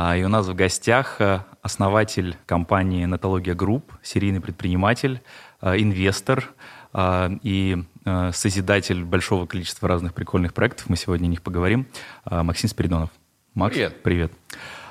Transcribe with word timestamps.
А, 0.00 0.16
и 0.16 0.22
у 0.22 0.28
нас 0.28 0.46
в 0.46 0.54
гостях 0.54 1.16
э, 1.20 1.40
основатель 1.60 2.36
компании 2.46 3.04
«Нетология 3.04 3.56
Групп», 3.56 3.92
серийный 4.00 4.40
предприниматель, 4.40 5.20
э, 5.60 5.74
инвестор 5.76 6.44
э, 6.94 7.30
и 7.42 7.82
созидатель 8.32 9.04
большого 9.04 9.46
количества 9.46 9.88
разных 9.88 10.14
прикольных 10.14 10.54
проектов. 10.54 10.88
Мы 10.88 10.96
сегодня 10.96 11.26
о 11.26 11.28
них 11.28 11.42
поговорим. 11.42 11.86
Максим 12.24 12.70
Спиридонов. 12.70 13.10
Макс, 13.52 13.74
привет. 13.74 14.02
Привет. 14.02 14.32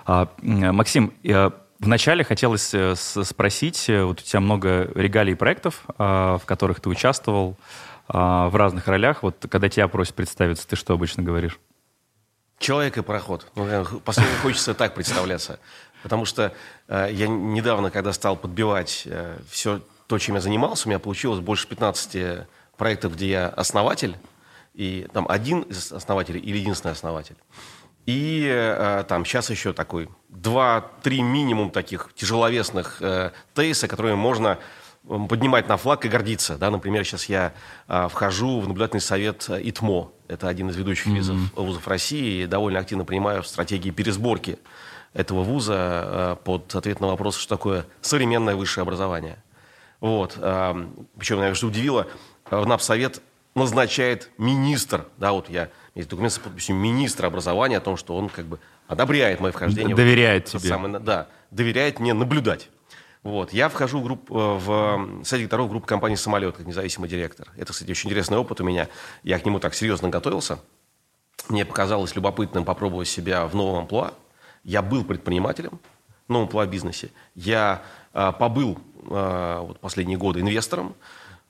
А, 0.05 0.30
Максим, 0.43 1.13
вначале 1.80 2.23
хотелось 2.23 2.76
спросить, 2.95 3.85
вот 3.88 4.20
у 4.20 4.23
тебя 4.23 4.39
много 4.39 4.91
регалий 4.94 5.35
проектов, 5.35 5.84
в 5.98 6.41
которых 6.45 6.80
ты 6.80 6.89
участвовал 6.89 7.58
в 8.08 8.52
разных 8.53 8.88
ролях. 8.88 9.23
Вот 9.23 9.48
когда 9.49 9.67
тебя 9.67 9.88
просят 9.88 10.13
представиться, 10.13 10.67
ты 10.67 10.76
что 10.76 10.94
обычно 10.94 11.23
говоришь? 11.23 11.58
Человек 12.59 12.97
и 12.97 13.02
проход. 13.02 13.47
Ну, 13.55 13.99
последнее 13.99 14.38
хочется 14.39 14.73
так 14.73 14.95
представляться. 14.95 15.59
Потому 16.03 16.25
что 16.25 16.53
э, 16.88 17.09
я 17.11 17.27
недавно, 17.27 17.91
когда 17.91 18.13
стал 18.13 18.35
подбивать 18.35 19.03
э, 19.05 19.38
все 19.49 19.81
то, 20.07 20.17
чем 20.17 20.35
я 20.35 20.41
занимался, 20.41 20.88
у 20.88 20.89
меня 20.89 20.99
получилось 20.99 21.39
больше 21.39 21.67
15 21.67 22.48
проектов, 22.77 23.13
где 23.15 23.29
я 23.29 23.48
основатель, 23.49 24.15
и 24.73 25.07
там 25.12 25.25
один 25.27 25.62
из 25.62 25.91
основателей 25.91 26.39
или 26.39 26.57
единственный 26.57 26.91
основатель. 26.91 27.35
И 28.07 28.48
э, 28.49 29.03
там 29.07 29.26
сейчас 29.26 29.49
еще 29.49 29.73
такой 29.73 30.07
два-три 30.29 31.21
минимум 31.21 31.71
таких 31.71 32.09
тяжеловесных 32.15 33.01
э, 33.01 33.31
тейса, 33.53 33.89
которые 33.89 34.15
можно 34.15 34.59
поднимать 35.07 35.67
на 35.67 35.77
флаг 35.77 36.05
и 36.05 36.09
гордиться. 36.09 36.57
Да? 36.57 36.70
Например, 36.70 37.03
сейчас 37.05 37.25
я 37.25 37.53
э, 37.88 38.07
вхожу 38.09 38.59
в 38.59 38.67
наблюдательный 38.67 39.02
совет 39.02 39.49
ИТМО. 39.49 40.11
Это 40.27 40.48
один 40.48 40.70
из 40.70 40.75
ведущих 40.75 41.07
mm-hmm. 41.07 41.17
вузов, 41.17 41.38
вузов 41.55 41.88
России. 41.88 42.43
И 42.43 42.45
довольно 42.45 42.79
активно 42.79 43.05
принимаю 43.05 43.43
стратегии 43.43 43.91
пересборки 43.91 44.59
этого 45.13 45.43
вуза 45.43 45.76
э, 45.76 46.35
под 46.43 46.76
ответ 46.76 46.99
на 46.99 47.07
вопрос, 47.07 47.37
что 47.37 47.55
такое 47.55 47.85
современное 48.01 48.55
высшее 48.55 48.84
образование. 48.84 49.37
Вот. 49.99 50.37
Э, 50.37 50.76
причем, 51.17 51.37
наверное, 51.37 51.55
что 51.55 51.67
удивило, 51.67 52.07
в 52.49 52.65
НАПСовет 52.65 53.21
назначает 53.55 54.29
министр. 54.37 55.07
Да, 55.17 55.32
вот 55.32 55.49
я 55.49 55.70
есть 55.95 56.10
документ 56.10 56.34
с 56.34 56.37
подписью 56.37 56.76
министра 56.76 57.27
образования 57.27 57.77
о 57.77 57.82
том, 57.82 57.98
что 57.98 58.15
он 58.15 58.29
как 58.29 58.45
бы 58.45 58.60
одобряет 58.87 59.39
мое 59.39 59.51
вхождение. 59.51 59.95
Доверяет 59.95 60.48
в, 60.48 60.60
тебе. 60.60 60.70
Самое, 60.70 60.99
да, 60.99 61.27
доверяет 61.51 61.99
мне 61.99 62.13
наблюдать. 62.13 62.70
Вот. 63.27 63.51
Я 63.51 63.67
вхожу 63.67 63.99
в, 63.99 64.03
групп, 64.06 64.31
э, 64.31 64.33
в 64.33 65.25
совет 65.25 65.41
директоров 65.41 65.67
группы 65.67 65.85
компании 65.85 66.16
«Самолет» 66.16 66.56
как 66.56 66.66
независимый 66.66 67.09
директор. 67.09 67.50
Это, 67.57 67.73
кстати, 67.73 67.91
очень 67.91 68.09
интересный 68.09 68.38
опыт 68.38 68.61
у 68.61 68.63
меня. 68.63 68.88
Я 69.22 69.38
к 69.38 69.45
нему 69.45 69.59
так 69.59 69.75
серьезно 69.75 70.07
готовился. 70.07 70.59
Мне 71.50 71.66
показалось 71.66 72.16
любопытным 72.16 72.63
попробовать 72.63 73.09
себя 73.09 73.45
в 73.45 73.53
новом 73.53 73.79
амплуа. 73.79 74.13
Я 74.63 74.81
был 74.81 75.03
предпринимателем 75.03 75.81
в 76.29 76.31
новом 76.31 76.45
амплуа 76.45 76.67
бизнесе. 76.67 77.09
Я 77.35 77.81
э, 78.13 78.31
побыл 78.39 78.79
э, 79.09 79.57
вот, 79.59 79.81
последние 79.81 80.17
годы 80.17 80.39
инвестором. 80.39 80.95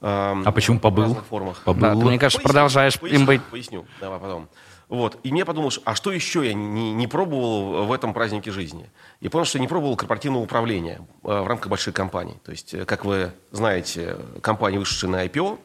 Э, 0.02 0.34
а 0.44 0.52
почему 0.52 0.80
побыл? 0.80 1.04
В 1.04 1.08
разных 1.10 1.26
формах. 1.26 1.62
Побыл. 1.64 1.82
Да, 1.82 1.92
ты, 1.94 2.06
мне 2.06 2.18
кажется, 2.18 2.40
поясню, 2.40 2.54
продолжаешь 2.54 3.00
поясню, 3.00 3.20
им 3.20 3.26
быть. 3.28 3.44
Поясню, 3.44 3.86
давай 4.02 4.20
потом. 4.20 4.50
Вот. 4.90 5.20
И 5.24 5.32
мне 5.32 5.44
подумалось, 5.44 5.80
а 5.84 5.96
что 5.96 6.12
еще 6.12 6.46
я 6.46 6.54
не, 6.54 6.94
не 6.94 7.08
пробовал 7.08 7.86
в 7.86 7.92
этом 7.92 8.14
празднике 8.14 8.52
жизни? 8.52 8.90
И 9.20 9.28
понял, 9.28 9.46
что 9.46 9.58
я 9.58 9.62
не 9.62 9.68
пробовал 9.68 9.98
корпоративного 9.98 10.44
управления 10.44 11.02
э, 11.24 11.42
в 11.42 11.48
рамках 11.48 11.70
больших 11.70 11.94
компаний. 11.94 12.36
То 12.46 12.52
есть, 12.52 12.74
э, 12.74 12.86
как 12.86 13.04
вы 13.04 13.32
знаете, 13.52 14.18
компании, 14.42 14.78
вышедшие 14.78 15.10
на 15.10 15.26
IPO, 15.26 15.60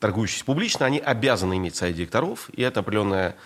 торгующиеся 0.00 0.44
публично, 0.44 0.86
они 0.86 0.98
обязаны 0.98 1.56
иметь 1.56 1.76
совет 1.76 1.94
директоров. 1.94 2.50
И 2.50 2.62
это 2.62 2.80
определенная 2.80 3.36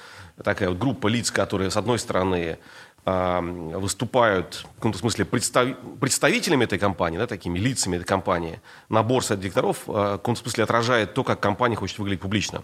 такая 0.43 0.71
вот 0.71 0.79
группа 0.79 1.09
лиц, 1.09 1.31
которые, 1.31 1.71
с 1.71 1.77
одной 1.77 1.99
стороны, 1.99 2.59
а, 3.05 3.41
выступают 3.41 4.67
в 4.73 4.75
каком-то 4.77 4.99
смысле 4.99 5.25
представ... 5.25 5.69
представителями 6.01 6.65
этой 6.65 6.79
компании, 6.79 7.19
да, 7.19 7.27
такими 7.27 7.59
лицами 7.59 7.97
этой 7.97 8.05
компании. 8.05 8.61
Набор 8.89 9.25
совет 9.25 9.41
директоров 9.41 9.85
а, 9.87 10.15
в 10.15 10.19
каком-то 10.19 10.43
смысле 10.43 10.65
отражает 10.65 11.15
то, 11.15 11.25
как 11.25 11.41
компания 11.41 11.77
хочет 11.77 11.99
выглядеть 11.99 12.21
публично. 12.21 12.63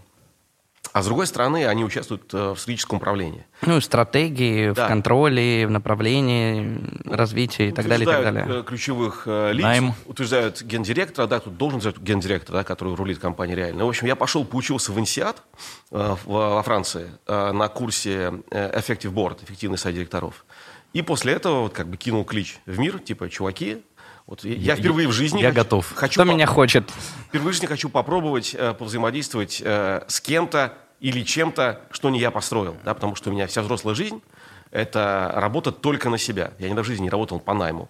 А 0.95 1.03
с 1.03 1.07
другой 1.07 1.27
стороны, 1.27 1.67
они 1.67 1.85
участвуют 1.85 2.33
э, 2.33 2.53
в 2.53 2.57
стратегическом 2.57 2.99
управлении. 2.99 3.45
Ну, 3.63 3.81
стратегии, 3.81 4.71
да. 4.71 4.85
в 4.85 4.89
контроле, 4.89 5.67
в 5.67 5.71
направлении 5.71 6.79
развития 7.05 7.71
и 7.71 7.73
так 7.73 7.89
далее, 7.89 8.05
и 8.05 8.07
так 8.07 8.23
далее. 8.23 8.47
Э, 8.49 8.63
ключевых 8.63 9.25
э, 9.27 9.53
лиц, 9.55 9.65
Найм. 9.65 9.95
утверждают 10.07 10.63
гендиректора, 10.63 11.27
да, 11.27 11.41
тут 11.41 11.57
должен 11.57 11.81
быть 11.81 11.99
гендиректор, 11.99 12.55
да, 12.55 12.63
который 12.63 12.95
рулит 12.95 13.19
компанией 13.19 13.57
реально. 13.57 13.81
Ну, 13.81 13.87
в 13.87 13.89
общем, 13.89 14.07
я 14.07 14.15
пошел, 14.15 14.45
поучился 14.45 14.93
в 14.93 15.01
ИНСИАД 15.01 15.43
во 15.91 16.63
Франции 16.63 17.11
на 17.27 17.67
курсе 17.67 18.33
Effective 18.51 19.13
Board, 19.13 19.43
эффективный 19.43 19.79
совет 19.79 19.97
директоров. 19.97 20.45
И 20.93 21.03
после 21.03 21.33
этого 21.33 21.63
вот 21.63 21.73
как 21.73 21.89
бы 21.89 21.97
кинул 21.97 22.25
клич 22.25 22.61
в 22.67 22.79
мир, 22.79 23.01
типа, 23.01 23.29
чуваки, 23.29 23.83
вот 24.27 24.45
я, 24.45 24.55
я 24.55 24.77
впервые 24.77 25.09
в 25.09 25.13
жизни... 25.13 25.41
Я 25.41 25.49
хочу, 25.49 25.57
готов. 25.57 25.93
Хочу 25.95 26.21
Кто 26.21 26.31
по... 26.31 26.35
меня 26.35 26.47
хочет? 26.47 26.91
Впервые 27.29 27.51
в 27.51 27.55
жизни 27.55 27.67
хочу 27.67 27.91
попробовать 27.91 28.55
э, 28.55 28.73
повзаимодействовать 28.73 29.61
э, 29.63 30.03
с 30.09 30.21
кем-то 30.21 30.79
или 31.01 31.23
чем-то, 31.23 31.81
что 31.91 32.11
не 32.11 32.19
я 32.19 32.31
построил. 32.31 32.77
Да, 32.85 32.95
потому 32.95 33.15
что 33.15 33.31
у 33.31 33.33
меня 33.33 33.47
вся 33.47 33.63
взрослая 33.63 33.95
жизнь– 33.95 34.23
это 34.75 35.31
работа 35.37 35.71
только 35.71 36.11
на 36.11 36.19
себя. 36.19 36.53
Я 36.59 36.67
никогда 36.67 36.83
в 36.83 36.87
жизни 36.87 37.05
не 37.05 37.11
работал 37.11 37.39
по 37.39 37.55
найму. 37.55 37.89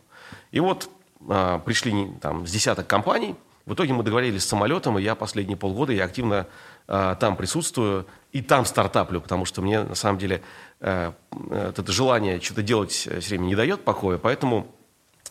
И 0.52 0.60
вот 0.60 0.90
э, 1.28 1.60
пришли 1.64 2.10
там, 2.20 2.46
с 2.46 2.50
десяток 2.50 2.86
компаний. 2.86 3.34
В 3.64 3.72
итоге 3.72 3.94
мы 3.94 4.02
договорились 4.02 4.42
с 4.42 4.46
самолетом, 4.46 4.98
и 4.98 5.02
я 5.02 5.14
последние 5.14 5.56
полгода 5.56 5.94
я 5.94 6.04
активно 6.04 6.46
э, 6.86 7.16
там 7.18 7.36
присутствую 7.36 8.06
и 8.32 8.42
там 8.42 8.66
стартаплю, 8.66 9.22
потому 9.22 9.46
что 9.46 9.62
мне 9.62 9.82
на 9.82 9.94
самом 9.94 10.18
деле 10.18 10.42
э, 10.80 11.12
э 11.32 11.68
это 11.70 11.90
желание 11.90 12.38
что-то 12.40 12.62
делать 12.62 12.92
все 12.92 13.18
время 13.20 13.46
не 13.46 13.54
дает 13.54 13.82
покоя. 13.82 14.18
Поэтому 14.18 14.66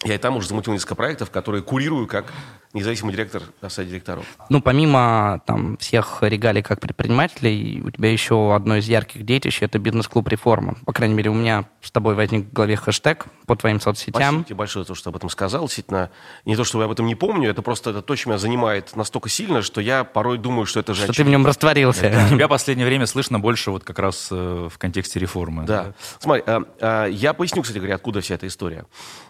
я 0.04 0.16
и 0.16 0.18
там 0.18 0.36
уже 0.36 0.48
замутил 0.48 0.74
несколько 0.74 0.96
проектов, 0.96 1.30
которые 1.30 1.62
курирую 1.62 2.08
как 2.08 2.34
независимый 2.74 3.14
директор 3.14 3.44
совета 3.68 3.92
директоров. 3.92 4.26
Ну, 4.50 4.62
помимо 4.62 5.42
там 5.46 5.78
всех 5.78 6.20
регалий 6.22 6.64
как 6.64 6.80
предпринимателей, 6.80 7.82
у 7.86 7.92
тебя 7.92 8.12
еще 8.12 8.56
одно 8.56 8.78
из 8.78 8.88
ярких 8.88 9.24
детищ– 9.24 9.60
это 9.62 9.78
бизнес-клуб 9.80 10.28
«Реформа». 10.28 10.76
По 10.86 10.92
крайней 10.92 11.14
мере, 11.14 11.30
у 11.30 11.36
меня 11.36 11.66
с 11.82 11.92
тобой 11.92 12.16
возник 12.16 12.48
в 12.48 12.54
голове 12.54 12.76
хэштег 12.76 13.28
по 13.46 13.56
твоим 13.56 13.80
соцсетям. 13.80 14.22
Спасибо 14.22 14.44
тебе 14.44 14.56
большое 14.56 14.84
за 14.84 14.88
то, 14.88 14.96
что 14.96 15.10
об 15.12 15.16
этом 15.16 15.30
сказал. 15.30 15.66
Действительно, 15.66 16.10
не 16.46 16.56
то, 16.56 16.64
что 16.64 16.80
я 16.80 16.86
об 16.86 16.92
этом 16.92 17.06
не 17.06 17.16
помню, 17.16 17.50
это 17.50 17.62
просто 17.62 17.92
это 17.92 18.02
то, 18.02 18.16
что 18.16 18.30
меня 18.30 18.40
занимает 18.40 18.96
настолько 18.96 19.30
сильно, 19.30 19.62
что 19.62 19.80
я 19.80 20.04
порой 20.04 20.38
думаю, 20.38 20.66
что 20.66 20.80
это 20.80 20.94
же... 20.94 21.04
Что 21.04 21.14
ты 21.14 21.24
в 21.24 21.30
нем 21.30 21.46
растворился. 21.46 22.28
Тебя 22.30 22.48
в 22.48 22.50
последнее 22.50 22.88
время 22.88 23.06
слышно 23.06 23.40
больше 23.40 23.70
вот 23.70 23.84
как 23.84 24.00
раз 24.00 24.30
э, 24.32 24.70
в 24.72 24.78
контексте 24.80 25.20
реформы. 25.20 25.66
Да. 25.66 25.94
Смотри, 26.20 26.44
э, 26.46 26.60
э, 26.80 27.08
я 27.12 27.34
поясню, 27.34 27.62
кстати 27.62 27.78
говоря, 27.78 27.96
откуда 27.96 28.22
вся 28.22 28.36
эта 28.36 28.48
история. 28.48 28.86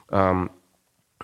Эм, 0.09 0.51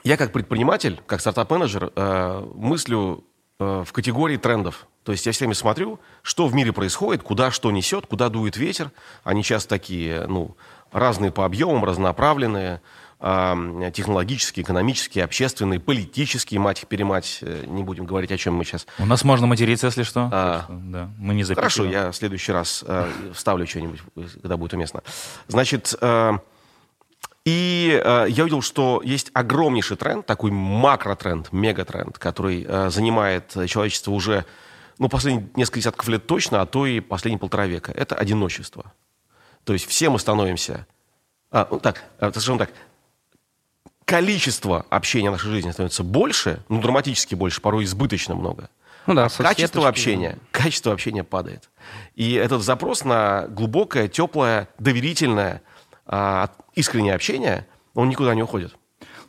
я 0.03 0.17
как 0.17 0.31
предприниматель, 0.31 0.99
как 1.05 1.21
стартап-менеджер, 1.21 1.91
э, 1.95 2.47
мыслю 2.55 3.23
э, 3.59 3.83
в 3.85 3.91
категории 3.91 4.37
трендов. 4.37 4.87
То 5.03 5.11
есть 5.11 5.25
я 5.25 5.31
все 5.31 5.45
время 5.45 5.55
смотрю, 5.55 5.99
что 6.21 6.47
в 6.47 6.53
мире 6.53 6.71
происходит, 6.71 7.23
куда 7.23 7.51
что 7.51 7.71
несет, 7.71 8.05
куда 8.05 8.29
дует 8.29 8.57
ветер. 8.57 8.91
Они 9.23 9.43
часто 9.43 9.69
такие, 9.69 10.25
ну, 10.27 10.55
разные 10.91 11.31
по 11.31 11.45
объемам, 11.45 11.83
разнонаправленные, 11.83 12.81
э, 13.19 13.91
технологические, 13.93 14.63
экономические, 14.63 15.23
общественные, 15.23 15.79
политические, 15.79 16.59
мать 16.59 16.83
их 16.83 16.87
перемать. 16.87 17.39
Э, 17.41 17.63
не 17.65 17.83
будем 17.83 18.05
говорить, 18.05 18.31
о 18.31 18.37
чем 18.37 18.55
мы 18.55 18.65
сейчас. 18.65 18.85
У 18.97 19.05
нас 19.05 19.23
можно 19.23 19.47
материться, 19.47 19.87
если 19.87 20.03
что. 20.03 20.29
А, 20.31 20.63
что 20.65 20.73
да, 20.73 21.09
мы 21.17 21.33
не 21.33 21.43
Хорошо, 21.43 21.85
я 21.85 22.11
в 22.11 22.15
следующий 22.15 22.51
раз 22.51 22.83
э, 22.87 23.09
вставлю 23.33 23.65
что-нибудь, 23.67 24.01
когда 24.41 24.57
будет 24.57 24.73
уместно. 24.73 25.03
Значит... 25.47 25.95
Э, 26.01 26.37
и 27.49 27.99
э, 28.03 28.27
я 28.29 28.43
увидел, 28.43 28.61
что 28.61 29.01
есть 29.03 29.31
огромнейший 29.33 29.97
тренд, 29.97 30.23
такой 30.23 30.51
макротренд, 30.51 31.51
мегатренд, 31.51 32.19
который 32.19 32.63
э, 32.67 32.91
занимает 32.91 33.55
человечество 33.65 34.11
уже, 34.11 34.45
ну, 34.99 35.09
последние 35.09 35.49
несколько 35.55 35.79
десятков 35.79 36.07
лет 36.09 36.27
точно, 36.27 36.61
а 36.61 36.67
то 36.67 36.85
и 36.85 36.99
последние 36.99 37.39
полтора 37.39 37.65
века. 37.65 37.91
Это 37.91 38.13
одиночество. 38.13 38.93
То 39.63 39.73
есть 39.73 39.87
все 39.87 40.11
мы 40.11 40.19
становимся... 40.19 40.85
А, 41.49 41.67
ну, 41.71 41.79
так, 41.79 42.03
э, 42.19 42.29
скажем 42.29 42.59
так, 42.59 42.69
количество 44.05 44.85
общения 44.91 45.29
в 45.29 45.33
нашей 45.33 45.49
жизни 45.49 45.71
становится 45.71 46.03
больше, 46.03 46.61
ну, 46.69 46.79
драматически 46.79 47.33
больше, 47.33 47.61
порой 47.61 47.85
избыточно 47.85 48.35
много. 48.35 48.69
Ну 49.07 49.15
да, 49.15 49.25
а 49.25 49.43
качество 49.43 49.87
общения, 49.87 50.37
качество 50.51 50.93
общения 50.93 51.23
падает. 51.23 51.67
И 52.13 52.33
этот 52.33 52.61
запрос 52.61 53.03
на 53.03 53.47
глубокое, 53.47 54.07
теплое, 54.07 54.69
доверительное, 54.77 55.63
а, 56.09 56.49
искреннее 56.73 57.13
общение, 57.13 57.67
он 57.93 58.09
никуда 58.09 58.33
не 58.33 58.43
уходит. 58.43 58.75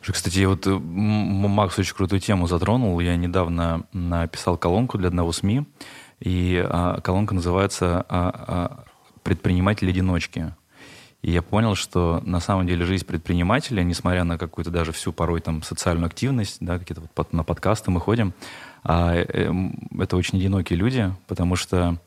Кстати, 0.01 0.43
вот 0.45 0.65
э, 0.65 0.71
Макс 0.71 1.77
очень 1.77 1.95
крутую 1.95 2.19
тему 2.19 2.47
затронул. 2.47 2.99
Я 2.99 3.15
недавно 3.15 3.83
написал 3.93 4.57
колонку 4.57 4.97
для 4.97 5.09
одного 5.09 5.31
СМИ, 5.31 5.65
и 6.19 6.63
а, 6.67 6.99
колонка 7.01 7.35
называется 7.35 8.03
а, 8.09 8.83
«Предприниматели-одиночки». 9.21 10.55
И 11.21 11.29
я 11.29 11.43
понял, 11.43 11.75
что 11.75 12.19
на 12.25 12.39
самом 12.39 12.65
деле 12.65 12.83
жизнь 12.83 13.05
предпринимателя, 13.05 13.83
несмотря 13.83 14.23
на 14.23 14.39
какую-то 14.39 14.71
даже 14.71 14.91
всю 14.91 15.13
порой 15.13 15.39
там 15.39 15.61
социальную 15.61 16.07
активность, 16.07 16.57
да, 16.61 16.79
какие-то 16.79 17.01
вот 17.01 17.11
под, 17.11 17.31
на 17.31 17.43
подкасты 17.43 17.91
мы 17.91 17.99
ходим, 17.99 18.33
а, 18.83 19.13
э, 19.13 19.53
это 19.99 20.17
очень 20.17 20.39
одинокие 20.39 20.79
люди, 20.79 21.13
потому 21.27 21.55
что 21.55 21.99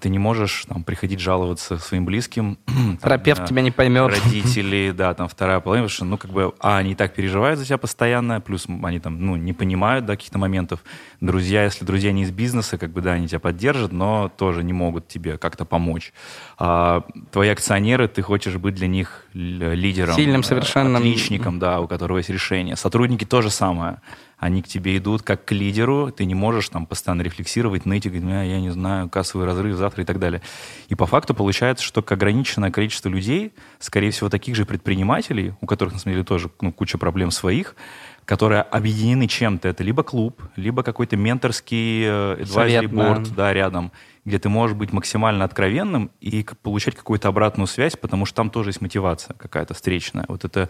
ты 0.00 0.08
не 0.08 0.18
можешь 0.18 0.64
там, 0.68 0.84
приходить 0.84 1.20
жаловаться 1.20 1.76
своим 1.78 2.04
близким. 2.04 2.58
Терапевт 3.02 3.38
там, 3.38 3.46
тебя 3.48 3.62
не 3.62 3.70
поймет. 3.70 4.10
Родители, 4.10 4.92
да, 4.96 5.12
там 5.14 5.28
вторая 5.28 5.60
половина, 5.60 5.86
потому 5.86 5.94
что, 5.94 6.04
ну, 6.04 6.18
как 6.18 6.30
бы, 6.30 6.54
а, 6.60 6.78
они 6.78 6.92
и 6.92 6.94
так 6.94 7.14
переживают 7.14 7.58
за 7.58 7.66
тебя 7.66 7.78
постоянно, 7.78 8.40
плюс 8.40 8.66
они 8.82 9.00
там, 9.00 9.24
ну, 9.24 9.36
не 9.36 9.52
понимают, 9.52 10.06
да, 10.06 10.14
каких-то 10.14 10.38
моментов. 10.38 10.84
Друзья, 11.20 11.64
если 11.64 11.84
друзья 11.84 12.12
не 12.12 12.22
из 12.22 12.30
бизнеса, 12.30 12.78
как 12.78 12.90
бы, 12.90 13.00
да, 13.00 13.12
они 13.12 13.26
тебя 13.26 13.40
поддержат, 13.40 13.92
но 13.92 14.30
тоже 14.36 14.62
не 14.62 14.72
могут 14.72 15.08
тебе 15.08 15.36
как-то 15.38 15.64
помочь. 15.64 16.12
А, 16.58 17.02
твои 17.32 17.48
акционеры, 17.48 18.06
ты 18.06 18.22
хочешь 18.22 18.56
быть 18.56 18.74
для 18.74 18.86
них 18.86 19.26
лидером. 19.34 20.14
Сильным, 20.14 20.42
совершенно. 20.42 20.98
Отличником, 20.98 21.58
да, 21.58 21.80
у 21.80 21.88
которого 21.88 22.18
есть 22.18 22.30
решение. 22.30 22.76
Сотрудники 22.76 23.24
то 23.24 23.42
же 23.42 23.50
самое 23.50 23.98
они 24.42 24.60
к 24.60 24.66
тебе 24.66 24.96
идут 24.96 25.22
как 25.22 25.44
к 25.44 25.52
лидеру, 25.52 26.10
ты 26.10 26.24
не 26.24 26.34
можешь 26.34 26.68
там 26.68 26.84
постоянно 26.84 27.22
рефлексировать, 27.22 27.86
ныть 27.86 28.06
и 28.06 28.08
говорить, 28.08 28.28
«А, 28.28 28.42
я 28.42 28.60
не 28.60 28.70
знаю, 28.70 29.08
кассовый 29.08 29.46
разрыв 29.46 29.76
завтра 29.76 30.02
и 30.02 30.04
так 30.04 30.18
далее. 30.18 30.42
И 30.88 30.96
по 30.96 31.06
факту 31.06 31.32
получается, 31.32 31.84
что 31.84 32.04
ограниченное 32.04 32.72
количество 32.72 33.08
людей, 33.08 33.52
скорее 33.78 34.10
всего, 34.10 34.28
таких 34.28 34.56
же 34.56 34.66
предпринимателей, 34.66 35.54
у 35.60 35.66
которых, 35.66 35.94
на 35.94 36.00
самом 36.00 36.14
деле, 36.14 36.24
тоже 36.24 36.50
ну, 36.60 36.72
куча 36.72 36.98
проблем 36.98 37.30
своих, 37.30 37.76
которые 38.24 38.62
объединены 38.62 39.28
чем-то. 39.28 39.68
Это 39.68 39.84
либо 39.84 40.02
клуб, 40.02 40.42
либо 40.56 40.82
какой-то 40.82 41.16
менторский 41.16 42.02
э, 42.02 42.36
advisory 42.40 42.88
board 42.88 43.28
да. 43.28 43.34
да, 43.36 43.52
рядом, 43.52 43.92
где 44.24 44.38
ты 44.38 44.48
можешь 44.48 44.76
быть 44.76 44.92
максимально 44.92 45.44
откровенным 45.44 46.10
и 46.20 46.46
получать 46.62 46.94
какую-то 46.94 47.28
обратную 47.28 47.66
связь, 47.66 47.96
потому 47.96 48.24
что 48.24 48.36
там 48.36 48.50
тоже 48.50 48.70
есть 48.70 48.80
мотивация 48.80 49.34
какая-то 49.34 49.74
встречная. 49.74 50.24
Вот 50.28 50.44
это 50.44 50.68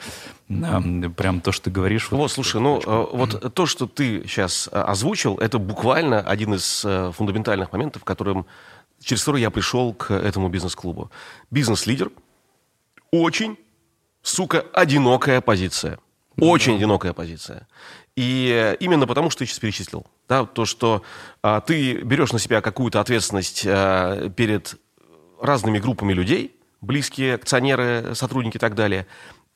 да, 0.48 0.82
прям 1.16 1.40
то, 1.40 1.52
что 1.52 1.64
ты 1.64 1.70
говоришь. 1.70 2.10
Вот, 2.10 2.18
вот 2.18 2.32
слушай, 2.32 2.60
ну 2.60 2.80
э, 2.80 3.06
вот 3.12 3.54
то, 3.54 3.66
что 3.66 3.86
ты 3.86 4.26
сейчас 4.26 4.68
э, 4.72 4.80
озвучил, 4.80 5.36
это 5.36 5.58
буквально 5.58 6.20
один 6.20 6.54
из 6.54 6.86
фундаментальных 7.14 7.72
моментов, 7.72 8.04
которым, 8.04 8.46
через 9.02 9.22
который 9.22 9.42
я 9.42 9.50
пришел 9.50 9.92
к 9.92 10.12
этому 10.12 10.48
бизнес-клубу. 10.48 11.10
Бизнес-лидер 11.50 12.10
очень, 13.10 13.58
сука, 14.22 14.64
одинокая 14.72 15.42
позиция. 15.42 15.98
Очень 16.38 16.76
одинокая 16.76 17.12
позиция. 17.12 17.68
И 18.16 18.76
именно 18.80 19.06
потому, 19.06 19.30
что 19.30 19.40
ты 19.40 19.46
сейчас 19.46 19.58
перечислил. 19.58 20.06
Да, 20.28 20.44
то, 20.44 20.66
что 20.66 21.02
а, 21.42 21.60
ты 21.60 21.94
берешь 22.02 22.32
на 22.32 22.38
себя 22.38 22.60
какую-то 22.60 23.00
ответственность 23.00 23.64
а, 23.66 24.28
перед 24.30 24.78
разными 25.40 25.78
группами 25.78 26.12
людей, 26.12 26.54
близкие 26.80 27.34
акционеры, 27.34 28.14
сотрудники 28.14 28.56
и 28.56 28.60
так 28.60 28.74
далее. 28.74 29.06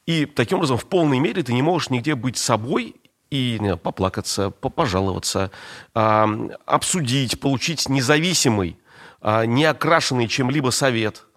И 0.06 0.24
таким 0.24 0.58
образом 0.58 0.78
в 0.78 0.86
полной 0.86 1.18
мере 1.18 1.42
ты 1.42 1.52
не 1.52 1.62
можешь 1.62 1.90
нигде 1.90 2.14
быть 2.14 2.38
собой 2.38 2.96
и 3.30 3.58
не, 3.60 3.76
поплакаться, 3.76 4.50
пожаловаться, 4.50 5.50
а, 5.94 6.28
обсудить, 6.64 7.40
получить 7.40 7.88
независимый, 7.88 8.78
а, 9.20 9.44
не 9.44 9.64
окрашенный 9.64 10.28
чем-либо 10.28 10.70
совет– 10.70 11.24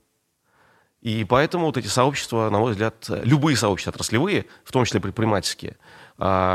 и 1.01 1.23
поэтому 1.23 1.67
вот 1.67 1.77
эти 1.77 1.87
сообщества, 1.87 2.49
на 2.49 2.59
мой 2.59 2.73
взгляд, 2.73 3.05
любые 3.23 3.55
сообщества 3.55 3.93
отраслевые, 3.93 4.45
в 4.65 4.71
том 4.71 4.83
числе 4.83 4.99
предпринимательские, 4.99 5.77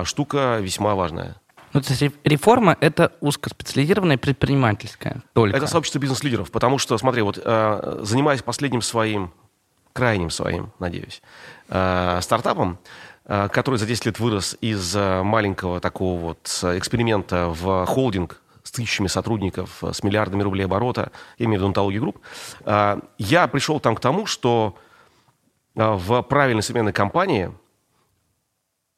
штука 0.04 0.58
весьма 0.60 0.94
важная. 0.94 1.36
Ну, 1.72 1.80
то 1.80 1.92
есть 1.92 2.14
реформа— 2.22 2.76
это 2.80 3.12
узкоспециализированная 3.20 4.18
предпринимательская 4.18 5.22
только. 5.32 5.56
Это 5.56 5.66
сообщество 5.66 5.98
бизнес-лидеров, 5.98 6.50
потому 6.50 6.78
что, 6.78 6.96
смотри, 6.98 7.22
вот 7.22 7.38
а, 7.44 8.00
занимаясь 8.02 8.42
последним 8.42 8.82
своим, 8.82 9.32
крайним 9.92 10.30
своим, 10.30 10.72
надеюсь, 10.78 11.20
а, 11.68 12.20
стартапом, 12.20 12.78
который 13.26 13.76
за 13.76 13.86
10 13.86 14.04
лет 14.04 14.20
вырос 14.20 14.56
из 14.60 14.94
маленького 14.94 15.80
такого 15.80 16.20
вот 16.20 16.60
эксперимента 16.62 17.48
в 17.48 17.86
холдинг 17.86 18.42
тысячами 18.74 19.06
сотрудников, 19.06 19.82
с 19.82 20.02
миллиардами 20.02 20.42
рублей 20.42 20.64
оборота, 20.64 21.12
я 21.38 21.46
имею 21.46 21.58
в 21.58 21.60
виду 21.60 21.68
онтологию 21.68 22.02
групп, 22.02 22.18
а, 22.64 23.00
я 23.18 23.46
пришел 23.46 23.80
там 23.80 23.94
к 23.94 24.00
тому, 24.00 24.26
что 24.26 24.76
а, 25.76 25.96
в 25.96 26.22
правильной 26.22 26.62
современной 26.62 26.92
компании 26.92 27.52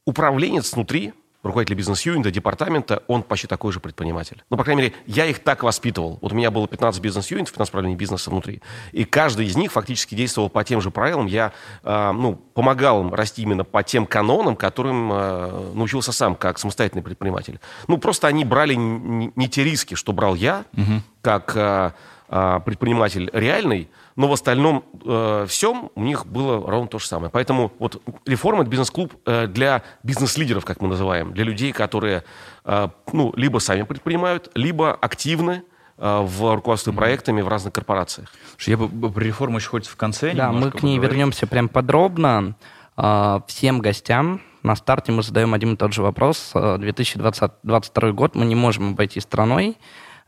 управленец 0.06 0.73
внутри 0.73 1.12
руководитель 1.47 1.76
бизнес-юнита, 1.76 2.31
департамента, 2.31 3.03
он 3.06 3.23
почти 3.23 3.47
такой 3.47 3.73
же 3.73 3.81
предприниматель. 3.81 4.43
Ну, 4.50 4.56
по 4.56 4.64
крайней 4.64 4.82
мере, 4.82 4.94
я 5.06 5.26
их 5.26 5.38
так 5.38 5.62
воспитывал. 5.62 6.19
Вот 6.20 6.32
у 6.32 6.35
меня 6.35 6.50
было 6.50 6.69
15 6.69 7.00
бизнес-юнитов, 7.00 7.53
15 7.53 7.70
управлений 7.70 7.97
бизнеса 7.97 8.31
внутри. 8.31 8.62
И 8.93 9.05
каждый 9.05 9.47
из 9.47 9.56
них 9.56 9.73
фактически 9.73 10.14
действовал 10.14 10.49
по 10.49 10.64
тем 10.64 10.81
же 10.81 10.91
правилам. 10.91 11.26
Я 11.26 11.53
э, 11.82 12.12
ну, 12.12 12.35
помогал 12.35 13.03
им 13.03 13.14
расти 13.14 13.43
именно 13.43 13.64
по 13.64 13.82
тем 13.82 14.06
канонам, 14.06 14.56
которым 14.56 15.11
э, 15.12 15.73
научился 15.75 16.12
сам, 16.12 16.35
как 16.35 16.58
самостоятельный 16.58 17.03
предприниматель. 17.03 17.61
Ну, 17.88 17.99
просто 17.99 18.26
они 18.26 18.44
брали 18.44 18.75
не, 18.75 19.32
не 19.35 19.49
те 19.49 19.64
риски, 19.64 19.94
что 19.94 20.12
брал 20.12 20.35
я, 20.35 20.64
угу. 20.73 21.03
как 21.23 21.53
э, 21.56 21.93
предприниматель 22.28 23.31
реальный, 23.32 23.88
но 24.17 24.28
в 24.28 24.32
остальном 24.32 24.84
э, 25.05 25.46
всем 25.49 25.90
у 25.94 26.02
них 26.02 26.26
было 26.26 26.69
ровно 26.69 26.88
то 26.88 26.99
же 26.99 27.06
самое. 27.06 27.31
Поэтому 27.31 27.70
вот 27.78 28.02
реформа– 28.25 28.62
это 28.62 28.70
бизнес-клуб 28.70 29.14
э, 29.26 29.46
для 29.46 29.82
бизнес-лидеров, 30.02 30.64
как 30.64 30.81
мы 30.81 30.88
называем, 30.88 31.32
для 31.34 31.44
людей, 31.44 31.73
которые 31.73 32.25
э, 32.64 32.88
ну, 33.12 33.32
либо 33.37 33.58
сами 33.58 33.82
предпринимают, 33.82 34.50
либо 34.55 34.93
активны 34.93 35.62
э, 35.99 36.20
в 36.23 36.55
руководстве 36.55 36.93
mm-hmm. 36.93 36.96
проектами 36.96 37.43
в 37.43 37.49
разных 37.49 37.75
корпорациях. 37.75 38.32
Я 38.61 38.79
бы 38.79 39.12
про 39.12 39.22
реформу 39.22 39.58
еще 39.58 39.69
хочется 39.69 39.93
в 39.93 39.96
конце 39.96 40.32
Да, 40.32 40.50
мы 40.50 40.70
к 40.70 40.82
ней 40.82 40.99
вернемся 40.99 41.46
прям 41.46 41.69
подробно. 41.69 42.56
Э, 42.96 43.40
всем 43.46 43.81
гостям 43.81 44.40
на 44.62 44.75
старте 44.75 45.12
мы 45.12 45.22
задаем 45.22 45.52
один 45.52 45.75
и 45.75 45.76
тот 45.76 45.93
же 45.93 46.02
вопрос. 46.02 46.52
2022 46.55 48.12
год 48.12 48.34
мы 48.34 48.46
не 48.46 48.55
можем 48.55 48.93
обойти 48.94 49.20
страной. 49.20 49.76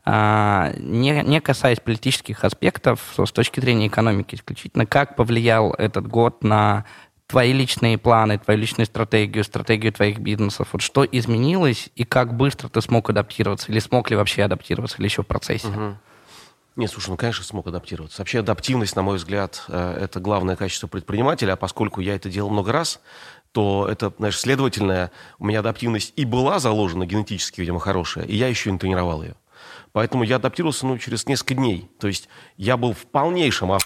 А, 0.05 0.73
не, 0.77 1.23
не 1.23 1.41
касаясь 1.41 1.79
политических 1.79 2.43
аспектов, 2.43 3.13
с 3.17 3.31
точки 3.31 3.59
зрения 3.59 3.87
экономики 3.87 4.35
исключительно, 4.35 4.85
как 4.85 5.15
повлиял 5.15 5.73
этот 5.73 6.07
год 6.07 6.43
на 6.43 6.85
твои 7.27 7.53
личные 7.53 7.97
планы, 7.97 8.39
твою 8.39 8.59
личную 8.59 8.87
стратегию, 8.87 9.43
стратегию 9.43 9.93
твоих 9.93 10.19
бизнесов? 10.19 10.69
Вот 10.71 10.81
что 10.81 11.05
изменилось 11.05 11.89
и 11.95 12.03
как 12.03 12.35
быстро 12.35 12.69
ты 12.69 12.81
смог 12.81 13.09
адаптироваться? 13.09 13.71
Или 13.71 13.79
смог 13.79 14.09
ли 14.09 14.15
вообще 14.15 14.43
адаптироваться, 14.43 14.97
или 14.97 15.05
еще 15.05 15.21
в 15.21 15.27
процессе? 15.27 15.67
Угу. 15.67 15.97
Нет, 16.75 16.91
слушай, 16.91 17.09
ну, 17.09 17.17
конечно, 17.17 17.43
смог 17.43 17.67
адаптироваться. 17.67 18.21
Вообще 18.21 18.39
адаптивность, 18.39 18.95
на 18.95 19.01
мой 19.01 19.17
взгляд, 19.17 19.63
э, 19.67 19.97
это 20.01 20.19
главное 20.19 20.55
качество 20.55 20.87
предпринимателя, 20.87 21.53
а 21.53 21.55
поскольку 21.55 21.99
я 21.99 22.15
это 22.15 22.29
делал 22.29 22.49
много 22.49 22.71
раз, 22.71 22.99
то 23.51 23.87
это, 23.89 24.13
знаешь, 24.17 24.39
следовательно, 24.39 25.11
у 25.39 25.45
меня 25.45 25.59
адаптивность 25.59 26.13
и 26.15 26.25
была 26.25 26.59
заложена 26.59 27.05
генетически, 27.05 27.59
видимо, 27.61 27.79
хорошая, 27.79 28.25
и 28.25 28.35
я 28.35 28.47
еще 28.47 28.73
и 28.73 28.77
тренировал 28.77 29.23
ее. 29.23 29.35
Поэтому 29.91 30.23
я 30.23 30.37
адаптировался 30.37 30.85
ну, 30.85 30.97
через 30.97 31.25
несколько 31.25 31.55
дней. 31.55 31.89
То 31.99 32.07
есть 32.07 32.29
я 32.57 32.77
был 32.77 32.93
в 32.93 33.05
полнейшем 33.05 33.71
ав... 33.71 33.83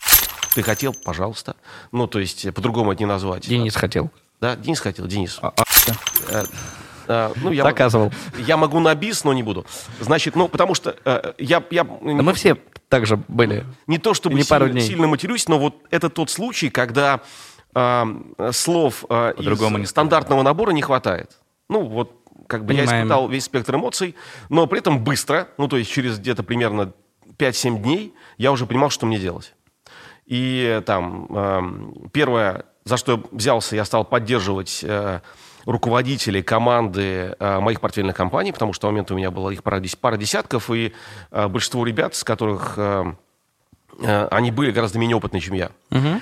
Ты 0.54 0.62
хотел, 0.62 0.94
пожалуйста. 0.94 1.56
Ну, 1.92 2.08
то 2.08 2.20
есть 2.20 2.54
по-другому 2.54 2.92
это 2.92 3.02
не 3.02 3.08
назвать. 3.08 3.48
Денис 3.48 3.76
хотел. 3.76 4.12
Да, 4.40 4.56
Денис 4.56 4.80
хотел, 4.80 5.08
Денис. 5.08 5.40
А, 5.42 5.54
а, 6.32 6.44
а, 7.08 7.32
ну, 7.38 7.52
я 7.52 7.64
Заказывал. 7.64 8.06
Могу, 8.06 8.46
я 8.46 8.58
могу 8.58 8.80
на 8.80 8.94
бис, 8.94 9.24
но 9.24 9.34
не 9.34 9.44
буду. 9.44 9.66
Значит, 10.00 10.36
ну, 10.36 10.48
потому 10.48 10.76
что 10.76 10.96
э, 11.06 11.34
я... 11.38 11.64
я 11.72 11.84
да 11.84 11.98
мы 12.02 12.34
все 12.34 12.58
также 12.90 13.18
были. 13.28 13.66
Не 13.88 13.98
то, 13.98 14.14
чтобы 14.14 14.36
не 14.36 14.44
сильно, 14.44 14.82
сильно 14.82 15.08
матерюсь, 15.08 15.48
но 15.48 15.58
вот 15.58 15.76
это 15.90 16.10
тот 16.10 16.30
случай, 16.30 16.70
когда 16.70 17.22
э, 17.74 18.06
слов 18.52 19.06
э, 19.10 19.34
из 19.38 19.90
стандартного 19.90 20.44
набора 20.44 20.72
не 20.72 20.82
хватает. 20.82 21.40
Ну, 21.70 21.86
вот 21.86 22.23
как 22.48 22.62
бы 22.62 22.70
Понимаем. 22.70 22.90
я 22.90 23.00
испытал 23.00 23.28
весь 23.28 23.46
спектр 23.46 23.76
эмоций, 23.76 24.16
но 24.50 24.68
при 24.68 24.80
этом 24.80 25.04
быстро, 25.04 25.48
ну, 25.58 25.68
то 25.68 25.78
есть 25.78 25.92
через 25.92 26.20
где-то 26.20 26.44
примерно 26.44 26.94
5-7 27.38 27.82
дней 27.82 28.14
я 28.38 28.52
уже 28.52 28.66
понимал, 28.66 28.90
что 28.90 29.06
мне 29.06 29.20
делать. 29.20 29.54
И 30.26 30.82
там 30.86 31.28
э, 31.30 32.10
первое, 32.12 32.66
за 32.86 32.98
что 32.98 33.12
я 33.14 33.24
взялся, 33.32 33.76
я 33.76 33.86
стал 33.86 34.06
поддерживать 34.06 34.84
э, 34.84 35.20
руководителей 35.66 36.42
команды 36.42 37.36
э, 37.40 37.60
моих 37.60 37.82
портфельных 37.82 38.16
компаний, 38.16 38.52
потому 38.52 38.74
что 38.74 38.88
в 38.88 38.92
момент 38.92 39.12
у 39.12 39.16
меня 39.16 39.32
было 39.32 39.50
их 39.50 39.64
пара, 39.64 40.18
десятков, 40.18 40.70
и 40.72 40.94
э, 41.32 41.48
большинство 41.48 41.86
ребят, 41.86 42.16
с 42.16 42.24
которых 42.24 42.76
э, 42.78 43.14
э, 44.02 44.28
они 44.28 44.52
были 44.52 44.72
гораздо 44.72 45.00
менее 45.00 45.18
опытные, 45.18 45.42
чем 45.42 45.56
я. 45.56 45.72
Угу. 45.92 46.22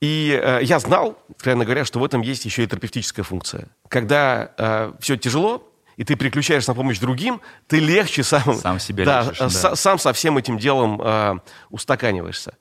И 0.00 0.38
э, 0.40 0.60
я 0.62 0.78
знал, 0.78 1.18
откровенно 1.30 1.64
говоря, 1.64 1.84
что 1.84 1.98
в 1.98 2.04
этом 2.04 2.20
есть 2.20 2.44
еще 2.44 2.62
и 2.62 2.66
терапевтическая 2.66 3.24
функция. 3.24 3.68
Когда 3.88 4.52
э, 4.56 4.92
все 5.00 5.16
тяжело, 5.16 5.68
и 5.96 6.04
ты 6.04 6.14
переключаешься 6.14 6.70
на 6.70 6.76
помощь 6.76 7.00
другим, 7.00 7.40
ты 7.66 7.80
легче 7.80 8.22
сам, 8.22 8.54
сам 8.54 8.78
себе 8.78 9.04
да, 9.06 9.22
лечишь, 9.22 9.38
да. 9.38 9.48
С, 9.50 9.80
сам 9.80 9.98
со 9.98 10.12
всем 10.12 10.38
этим 10.38 10.56
делом 10.56 11.00
э, 11.02 11.38
устаканиваешься. 11.70 12.56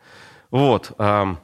Вот. 0.49 0.91
Э, 0.97 1.35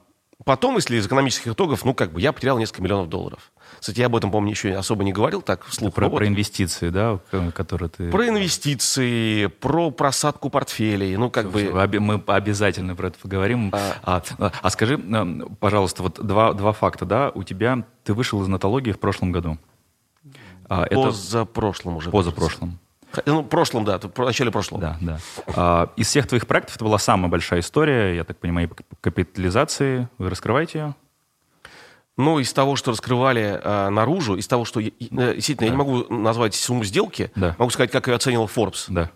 потом, 0.44 0.76
если 0.76 0.98
из 0.98 1.06
экономических 1.06 1.52
итогов, 1.52 1.86
ну, 1.86 1.94
как 1.94 2.12
бы 2.12 2.20
я 2.20 2.34
потерял 2.34 2.58
несколько 2.58 2.82
миллионов 2.82 3.10
долларов. 3.10 3.52
Кстати, 3.80 4.00
я 4.00 4.08
об 4.08 4.16
этом, 4.16 4.32
по-моему, 4.32 4.52
еще 4.52 4.76
особо 4.76 5.04
не 5.04 5.14
говорил 5.14 5.42
так 5.42 5.66
вслух. 5.66 5.94
Про, 5.94 6.10
про 6.10 6.28
инвестиции, 6.28 6.90
да, 6.90 7.20
которые 7.54 7.90
ты... 7.90 8.12
Про 8.12 8.28
инвестиции, 8.30 9.48
про 9.48 9.92
просадку 9.92 10.50
портфелей, 10.50 11.16
ну 11.18 11.30
как 11.30 11.50
Слушай, 11.50 11.88
бы... 11.88 12.00
Мы 12.00 12.24
обязательно 12.28 12.96
про 12.96 13.08
это 13.08 13.20
поговорим. 13.20 13.72
А, 13.74 14.22
а, 14.38 14.52
а 14.62 14.70
скажи, 14.70 14.98
пожалуйста, 15.60 16.04
вот 16.04 16.26
два, 16.26 16.54
два 16.54 16.74
факта, 16.74 17.06
да, 17.06 17.32
у 17.34 17.44
тебя, 17.44 17.86
ты 18.04 18.14
вышел 18.14 18.42
из 18.42 18.48
натологии 18.48 18.92
в 18.92 19.00
прошлом 19.00 19.32
году. 19.32 19.58
А, 20.70 20.86
позапрошлом 20.86 21.98
уже. 21.98 22.10
Позапрошлом. 22.10 22.80
Ну, 23.26 23.42
в 23.42 23.48
прошлом, 23.48 23.86
да, 23.86 24.00
в 24.00 24.18
начале 24.18 24.50
прошлого. 24.50 24.82
Да, 24.82 24.98
да. 25.00 25.20
А, 25.56 25.90
из 25.96 26.08
всех 26.08 26.28
твоих 26.28 26.48
проектов 26.48 26.76
это 26.76 26.86
была 26.86 26.98
самая 26.98 27.30
большая 27.30 27.60
история, 27.60 28.16
я 28.16 28.24
так 28.24 28.38
понимаю, 28.40 28.72
капитализации. 29.02 30.08
Вы 30.18 30.30
раскрываете 30.30 30.80
ее? 30.80 30.96
Ну, 32.16 32.40
из 32.40 32.54
того, 32.54 32.76
что 32.76 32.92
раскрывали 32.92 33.60
э, 33.62 33.90
наружу, 33.90 34.36
из 34.36 34.48
того, 34.48 34.66
что... 34.66 34.80
Э, 34.80 34.92
действительно, 35.00 35.58
да. 35.58 35.66
я 35.66 35.72
не 35.72 35.78
могу 35.78 36.14
назвать 36.14 36.54
сумму 36.54 36.84
сделки, 36.84 37.32
да. 37.36 37.56
могу 37.58 37.72
сказать, 37.72 37.92
как 37.92 38.08
ее 38.08 38.16
оценивал 38.16 38.50
Forbes. 38.54 38.86
Да. 38.88 39.10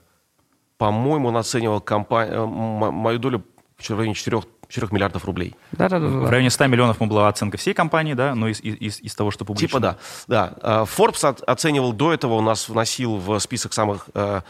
По-моему, 0.78 1.30
он 1.30 1.38
оценивал 1.38 1.80
компа- 1.80 2.26
э, 2.26 2.46
мою 2.46 3.20
долю 3.20 3.44
в 3.78 3.90
районе 3.90 4.16
4, 4.16 4.42
4 4.68 4.88
миллиардов 4.92 5.26
рублей. 5.26 5.56
Да, 5.72 5.90
да, 5.90 6.00
да, 6.00 6.08
В 6.08 6.30
районе 6.30 6.50
100 6.50 6.68
миллионов 6.68 6.98
была 7.00 7.28
оценка 7.28 7.58
всей 7.58 7.74
компании, 7.74 8.14
да, 8.14 8.36
но 8.36 8.48
из, 8.48 8.60
из, 8.62 9.00
из 9.00 9.16
того, 9.16 9.32
что 9.32 9.46
публично. 9.46 9.68
Типа 9.68 9.80
да. 9.80 9.98
да. 10.28 10.54
А, 10.62 10.84
Forbes 10.86 11.28
от, 11.28 11.42
оценивал 11.44 11.94
до 11.94 12.14
этого, 12.14 12.34
у 12.34 12.42
нас 12.42 12.68
вносил 12.70 13.18
в 13.18 13.38
список 13.40 13.74
самых 13.74 14.10
э, 14.14 14.42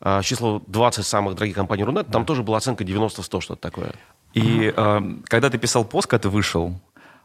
э, 0.00 0.20
число 0.22 0.62
20 0.66 1.04
самых 1.04 1.34
дорогих 1.34 1.56
компаний 1.56 1.84
Рунет, 1.84 2.06
там 2.08 2.22
да. 2.22 2.26
тоже 2.26 2.42
была 2.42 2.58
оценка 2.58 2.84
90-100, 2.84 3.40
что-то 3.40 3.56
такое. 3.56 3.92
И 4.34 4.72
э, 4.74 5.00
когда 5.24 5.50
ты 5.50 5.58
писал 5.58 5.84
пост, 5.84 6.06
когда 6.06 6.22
ты 6.22 6.28
вышел, 6.28 6.80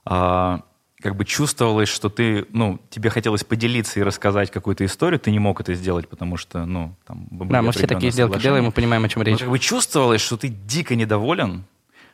э, 0.09 0.57
как 1.01 1.15
бы 1.15 1.25
чувствовалось, 1.25 1.89
что 1.89 2.09
ты, 2.09 2.45
ну, 2.51 2.79
тебе 2.89 3.09
хотелось 3.09 3.43
поделиться 3.43 3.99
и 3.99 4.03
рассказать 4.03 4.51
какую-то 4.51 4.85
историю, 4.85 5.19
ты 5.19 5.31
не 5.31 5.39
мог 5.39 5.59
это 5.59 5.73
сделать, 5.73 6.07
потому 6.07 6.37
что, 6.37 6.65
ну, 6.65 6.95
там... 7.05 7.27
Да, 7.31 7.61
мы 7.61 7.71
все 7.71 7.87
такие 7.87 8.11
сделки 8.11 8.39
делаем, 8.39 8.65
мы 8.65 8.71
понимаем, 8.71 9.03
о 9.03 9.09
чем 9.09 9.23
речь. 9.23 9.33
Но 9.33 9.39
как 9.39 9.49
бы 9.49 9.59
чувствовалось, 9.59 10.21
что 10.21 10.37
ты 10.37 10.47
дико 10.47 10.95
недоволен, 10.95 11.65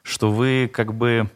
что 0.04 0.32
вы 0.32 0.70
как 0.74 0.94
бы 0.94 1.30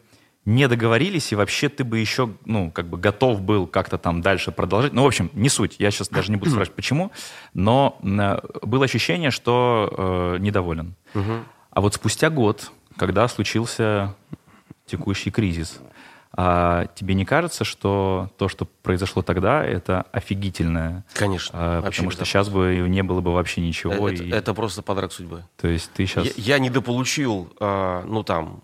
не 0.44 0.66
договорились, 0.66 1.30
и 1.32 1.36
вообще 1.36 1.68
ты 1.68 1.84
бы 1.84 1.98
еще, 1.98 2.30
ну, 2.44 2.70
как 2.70 2.88
бы 2.88 2.98
готов 2.98 3.42
был 3.42 3.66
как-то 3.66 3.96
там 3.96 4.22
дальше 4.22 4.50
продолжить. 4.50 4.92
Ну, 4.92 5.04
в 5.04 5.06
общем, 5.06 5.30
не 5.34 5.48
суть. 5.48 5.76
Я 5.78 5.90
сейчас 5.90 6.08
даже 6.08 6.32
не 6.32 6.36
буду 6.36 6.50
спрашивать, 6.52 6.74
почему, 6.74 7.12
но 7.54 7.98
э, 8.02 8.38
было 8.62 8.84
ощущение, 8.84 9.30
что 9.30 10.34
э, 10.36 10.38
недоволен. 10.40 10.94
Угу. 11.14 11.32
А 11.70 11.80
вот 11.80 11.94
спустя 11.94 12.28
год, 12.28 12.72
когда 12.96 13.28
случился 13.28 14.14
текущий 14.86 15.30
кризис, 15.30 15.80
а 16.34 16.86
тебе 16.94 17.14
не 17.14 17.24
кажется, 17.24 17.64
что 17.64 18.30
то, 18.38 18.48
что 18.48 18.66
произошло 18.82 19.22
тогда, 19.22 19.62
это 19.64 20.06
офигительное? 20.12 21.04
Конечно. 21.12 21.50
А, 21.52 21.82
потому 21.82 22.10
что 22.10 22.24
сейчас 22.24 22.48
бы 22.48 22.86
не 22.88 23.02
было 23.02 23.20
бы 23.20 23.34
вообще 23.34 23.60
ничего. 23.60 24.08
Это, 24.08 24.22
и... 24.22 24.30
это 24.30 24.54
просто 24.54 24.82
подарок 24.82 25.12
судьбы. 25.12 25.44
То 25.60 25.68
есть 25.68 25.90
ты 25.92 26.06
сейчас... 26.06 26.24
Я, 26.24 26.54
я 26.54 26.58
недополучил, 26.58 27.52
э, 27.60 28.04
ну 28.06 28.22
там, 28.22 28.62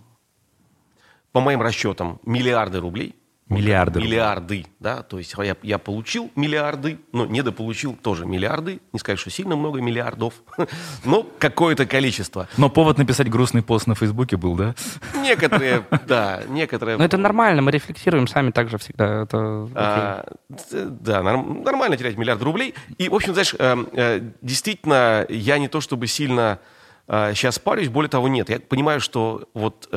по 1.33 1.41
моим 1.41 1.61
расчетам, 1.61 2.21
миллиарды 2.25 2.81
рублей. 2.81 3.15
Миллиарды. 3.49 4.00
Миллиарды, 4.00 4.67
да, 4.78 5.02
то 5.02 5.19
есть 5.19 5.35
я, 5.38 5.57
я 5.62 5.78
получил 5.78 6.31
миллиарды, 6.37 6.99
но 7.12 7.25
недополучил 7.25 7.97
тоже 7.97 8.26
миллиарды, 8.26 8.81
не 8.93 8.99
сказать, 8.99 9.19
что 9.19 9.31
сильно 9.31 9.57
много 9.57 9.81
миллиардов, 9.81 10.35
но 11.05 11.26
какое-то 11.38 11.87
количество. 11.87 12.47
Но 12.59 12.69
повод 12.69 12.99
написать 12.99 13.31
грустный 13.31 13.62
пост 13.62 13.87
на 13.87 13.95
Фейсбуке 13.95 14.37
был, 14.37 14.55
да? 14.55 14.75
Некоторые, 15.14 15.85
да, 16.07 16.43
некоторые. 16.49 16.99
Но 16.99 17.05
это 17.05 17.17
нормально, 17.17 17.62
мы 17.62 17.71
рефлексируем 17.71 18.26
сами 18.26 18.50
также 18.50 18.76
всегда. 18.76 19.23
Это 19.23 19.69
а, 19.75 20.26
да, 20.71 21.23
нормально 21.23 21.97
терять 21.97 22.19
миллиард 22.19 22.43
рублей. 22.43 22.75
И, 22.99 23.09
в 23.09 23.14
общем, 23.14 23.33
знаешь, 23.33 23.55
э, 23.59 23.76
э, 23.93 24.21
действительно, 24.43 25.25
я 25.31 25.59
не 25.59 25.69
то 25.69 25.81
чтобы 25.81 26.07
сильно 26.07 26.59
сейчас 27.07 27.57
э, 27.57 27.61
парюсь, 27.62 27.88
более 27.88 28.11
того, 28.11 28.28
нет. 28.28 28.50
Я 28.50 28.61
понимаю, 28.61 29.00
что 29.00 29.49
вот 29.55 29.88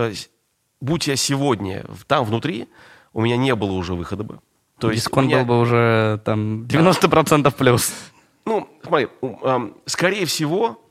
будь 0.81 1.07
я 1.07 1.15
сегодня 1.15 1.85
там 2.07 2.25
внутри, 2.25 2.67
у 3.13 3.21
меня 3.21 3.37
не 3.37 3.55
было 3.55 3.71
уже 3.71 3.93
выхода 3.93 4.23
бы. 4.23 4.39
То 4.79 4.91
есть 4.91 5.03
Дисконт 5.03 5.27
меня... 5.27 5.39
был 5.39 5.45
бы 5.45 5.59
уже 5.59 6.21
там 6.25 6.63
90% 6.63 7.41
да. 7.43 7.51
плюс. 7.51 7.93
Ну, 8.45 8.67
смотри, 8.83 9.07
скорее 9.85 10.25
всего, 10.25 10.81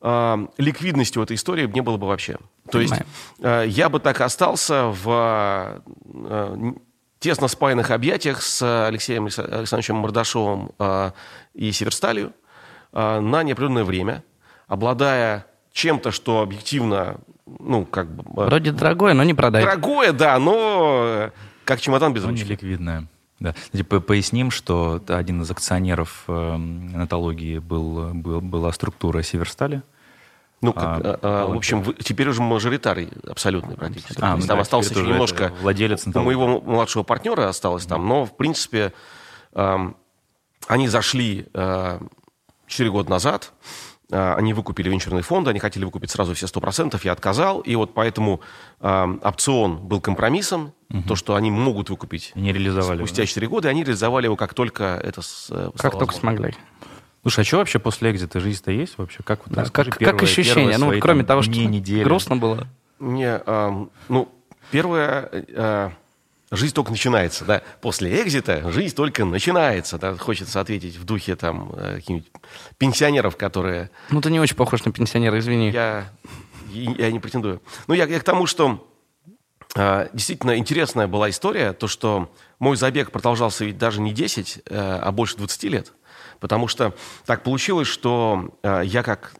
ликвидности 0.00 1.18
у 1.18 1.22
этой 1.22 1.34
истории 1.34 1.66
не 1.66 1.80
было 1.80 1.96
бы 1.96 2.06
вообще. 2.06 2.38
То 2.70 2.80
есть 2.80 2.94
э, 3.40 3.64
я 3.68 3.88
бы 3.88 3.98
так 3.98 4.20
остался 4.20 4.86
в 4.86 5.82
э, 6.04 6.72
тесно 7.18 7.48
спаянных 7.48 7.90
объятиях 7.90 8.42
с 8.42 8.86
Алексеем 8.86 9.24
Александровичем 9.24 9.96
Мордашовым 9.96 10.72
э, 10.78 11.10
и 11.54 11.72
Северсталью 11.72 12.32
на 12.92 13.42
неопределенное 13.42 13.84
время, 13.84 14.22
обладая 14.66 15.46
чем-то, 15.72 16.10
что 16.10 16.42
объективно, 16.42 17.16
ну, 17.46 17.86
как 17.86 18.06
бы... 18.14 18.44
Вроде 18.44 18.70
дорогое, 18.70 19.14
но 19.14 19.24
не 19.24 19.32
продать. 19.32 19.64
Дорогое, 19.64 20.12
да, 20.12 20.38
но 20.38 21.30
как 21.64 21.80
чемодан 21.80 22.12
без 22.12 22.24
ручки. 22.24 22.44
Ликвидная. 22.44 23.06
Да. 23.40 23.54
Типа, 23.72 24.00
поясним, 24.00 24.50
что 24.50 25.02
один 25.08 25.42
из 25.42 25.50
акционеров 25.50 26.24
э, 26.28 26.56
натологии 26.56 27.58
был, 27.58 28.14
был, 28.14 28.40
была 28.40 28.72
структура 28.72 29.22
Северстали. 29.22 29.82
Ну, 30.60 30.72
как, 30.72 30.84
а, 30.84 31.18
а, 31.22 31.46
в 31.46 31.56
общем, 31.56 31.82
вы, 31.82 31.94
теперь 31.94 32.28
уже 32.28 32.40
мажоритарий 32.40 33.08
абсолютный 33.26 33.76
практически. 33.76 34.20
А, 34.20 34.36
ну, 34.36 34.46
там 34.46 34.56
да, 34.56 34.62
остался 34.62 34.94
еще 34.94 35.04
немножко... 35.04 35.52
Владелец 35.60 36.06
У 36.06 36.20
моего 36.20 36.60
младшего 36.60 37.02
партнера 37.02 37.48
осталось 37.48 37.84
там, 37.84 38.06
но, 38.06 38.24
в 38.26 38.36
принципе, 38.36 38.92
э, 39.54 39.76
они 40.68 40.86
зашли 40.86 41.46
э, 41.52 42.00
4 42.68 42.90
года 42.92 43.10
назад, 43.10 43.52
а, 43.60 43.91
они 44.14 44.52
выкупили 44.52 44.88
венчурный 44.88 45.22
фонд, 45.22 45.48
они 45.48 45.58
хотели 45.58 45.84
выкупить 45.84 46.10
сразу 46.10 46.34
все 46.34 46.46
100%, 46.46 47.00
я 47.04 47.12
отказал, 47.12 47.60
и 47.60 47.74
вот 47.76 47.94
поэтому 47.94 48.40
э, 48.80 49.18
опцион 49.22 49.78
был 49.78 50.00
компромиссом, 50.00 50.72
угу. 50.90 51.02
то, 51.08 51.16
что 51.16 51.34
они 51.34 51.50
могут 51.50 51.90
выкупить 51.90 52.32
не 52.34 52.52
реализовали 52.52 52.98
спустя 52.98 53.26
4 53.26 53.48
года, 53.48 53.68
и 53.68 53.70
они 53.70 53.84
реализовали 53.84 54.26
его 54.26 54.36
как 54.36 54.54
только 54.54 55.00
это 55.02 55.22
э, 55.50 55.70
Как 55.76 55.98
только 55.98 56.14
смогли. 56.14 56.54
Слушай, 57.22 57.40
а 57.40 57.44
что 57.44 57.56
вообще 57.58 57.78
после 57.78 58.10
экзита? 58.10 58.40
Жизнь-то 58.40 58.72
есть 58.72 58.98
вообще? 58.98 59.20
Как, 59.22 59.46
вот, 59.46 59.54
да, 59.54 59.64
как, 59.66 59.96
первые, 59.96 60.18
как 60.18 60.22
ощущения? 60.24 60.76
Ну, 60.76 60.92
кроме 61.00 61.20
там, 61.20 61.26
того, 61.26 61.42
что 61.42 61.52
недели. 61.52 62.02
грустно 62.02 62.36
было. 62.36 62.66
Не, 62.98 63.40
э, 63.44 63.86
ну, 64.08 64.28
первое... 64.70 65.28
Э, 65.32 65.90
жизнь 66.52 66.74
только 66.74 66.90
начинается, 66.90 67.44
да. 67.44 67.62
После 67.80 68.22
экзита 68.22 68.70
жизнь 68.70 68.94
только 68.94 69.24
начинается, 69.24 69.98
да. 69.98 70.16
Хочется 70.16 70.60
ответить 70.60 70.96
в 70.96 71.04
духе 71.04 71.34
там 71.34 71.72
э, 71.74 71.94
каких-нибудь 71.96 72.30
пенсионеров, 72.78 73.36
которые... 73.36 73.90
Ну, 74.10 74.20
ты 74.20 74.30
не 74.30 74.38
очень 74.38 74.56
похож 74.56 74.84
на 74.84 74.92
пенсионера, 74.92 75.38
извини. 75.38 75.70
Я, 75.70 76.12
я 76.70 77.10
не 77.10 77.18
претендую. 77.18 77.62
Ну, 77.86 77.94
я, 77.94 78.04
я 78.04 78.20
к 78.20 78.24
тому, 78.24 78.46
что 78.46 78.86
э, 79.74 80.08
действительно 80.12 80.58
интересная 80.58 81.08
была 81.08 81.30
история, 81.30 81.72
то, 81.72 81.88
что 81.88 82.30
мой 82.58 82.76
забег 82.76 83.10
продолжался 83.10 83.64
ведь 83.64 83.78
даже 83.78 84.00
не 84.00 84.12
10, 84.12 84.62
э, 84.66 84.98
а 85.02 85.10
больше 85.10 85.36
20 85.38 85.64
лет. 85.64 85.92
Потому 86.42 86.66
что 86.66 86.92
так 87.24 87.44
получилось, 87.44 87.86
что 87.86 88.50
э, 88.64 88.82
я 88.84 89.04
как, 89.04 89.32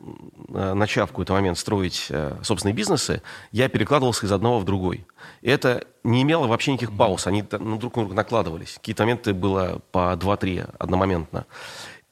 э, 0.55 0.73
начав 0.75 1.09
в 1.09 1.13
какой-то 1.13 1.33
момент 1.33 1.59
строить 1.59 2.07
э, 2.11 2.37
собственные 2.45 2.75
бизнесы, 2.75 3.23
я 3.51 3.69
перекладывался 3.69 4.25
из 4.27 4.31
одного 4.31 4.61
в 4.61 4.65
другой. 4.65 5.05
И 5.41 5.51
это 5.51 5.85
не 6.05 6.23
имело 6.23 6.47
вообще 6.47 6.73
никаких 6.73 6.97
пауз, 6.97 7.27
они 7.27 7.43
ну, 7.51 7.77
друг 7.77 7.97
на 7.97 8.03
друга 8.03 8.15
накладывались. 8.15 8.75
Какие-то 8.75 9.03
моменты 9.03 9.35
было 9.35 9.81
по 9.91 10.15
2-3 10.15 10.77
одномоментно. 10.79 11.45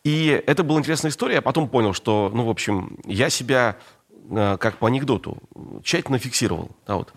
И 0.02 0.42
это 0.44 0.64
была 0.64 0.80
интересная 0.80 1.12
история. 1.12 1.36
Я 1.36 1.42
потом 1.42 1.68
понял, 1.68 1.92
что, 1.92 2.28
ну, 2.34 2.46
в 2.46 2.50
общем, 2.50 2.98
я 3.04 3.30
себя, 3.30 3.76
как 4.28 4.78
по 4.78 4.88
анекдоту, 4.88 5.38
тщательно 5.84 6.18
фиксировал. 6.18 6.68
Да, 6.88 6.96
вот. 6.96 7.12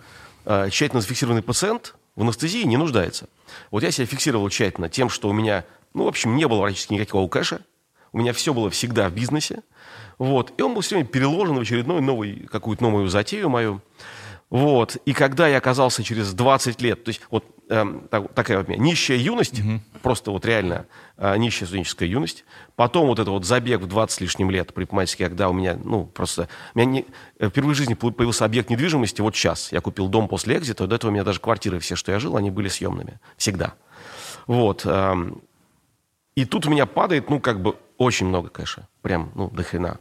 Тщательно 0.69 1.01
зафиксированный 1.01 1.41
пациент 1.41 1.95
в 2.15 2.21
анестезии 2.21 2.61
не 2.65 2.77
нуждается. 2.77 3.29
Вот 3.71 3.81
я 3.81 3.89
себя 3.89 4.05
фиксировал 4.05 4.47
тщательно 4.49 4.89
тем, 4.89 5.09
что 5.09 5.27
у 5.27 5.33
меня 5.33 5.65
ну, 5.93 6.05
в 6.05 6.07
общем, 6.07 6.35
не 6.35 6.47
было 6.47 6.61
практически 6.61 6.93
никакого 6.93 7.27
кэша. 7.27 7.61
У 8.11 8.19
меня 8.19 8.33
все 8.33 8.53
было 8.53 8.69
всегда 8.69 9.09
в 9.09 9.13
бизнесе. 9.13 9.63
Вот. 10.17 10.53
И 10.57 10.61
он 10.61 10.73
был 10.73 10.81
все 10.81 10.95
время 10.95 11.09
переложен 11.09 11.55
в 11.55 11.61
очередную 11.61 12.01
новую, 12.01 12.47
какую-то 12.47 12.83
новую 12.83 13.07
затею 13.07 13.49
мою. 13.49 13.81
Вот. 14.49 14.97
И 15.05 15.13
когда 15.13 15.47
я 15.47 15.57
оказался 15.57 16.03
через 16.03 16.31
20 16.33 16.79
лет, 16.81 17.03
то 17.03 17.09
есть 17.09 17.21
вот 17.31 17.43
э, 17.69 17.85
так, 18.11 18.31
такая 18.35 18.59
вот 18.59 18.67
у 18.67 18.71
меня 18.71 18.83
нищая 18.83 19.17
юность, 19.17 19.59
угу. 19.59 19.79
просто 20.03 20.29
вот 20.29 20.45
реально 20.45 20.85
э, 21.17 21.35
нищая 21.37 21.65
студенческая 21.65 22.07
юность, 22.07 22.45
потом 22.75 23.07
вот 23.07 23.17
это 23.17 23.31
вот 23.31 23.45
забег 23.45 23.81
в 23.81 23.87
20 23.87 24.15
с 24.15 24.21
лишним 24.21 24.51
лет 24.51 24.71
предпринимательский, 24.71 25.25
когда 25.25 25.49
у 25.49 25.53
меня, 25.53 25.75
ну, 25.83 26.05
просто, 26.05 26.49
у 26.75 26.77
меня 26.77 26.85
не, 26.87 27.05
э, 27.39 27.49
впервые 27.49 27.73
в 27.73 27.77
жизни 27.77 27.95
появился 27.95 28.45
объект 28.45 28.69
недвижимости, 28.69 29.21
вот 29.21 29.35
сейчас. 29.35 29.71
Я 29.71 29.81
купил 29.81 30.07
дом 30.07 30.27
после 30.27 30.55
экзита, 30.55 30.85
до 30.85 30.97
этого 30.97 31.09
у 31.09 31.13
меня 31.13 31.23
даже 31.23 31.39
квартиры 31.39 31.79
все, 31.79 31.95
что 31.95 32.11
я 32.11 32.19
жил, 32.19 32.37
они 32.37 32.51
были 32.51 32.67
съемными. 32.67 33.19
Всегда. 33.37 33.73
Вот. 34.45 34.83
Э, 34.85 35.15
и 36.35 36.45
тут 36.45 36.65
у 36.65 36.69
меня 36.69 36.85
падает, 36.85 37.29
ну, 37.29 37.39
как 37.39 37.61
бы 37.61 37.75
очень 37.97 38.25
много 38.25 38.49
кэша. 38.49 38.87
Прям, 39.01 39.31
ну, 39.35 39.49
до 39.49 39.63
хрена. 39.63 39.99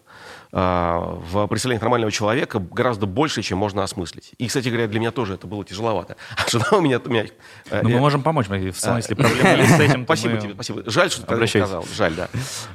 А, 0.51 1.19
в 1.31 1.47
представлении 1.47 1.81
нормального 1.81 2.11
человека 2.11 2.59
гораздо 2.59 3.07
больше, 3.07 3.43
чем 3.43 3.59
можно 3.59 3.83
осмыслить. 3.83 4.33
И, 4.39 4.49
кстати 4.49 4.69
говоря, 4.69 4.87
для 4.87 4.99
меня 5.01 5.11
тоже 5.11 5.35
это 5.35 5.47
было 5.47 5.65
тяжеловато. 5.65 6.17
А 6.37 6.49
жена 6.51 6.67
у 6.73 6.81
меня... 6.81 7.01
У 7.05 7.09
меня 7.09 7.27
э, 7.71 7.83
ну, 7.83 7.91
мы 7.91 7.99
можем 7.99 8.23
помочь, 8.23 8.49
в 8.49 8.73
целом, 8.73 8.97
если 8.97 9.15
проблемы 9.15 9.67
с 9.67 9.81
этим, 9.81 10.05
Спасибо 10.05 10.37
тебе, 10.39 10.55
спасибо. 10.55 10.83
Жаль, 10.91 11.11
что 11.11 11.27
ты 11.27 11.47
сказал. 11.47 11.85
Жаль, 11.95 12.15
да. 12.15 12.29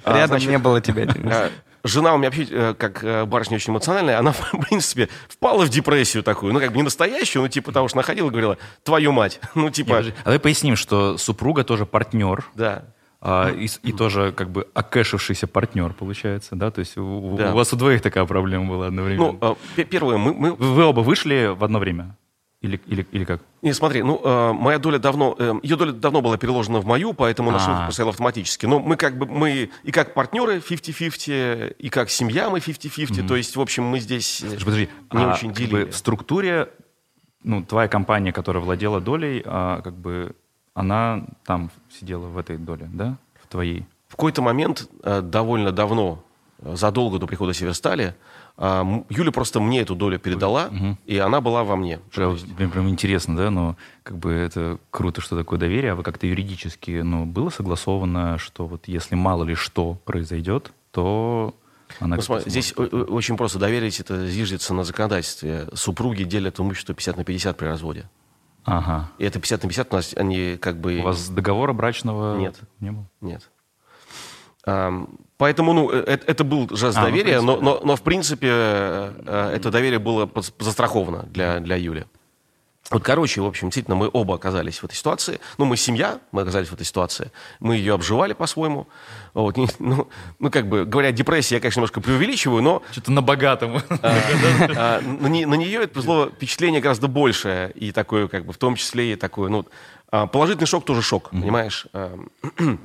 А, 0.04 0.18
Рядом 0.18 0.40
не 0.40 0.58
было 0.58 0.82
тебя. 0.82 1.08
Э, 1.28 1.50
жена 1.84 2.14
у 2.14 2.18
меня 2.18 2.30
вообще, 2.30 2.48
э, 2.50 2.74
как 2.74 3.28
барышня 3.28 3.56
очень 3.56 3.72
эмоциональная, 3.72 4.18
она, 4.18 4.32
в 4.32 4.52
принципе, 4.68 5.10
впала 5.28 5.66
в 5.66 5.70
депрессию 5.70 6.24
такую. 6.24 6.54
Ну, 6.54 6.60
как 6.60 6.72
бы 6.72 6.78
не 6.78 6.84
настоящую, 6.84 7.44
но 7.44 7.48
типа 7.48 7.72
того, 7.72 7.88
что 7.88 7.98
находила 7.98 8.28
и 8.28 8.30
говорила, 8.30 8.58
твою 8.84 9.12
мать. 9.12 9.40
Ну, 9.56 9.70
типа... 9.70 10.00
А 10.00 10.04
давай 10.24 10.40
поясним, 10.40 10.76
что 10.76 11.18
супруга 11.18 11.64
тоже 11.64 11.86
партнер. 11.86 12.46
Да 12.56 12.86
А, 13.20 13.50
и, 13.52 13.68
и 13.84 13.92
тоже 13.94 14.32
как 14.32 14.50
бы 14.52 14.68
окэшившийся 14.74 15.48
партнер, 15.48 15.94
получается, 15.94 16.56
да? 16.56 16.70
То 16.70 16.80
есть 16.80 16.98
у, 16.98 17.36
Да. 17.36 17.52
у 17.52 17.56
вас 17.56 17.74
у 17.74 17.76
двоих 17.76 18.02
такая 18.02 18.26
проблема 18.26 18.66
была 18.70 18.88
одновременно. 18.88 19.38
Ну, 19.42 19.58
пе- 19.76 19.86
первое, 19.86 20.18
мы, 20.18 20.34
мы 20.34 20.54
вы, 20.54 20.84
оба 20.86 21.00
вышли 21.02 21.52
в 21.58 21.64
одно 21.64 21.80
время? 21.80 22.16
Или, 22.62 22.80
или, 22.88 23.06
или 23.12 23.24
как? 23.24 23.42
Не, 23.62 23.72
смотри, 23.74 24.02
ну, 24.02 24.20
э, 24.24 24.52
моя 24.54 24.80
доля 24.80 24.98
давно, 24.98 25.36
э, 25.38 25.54
ее 25.62 25.76
доля 25.76 25.92
давно 25.92 26.22
была 26.22 26.38
переложена 26.38 26.80
в 26.80 26.86
мою, 26.86 27.14
поэтому 27.14 27.52
наш 27.52 27.64
А. 27.68 27.72
выход 27.72 27.86
поставил 27.88 28.10
автоматически. 28.10 28.66
Но 28.66 28.80
мы 28.80 28.96
как 28.98 29.18
бы, 29.18 29.26
мы 29.28 29.70
и 29.84 29.92
как 29.92 30.14
партнеры 30.16 30.60
50-50, 30.60 31.76
и 31.78 31.90
как 31.90 32.10
семья 32.10 32.50
мы 32.50 32.60
50-50, 32.60 33.28
то 33.28 33.36
есть, 33.36 33.56
в 33.56 33.62
общем, 33.62 33.84
мы 33.84 34.00
здесь 34.00 34.42
э, 34.44 34.50
Слушай, 34.50 34.64
подожди, 34.66 34.90
не 35.14 35.24
а 35.24 35.34
очень 35.34 35.50
как 35.50 35.58
делили. 35.58 35.86
бы 35.86 35.92
в 35.92 35.96
структуре, 35.96 36.70
ну, 37.44 37.64
твоя 37.64 37.88
компания, 37.88 38.32
которая 38.34 38.64
владела 38.64 39.02
долей, 39.02 39.42
а, 39.46 39.82
как 39.82 39.96
бы 39.96 40.36
она 40.78 41.24
там 41.44 41.72
сидела 41.90 42.28
в 42.28 42.38
этой 42.38 42.58
доле, 42.58 42.88
да? 42.94 43.18
В 43.42 43.48
твоей? 43.48 43.88
В 44.08 44.12
какой-то 44.12 44.44
момент, 44.44 44.88
э, 45.02 45.22
довольно 45.22 45.72
давно, 45.72 46.24
э, 46.60 46.76
задолго 46.76 47.18
до 47.18 47.26
прихода 47.26 47.52
Северстали, 47.52 48.14
э, 48.58 48.84
Юля 49.10 49.32
просто 49.32 49.60
мне 49.60 49.82
эту 49.82 49.96
долю 49.96 50.20
передала, 50.20 50.70
и 51.08 51.18
она 51.18 51.42
была 51.42 51.64
во 51.64 51.76
мне. 51.76 52.00
Вот 52.16 52.40
прям, 52.56 52.70
прям 52.70 52.90
интересно, 52.90 53.36
да, 53.36 53.50
но 53.50 53.76
как 54.04 54.20
бы 54.20 54.32
это 54.32 54.78
круто, 54.92 55.20
что 55.20 55.36
такое 55.36 55.58
доверие, 55.58 55.94
а 55.94 55.96
вы 55.96 56.04
как-то 56.04 56.28
юридически, 56.28 57.02
ну, 57.02 57.26
было 57.26 57.50
согласовано, 57.50 58.38
что 58.38 58.68
вот 58.68 58.88
если 58.88 59.16
мало 59.16 59.46
ли 59.46 59.56
что 59.56 59.96
произойдет, 60.06 60.74
то 60.92 61.56
она 62.00 62.18
Ну, 62.18 62.22
смотри, 62.22 62.52
здесь 62.52 62.72
очень 62.76 63.36
просто 63.36 63.58
доверить, 63.58 64.00
это 64.00 64.28
зиждется 64.28 64.76
на 64.76 64.84
законодательстве. 64.84 65.70
Супруги 65.74 66.24
делят 66.24 66.60
имущество 66.60 66.94
50 66.94 67.18
на 67.18 67.24
50 67.24 67.58
при 67.58 67.66
разводе. 67.66 68.06
Ага. 68.68 69.10
И 69.18 69.24
это 69.24 69.40
50 69.40 69.64
на 69.64 69.70
50 69.70 69.94
у 69.94 69.96
нас, 69.96 70.14
они 70.18 70.58
как 70.58 70.80
бы... 70.82 71.00
У 71.00 71.04
вас 71.04 71.30
договора 71.30 71.72
брачного 71.72 72.38
Нет. 72.38 72.60
не 72.82 72.92
было? 72.92 73.10
Нет. 73.22 73.50
Поэтому, 75.38 75.72
ну, 75.72 75.90
э, 75.92 76.04
это, 76.06 76.32
это 76.32 76.44
был 76.44 76.68
жест 76.76 76.98
А, 76.98 77.02
ну, 77.02 77.08
доверия, 77.08 77.40
принципе, 77.40 77.46
но, 77.46 77.62
но, 77.62 77.80
но, 77.84 77.96
в 77.96 78.02
принципе 78.02 78.48
э, 78.50 79.14
э, 79.26 79.52
это 79.56 79.72
доверие 79.72 80.00
было 80.00 80.30
застраховано 80.60 81.24
для, 81.30 81.60
для 81.60 81.78
Юли. 81.78 82.06
Вот, 82.90 83.04
короче, 83.04 83.42
в 83.42 83.46
общем, 83.46 83.68
действительно, 83.68 83.96
мы 83.96 84.10
оба 84.12 84.36
оказались 84.36 84.80
в 84.80 84.86
этой 84.86 84.96
ситуации. 84.96 85.40
Ну, 85.58 85.66
мы 85.66 85.76
семья, 85.76 86.20
мы 86.32 86.44
оказались 86.44 86.70
в 86.70 86.74
этой 86.74 86.86
ситуации. 86.86 87.32
Мы 87.60 87.76
ее 87.76 87.94
обживали 87.94 88.34
по-своему. 88.34 88.88
Вот, 89.34 89.58
ну, 89.58 90.08
ну, 90.40 90.50
как 90.50 90.70
бы, 90.70 90.86
говоря 90.86 91.10
о 91.10 91.12
депрессии, 91.12 91.56
я, 91.56 91.60
конечно, 91.60 91.80
немножко 91.80 92.00
преувеличиваю, 92.00 92.64
но 92.64 92.82
Что-то 92.92 93.12
на 93.12 93.22
богатом. 93.22 93.82
а, 94.02 95.02
на, 95.02 95.28
не- 95.28 95.46
на 95.46 95.56
нее 95.56 95.84
это 95.84 95.94
произвело 95.94 96.30
впечатление 96.30 96.80
гораздо 96.80 97.08
большее. 97.08 97.72
И 97.72 97.92
такое, 97.92 98.28
как 98.30 98.46
бы, 98.46 98.54
в 98.54 98.58
том 98.58 98.76
числе 98.76 99.14
и 99.14 99.16
такое, 99.16 99.50
ну, 99.50 99.66
а, 100.10 100.28
положительный 100.28 100.68
шок 100.68 100.86
тоже 100.86 101.02
шок, 101.02 101.32
понимаешь? 101.32 101.88
А, 101.94 102.18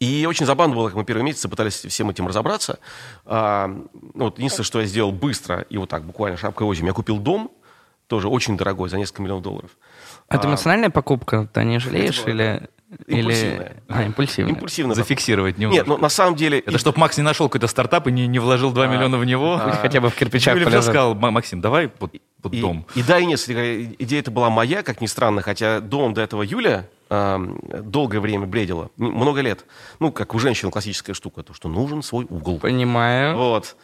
И 0.00 0.26
очень 0.26 0.46
забавно 0.46 0.76
было, 0.76 0.86
как 0.86 0.96
мы 0.96 1.04
первые 1.04 1.24
месяцы 1.24 1.48
пытались 1.48 1.84
всем 1.84 2.08
этим 2.08 2.28
разобраться. 2.28 2.78
А, 3.24 3.66
ну, 3.66 4.24
вот 4.26 4.38
единственное, 4.38 4.64
что 4.64 4.80
я 4.80 4.86
сделал 4.86 5.10
быстро, 5.10 5.62
и 5.62 5.76
вот 5.76 5.88
так, 5.88 6.04
буквально 6.04 6.36
шапкой 6.36 6.70
озим, 6.70 6.86
я 6.86 6.92
купил 6.92 7.18
дом, 7.18 7.50
тоже 8.08 8.28
очень 8.28 8.56
дорогой, 8.56 8.88
за 8.88 8.98
несколько 8.98 9.22
миллионов 9.22 9.44
долларов. 9.44 9.70
Это 10.28 10.46
А, 10.46 10.50
эмоциональная 10.50 10.90
покупка? 10.90 11.48
Ты 11.52 11.64
не 11.64 11.78
жалеешь 11.78 12.20
была, 12.22 12.32
или... 12.32 12.68
Импульсивная. 13.06 13.66
Или... 13.66 13.74
А, 13.88 14.02
импульсивная. 14.04 14.54
Импульсивно. 14.54 14.94
Зафиксировать 14.94 15.58
Нет, 15.58 15.70
немножко. 15.70 15.88
ну 15.90 15.98
на 15.98 16.08
самом 16.08 16.36
деле... 16.36 16.58
Это 16.60 16.78
чтобы 16.78 16.98
Макс 16.98 17.16
не 17.18 17.22
нашел 17.22 17.48
какой-то 17.48 17.66
стартап 17.68 18.06
и 18.08 18.12
не, 18.12 18.26
не 18.26 18.38
вложил 18.38 18.72
2 18.72 18.86
миллиона 18.86 19.18
в 19.18 19.24
него. 19.26 19.60
Пусть 19.62 19.78
хотя 19.80 20.00
бы 20.00 20.08
в 20.08 20.14
кирпичах 20.14 20.56
Или 20.56 20.64
полежат. 20.64 20.84
сказал, 20.84 21.14
«Ма- 21.14 21.30
Максим, 21.30 21.60
давай 21.60 21.90
вот, 22.00 22.14
вот 22.42 22.54
И, 22.54 22.60
дом. 22.60 22.86
и 22.94 23.02
да, 23.02 23.18
и 23.18 23.26
нет, 23.26 23.40
идея 23.48 24.20
это 24.20 24.30
была 24.30 24.48
моя, 24.48 24.82
как 24.82 25.00
ни 25.02 25.06
странно, 25.06 25.42
хотя 25.42 25.80
домом 25.80 26.14
до 26.14 26.22
этого 26.22 26.42
Юля 26.42 26.86
эм, 27.10 27.60
долгое 27.82 28.20
время 28.20 28.46
бредила, 28.46 28.90
много 28.96 29.42
лет. 29.42 29.66
Ну, 30.00 30.10
как 30.10 30.34
у 30.34 30.38
женщин 30.38 30.70
классическая 30.70 31.12
штука, 31.12 31.42
то, 31.42 31.52
что 31.52 31.68
нужен 31.68 32.02
свой 32.02 32.24
угол. 32.28 32.58
Понимаю. 32.58 33.36
Вот. 33.36 33.76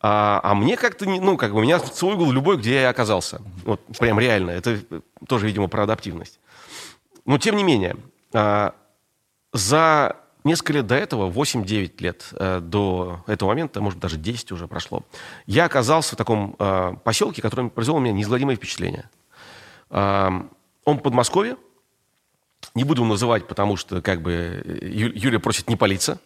А, 0.00 0.40
а 0.42 0.54
мне 0.54 0.76
как-то, 0.76 1.06
не, 1.06 1.18
ну, 1.18 1.36
как 1.36 1.52
бы, 1.52 1.58
у 1.58 1.62
меня 1.62 1.80
свой 1.80 2.14
угол 2.14 2.30
любой, 2.30 2.56
где 2.56 2.82
я 2.82 2.88
оказался. 2.88 3.42
Вот, 3.64 3.80
прям 3.98 4.20
реально. 4.20 4.50
Это 4.50 4.78
э, 4.90 5.00
тоже, 5.26 5.46
видимо, 5.46 5.68
про 5.68 5.82
адаптивность. 5.82 6.38
Но, 7.24 7.38
тем 7.38 7.56
не 7.56 7.64
менее, 7.64 7.96
а, 8.32 8.74
за 9.52 10.16
несколько 10.44 10.74
лет 10.74 10.86
до 10.86 10.94
этого, 10.94 11.30
8-9 11.30 11.92
лет 11.98 12.28
э, 12.32 12.60
до 12.60 13.24
этого 13.26 13.48
момента, 13.48 13.80
может, 13.80 13.98
даже 13.98 14.16
10 14.16 14.52
уже 14.52 14.68
прошло, 14.68 15.02
я 15.46 15.64
оказался 15.64 16.14
в 16.14 16.18
таком 16.18 16.54
э, 16.58 16.94
поселке, 17.02 17.42
который 17.42 17.68
произвел 17.68 17.98
на 17.98 18.04
меня 18.04 18.12
неизгладимое 18.12 18.56
впечатление. 18.56 19.10
А, 19.90 20.46
он 20.84 20.98
в 20.98 21.02
Подмосковье. 21.02 21.56
Не 22.74 22.84
буду 22.84 23.02
его 23.02 23.10
называть, 23.10 23.46
потому 23.46 23.76
что 23.76 24.00
как 24.00 24.22
бы 24.22 24.62
Ю- 24.82 25.12
Юля 25.14 25.40
просит 25.40 25.68
не 25.68 25.76
палиться. 25.76 26.20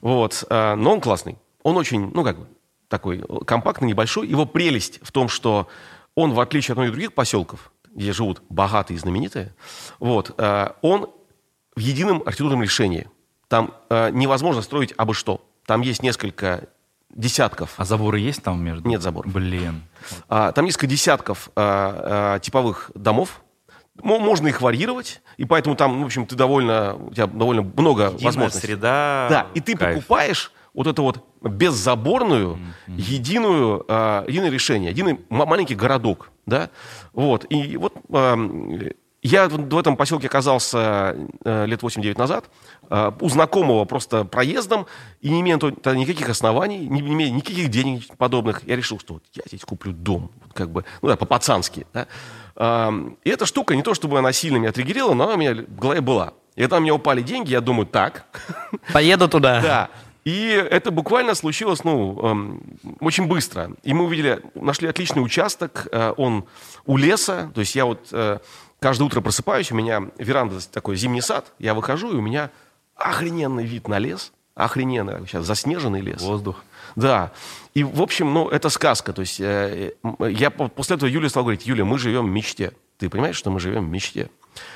Вот. 0.00 0.44
а, 0.50 0.76
но 0.76 0.92
он 0.92 1.00
классный. 1.00 1.38
Он 1.62 1.76
очень, 1.76 2.10
ну 2.14 2.22
как 2.22 2.38
бы, 2.38 2.46
такой 2.88 3.22
компактный, 3.46 3.88
небольшой. 3.88 4.26
Его 4.26 4.46
прелесть 4.46 4.98
в 5.02 5.12
том, 5.12 5.28
что 5.28 5.68
он, 6.14 6.32
в 6.32 6.40
отличие 6.40 6.72
от 6.72 6.78
многих 6.78 6.92
других 6.92 7.12
поселков, 7.14 7.70
где 7.94 8.12
живут 8.12 8.42
богатые 8.48 8.96
и 8.96 9.00
знаменитые, 9.00 9.54
вот, 9.98 10.34
а, 10.38 10.76
он 10.82 11.08
в 11.76 11.80
едином 11.80 12.18
архитектурном 12.24 12.62
решении. 12.62 13.08
Там 13.48 13.72
а, 13.88 14.10
невозможно 14.10 14.62
строить 14.62 14.92
абы 14.96 15.14
что. 15.14 15.44
Там 15.66 15.80
есть 15.82 16.02
несколько 16.02 16.68
десятков 17.14 17.74
А 17.76 17.84
заборы 17.84 18.18
есть 18.20 18.42
там 18.42 18.62
между? 18.62 18.88
Нет 18.88 19.02
заборов. 19.02 19.32
Блин. 19.32 19.82
а, 20.28 20.52
Там 20.52 20.64
несколько 20.64 20.86
десятков 20.86 21.50
а, 21.56 22.34
а, 22.36 22.38
типовых 22.40 22.90
домов. 22.94 23.42
Мо- 24.02 24.18
Можно 24.20 24.48
их 24.48 24.60
варьировать, 24.60 25.20
и 25.38 25.44
поэтому 25.44 25.74
там, 25.74 26.02
в 26.02 26.06
общем, 26.06 26.24
ты 26.26 26.36
довольно, 26.36 26.94
у 26.94 27.12
тебя 27.12 27.26
довольно 27.26 27.62
много 27.62 28.04
Единая 28.04 28.24
возможностей. 28.24 28.66
среда. 28.66 29.26
Да, 29.30 29.46
и 29.54 29.60
ты 29.60 29.76
кайф. 29.76 29.96
покупаешь 29.96 30.52
вот 30.74 30.86
это 30.86 31.02
вот 31.02 31.24
беззаборную, 31.42 32.58
единую, 32.86 33.84
а, 33.88 34.24
единое 34.26 34.50
решение, 34.50 34.90
единый 34.90 35.20
ма- 35.28 35.46
маленький 35.46 35.74
городок, 35.74 36.30
да, 36.46 36.70
вот, 37.12 37.46
и 37.50 37.76
вот 37.76 37.94
я 39.20 39.48
в 39.48 39.76
этом 39.78 39.96
поселке 39.96 40.28
оказался 40.28 41.16
э, 41.44 41.66
лет 41.66 41.82
8-9 41.82 42.16
назад, 42.18 42.44
а, 42.88 43.14
у 43.20 43.28
знакомого 43.28 43.84
просто 43.84 44.24
проездом, 44.24 44.86
и 45.20 45.28
не 45.30 45.40
имея 45.40 45.56
никаких 45.56 46.28
оснований, 46.28 46.78
не 46.78 47.00
имея 47.00 47.30
никаких 47.30 47.68
денег 47.68 48.16
подобных, 48.16 48.62
я 48.66 48.76
решил, 48.76 49.00
что 49.00 49.14
вот 49.14 49.24
я 49.34 49.42
здесь 49.46 49.62
куплю 49.62 49.92
дом, 49.92 50.30
как 50.54 50.70
бы, 50.70 50.84
ну 51.02 51.08
да, 51.08 51.16
по-пацански, 51.16 51.86
да. 51.92 52.06
И 53.24 53.30
эта 53.30 53.46
штука, 53.46 53.76
не 53.76 53.82
то 53.82 53.94
чтобы 53.94 54.18
она 54.18 54.32
сильно 54.32 54.56
меня 54.56 54.72
триггерила, 54.72 55.14
но 55.14 55.24
она 55.24 55.34
у 55.34 55.36
меня 55.36 55.54
в 55.54 55.78
голове 55.78 56.00
была. 56.00 56.32
И 56.56 56.66
там 56.66 56.82
мне 56.82 56.92
упали 56.92 57.22
деньги, 57.22 57.52
я 57.52 57.60
думаю, 57.60 57.86
так, 57.86 58.24
Поеду 58.92 59.28
туда. 59.28 59.60
да. 59.62 59.90
И 60.28 60.48
это 60.70 60.90
буквально 60.90 61.34
случилось, 61.34 61.84
ну, 61.84 62.20
эм, 62.22 62.60
очень 63.00 63.26
быстро. 63.26 63.70
И 63.82 63.94
мы 63.94 64.04
увидели, 64.04 64.42
нашли 64.54 64.86
отличный 64.86 65.24
участок, 65.24 65.88
э, 65.90 66.12
он 66.18 66.44
у 66.84 66.98
леса, 66.98 67.50
то 67.54 67.60
есть 67.60 67.74
я 67.74 67.86
вот 67.86 68.08
э, 68.12 68.38
каждое 68.78 69.04
утро 69.04 69.22
просыпаюсь, 69.22 69.72
у 69.72 69.74
меня 69.74 70.02
веранда 70.18 70.56
такой 70.70 70.96
зимний 70.96 71.22
сад, 71.22 71.50
я 71.58 71.72
выхожу, 71.72 72.12
и 72.12 72.16
у 72.16 72.20
меня 72.20 72.50
охрененный 72.94 73.64
вид 73.64 73.88
на 73.88 73.98
лес, 73.98 74.32
охрененный, 74.54 75.26
сейчас 75.26 75.46
заснеженный 75.46 76.02
лес. 76.02 76.20
Воздух. 76.20 76.62
Да. 76.94 77.32
И, 77.72 77.82
в 77.82 78.02
общем, 78.02 78.34
ну, 78.34 78.50
это 78.50 78.68
сказка. 78.68 79.14
То 79.14 79.22
есть 79.22 79.40
э, 79.40 79.92
я 80.28 80.50
по- 80.50 80.68
после 80.68 80.96
этого 80.96 81.08
Юле 81.08 81.30
стал 81.30 81.44
говорить, 81.44 81.66
Юля, 81.66 81.86
мы 81.86 81.98
живем 81.98 82.26
в 82.26 82.30
мечте. 82.30 82.72
Ты 82.98 83.08
понимаешь, 83.08 83.36
что 83.36 83.50
мы 83.50 83.60
живем 83.60 83.86
в 83.86 83.88
мечте? 83.88 84.28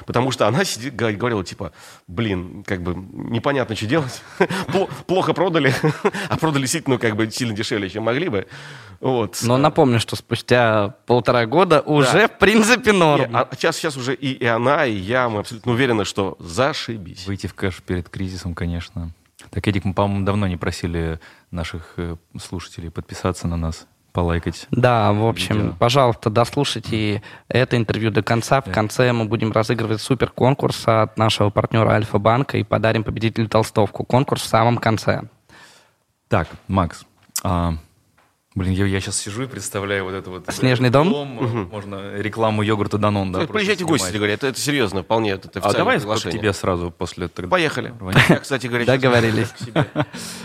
Потому 0.06 0.30
что 0.30 0.46
она 0.46 0.64
сидит, 0.64 0.94
говорила, 0.94 1.44
типа, 1.44 1.72
блин, 2.06 2.64
как 2.66 2.82
бы 2.82 2.94
непонятно, 2.94 3.76
что 3.76 3.86
делать. 3.86 4.22
Пло- 4.68 4.90
Плохо 5.06 5.32
продали, 5.32 5.74
а 6.28 6.36
продали 6.36 6.62
действительно, 6.62 6.96
ну, 6.96 7.00
как 7.00 7.16
бы 7.16 7.30
сильно 7.30 7.54
дешевле, 7.54 7.88
чем 7.88 8.04
могли 8.04 8.28
бы. 8.28 8.46
Вот. 9.00 9.40
Но 9.42 9.56
напомню, 9.56 9.98
что 9.98 10.14
спустя 10.16 10.94
полтора 11.06 11.46
года 11.46 11.80
уже, 11.80 12.28
в 12.28 12.38
принципе, 12.38 12.92
норм. 12.92 13.34
а 13.34 13.48
сейчас, 13.52 13.76
сейчас 13.76 13.96
уже 13.96 14.14
и, 14.14 14.32
и 14.32 14.46
она, 14.46 14.86
и 14.86 14.94
я, 14.94 15.28
мы 15.28 15.40
абсолютно 15.40 15.72
уверены, 15.72 16.04
что 16.04 16.36
зашибись. 16.38 17.26
Выйти 17.26 17.46
в 17.46 17.54
кэш 17.54 17.82
перед 17.82 18.08
кризисом, 18.08 18.54
конечно. 18.54 19.12
Так, 19.50 19.66
Эдик, 19.66 19.84
мы, 19.84 19.92
по-моему, 19.92 20.24
давно 20.24 20.46
не 20.46 20.56
просили 20.56 21.18
наших 21.50 21.94
э, 21.96 22.16
слушателей 22.40 22.90
подписаться 22.90 23.48
на 23.48 23.56
нас, 23.56 23.86
полайкать. 24.12 24.66
Да, 24.70 25.12
в 25.12 25.26
общем, 25.26 25.56
Видео. 25.56 25.74
пожалуйста, 25.78 26.30
дослушайте 26.30 27.22
это 27.48 27.76
интервью 27.76 28.10
до 28.10 28.22
конца. 28.22 28.60
В 28.60 28.70
конце 28.70 29.12
мы 29.12 29.24
будем 29.24 29.52
разыгрывать 29.52 30.00
супер 30.00 30.30
конкурс 30.30 30.82
от 30.86 31.16
нашего 31.18 31.50
партнера 31.50 31.90
Альфа-банка 31.90 32.58
и 32.58 32.62
подарим 32.62 33.04
победителю 33.04 33.48
толстовку. 33.48 34.04
Конкурс 34.04 34.42
в 34.42 34.46
самом 34.46 34.78
конце. 34.78 35.22
Так, 36.28 36.48
Макс, 36.68 37.04
а, 37.42 37.74
Блин, 38.54 38.72
я, 38.72 38.84
я 38.84 39.00
сейчас 39.00 39.18
сижу 39.18 39.44
и 39.44 39.46
представляю 39.46 40.04
вот 40.04 40.12
это 40.12 40.28
вот... 40.28 40.44
Снежный 40.50 40.90
дом? 40.90 41.10
дом 41.10 41.68
Можно 41.70 42.16
рекламу 42.16 42.62
йогурта 42.62 42.98
Данон, 42.98 43.32
да? 43.32 43.40
Ну, 43.40 43.46
Приезжайте 43.46 43.84
в 43.84 43.88
гости, 43.88 44.14
говорят, 44.14 44.38
это, 44.40 44.48
это 44.48 44.60
серьезно, 44.60 45.02
вполне 45.02 45.30
это 45.32 45.48
А 45.48 45.50
официальное 45.52 45.78
давай 45.78 45.96
к 45.96 46.00
приглашение. 46.00 46.38
тебе 46.38 46.52
сразу 46.52 46.90
после... 46.90 47.28
тогда. 47.28 47.50
Поехали. 47.50 47.94
Я, 48.28 48.38
кстати 48.38 48.66
говоря, 48.66 48.84
Договорились. 48.84 49.48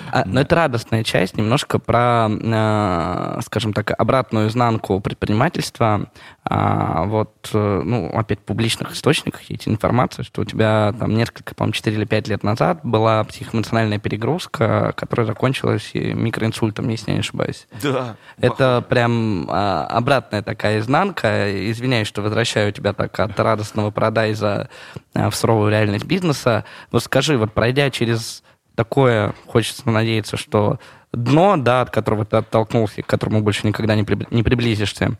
А, 0.10 0.24
но 0.26 0.40
это 0.40 0.56
радостная 0.56 1.04
часть, 1.04 1.36
немножко 1.36 1.80
про, 1.80 2.30
э, 2.30 3.42
скажем 3.46 3.74
так, 3.74 3.92
обратную 4.00 4.48
изнанку 4.48 5.02
предпринимательства. 5.02 6.10
А, 6.50 7.04
вот, 7.04 7.50
э, 7.54 7.82
ну, 7.84 8.10
опять 8.14 8.40
публичных 8.40 8.94
источниках 8.94 9.42
есть 9.50 9.68
информация, 9.68 10.24
что 10.24 10.42
у 10.42 10.46
тебя 10.46 10.94
там 10.98 11.14
несколько, 11.14 11.54
по-моему, 11.54 11.74
4 11.74 11.96
или 11.96 12.06
5 12.06 12.28
лет 12.30 12.44
назад 12.44 12.80
была 12.84 13.24
психоэмоциональная 13.26 14.00
перегрузка, 14.00 14.94
которая 14.96 15.28
закончилась 15.28 15.92
микроинсультом, 15.94 16.88
если 16.88 17.12
я 17.12 17.16
не 17.16 17.20
ошибаюсь. 17.20 17.68
Да. 17.84 18.16
Это 18.40 18.84
прям 18.88 19.48
а, 19.50 19.86
обратная 19.88 20.42
такая 20.42 20.80
изнанка. 20.80 21.70
Извиняюсь, 21.70 22.08
что 22.08 22.22
возвращаю 22.22 22.72
тебя 22.72 22.94
так 22.94 23.20
от 23.20 23.38
радостного 23.38 23.92
продайза 23.92 24.70
а, 25.14 25.30
в 25.30 25.36
суровую 25.36 25.70
реальность 25.70 26.06
бизнеса. 26.06 26.64
Но 26.94 27.00
скажи, 27.00 27.38
вот 27.38 27.52
пройдя 27.52 27.90
через 27.90 28.44
такое, 28.76 29.34
хочется 29.48 29.90
надеяться, 29.90 30.38
что 30.38 30.80
дно, 31.12 31.58
да, 31.58 31.82
от 31.82 31.90
которого 31.90 32.26
ты 32.26 32.38
оттолкнулся, 32.38 33.02
к 33.02 33.08
которому 33.08 33.42
больше 33.42 33.68
никогда 33.68 33.96
не, 33.96 34.04
прибли- 34.04 34.28
не 34.32 34.44
приблизишься, 34.44 35.18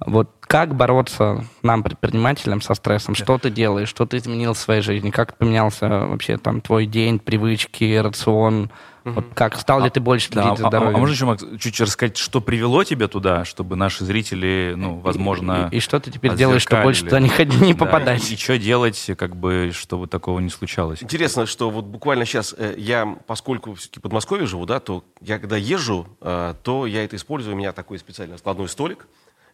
вот 0.00 0.30
как 0.40 0.74
бороться 0.74 1.44
нам, 1.62 1.82
предпринимателям, 1.82 2.60
со 2.60 2.74
стрессом? 2.74 3.14
Что 3.14 3.38
ты 3.38 3.50
делаешь? 3.50 3.88
Что 3.88 4.06
ты 4.06 4.16
изменил 4.18 4.54
в 4.54 4.58
своей 4.58 4.80
жизни? 4.80 5.10
Как 5.10 5.36
поменялся 5.36 5.88
вообще 5.88 6.38
там 6.38 6.60
твой 6.60 6.86
день, 6.86 7.18
привычки, 7.18 7.96
рацион? 7.96 8.70
Вот 9.04 9.24
как 9.34 9.56
стал 9.56 9.82
ли 9.82 9.88
ты 9.88 10.00
больше 10.00 10.30
Да, 10.30 10.42
следить 10.42 10.58
за 10.58 10.66
а, 10.68 10.70
а- 10.70 10.88
а 10.88 10.90
можно 10.90 11.14
еще, 11.14 11.24
Макс, 11.24 11.42
чуть 11.58 11.80
рассказать, 11.80 12.18
что 12.18 12.40
привело 12.42 12.84
тебя 12.84 13.08
туда, 13.08 13.44
чтобы 13.46 13.74
наши 13.74 14.04
зрители, 14.04 14.74
ну, 14.76 14.98
возможно... 14.98 15.68
И, 15.72 15.76
и 15.76 15.80
что 15.80 15.98
ты 15.98 16.10
теперь 16.10 16.34
делаешь, 16.34 16.62
чтобы 16.62 16.82
больше 16.82 17.04
туда 17.04 17.18
не, 17.20 17.28
ходи- 17.30 17.58
не 17.64 17.72
Да, 17.72 17.86
попадать? 17.86 18.30
И, 18.30 18.36
что 18.36 18.58
делать, 18.58 19.10
как 19.16 19.34
бы, 19.36 19.70
чтобы 19.72 20.08
такого 20.08 20.40
не 20.40 20.50
случалось? 20.50 21.02
Интересно, 21.02 21.46
что 21.46 21.70
вот 21.70 21.86
буквально 21.86 22.26
сейчас 22.26 22.54
э, 22.58 22.74
я, 22.76 23.16
поскольку 23.26 23.74
все-таки 23.74 24.00
в 24.00 24.02
Подмосковье 24.02 24.46
живу, 24.46 24.66
да, 24.66 24.78
то 24.78 25.04
я 25.22 25.38
когда 25.38 25.56
езжу, 25.56 26.06
э, 26.20 26.54
то 26.62 26.86
я 26.86 27.04
это 27.04 27.16
использую. 27.16 27.54
У 27.54 27.58
меня 27.58 27.72
такой 27.72 27.98
специальный 27.98 28.36
складной 28.36 28.68
столик. 28.68 29.06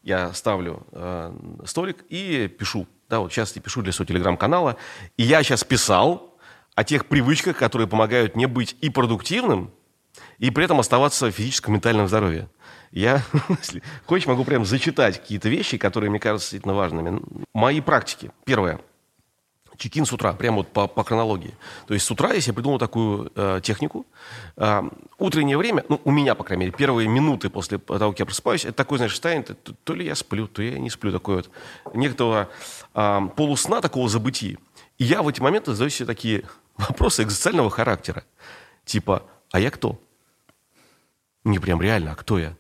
Я 0.05 0.35
ставлю 0.35 0.87
э, 0.93 1.33
столик 1.65 2.05
и 2.11 2.47
пишу. 2.47 2.87
Да, 3.09 3.21
вот 3.21 3.33
сейчас 3.33 3.57
я 3.57 3.63
пишу 3.63 3.81
для 3.81 3.91
своего 3.91 4.09
телеграм-канала. 4.09 4.77
И 5.17 5.23
я 5.23 5.43
сейчас 5.43 5.65
писал 5.65 6.37
о 6.75 6.85
тех 6.85 7.07
привычках, 7.07 7.57
которые 7.57 7.89
помогают 7.89 8.37
мне 8.37 8.47
быть 8.47 8.77
и 8.83 8.91
продуктивным, 8.91 9.71
и 10.39 10.51
при 10.51 10.65
этом 10.65 10.79
оставаться 10.79 11.27
в 11.27 11.31
физическом 11.31 11.73
и 11.73 11.77
ментальном 11.77 12.07
здоровье. 12.07 12.51
Я, 12.91 13.23
если 13.49 13.83
хочешь, 14.05 14.27
могу 14.27 14.45
прям 14.45 14.67
зачитать 14.67 15.21
какие-то 15.21 15.49
вещи, 15.49 15.79
которые 15.79 16.11
мне 16.11 16.21
кажутся 16.21 16.47
действительно 16.51 16.75
важными. 16.75 17.23
Мои 17.55 17.81
практики. 17.81 18.31
Первое. 18.45 18.81
Чекин 19.77 20.07
с 20.07 20.13
утра, 20.13 20.33
прямо 20.33 20.59
вот 20.59 20.69
по, 20.73 20.87
по 20.87 21.03
хронологии. 21.05 21.55
То 21.87 21.95
есть 21.95 22.07
с 22.07 22.11
утра 22.11 22.33
я 22.33 22.41
себе 22.41 22.55
придумал 22.55 22.79
такую 22.79 23.33
э, 23.35 23.61
технику. 23.63 24.07
Э, 24.57 24.83
утреннее 25.19 25.59
время, 25.59 25.85
ну, 25.89 26.01
у 26.05 26.11
меня, 26.11 26.35
по 26.35 26.45
крайней 26.45 26.67
мере, 26.67 26.77
первые 26.77 27.09
минуты 27.09 27.51
после 27.51 27.79
того, 27.79 28.11
как 28.13 28.21
я 28.21 28.27
просыпаюсь, 28.27 28.65
это 28.65 28.75
такой, 28.75 28.99
знаешь, 28.99 29.13
состояние, 29.13 29.45
то, 29.45 29.73
то- 29.73 29.95
ли 29.95 30.05
я 30.07 30.15
сплю, 30.15 30.47
то 30.47 30.63
я 30.63 30.79
не 30.79 30.91
сплю, 30.91 31.13
такое 31.13 31.37
вот 31.37 31.51
некоторого 31.95 32.49
э, 32.95 33.21
полусна, 33.37 33.81
такого 33.81 34.09
забытия. 34.09 34.59
И 34.99 35.05
я 35.05 35.23
в 35.23 35.29
эти 35.29 35.41
моменты 35.41 35.73
задаю 35.73 35.91
себе 35.91 36.07
такие 36.07 36.45
вопросы 36.77 37.23
экзистенциального 37.23 37.71
характера. 37.71 38.25
Типа, 38.85 39.23
а 39.51 39.61
я 39.61 39.71
кто? 39.71 39.99
Не 41.45 41.59
прям 41.59 41.83
реально, 41.83 42.13
а 42.13 42.15
кто 42.15 42.39
я? 42.39 42.55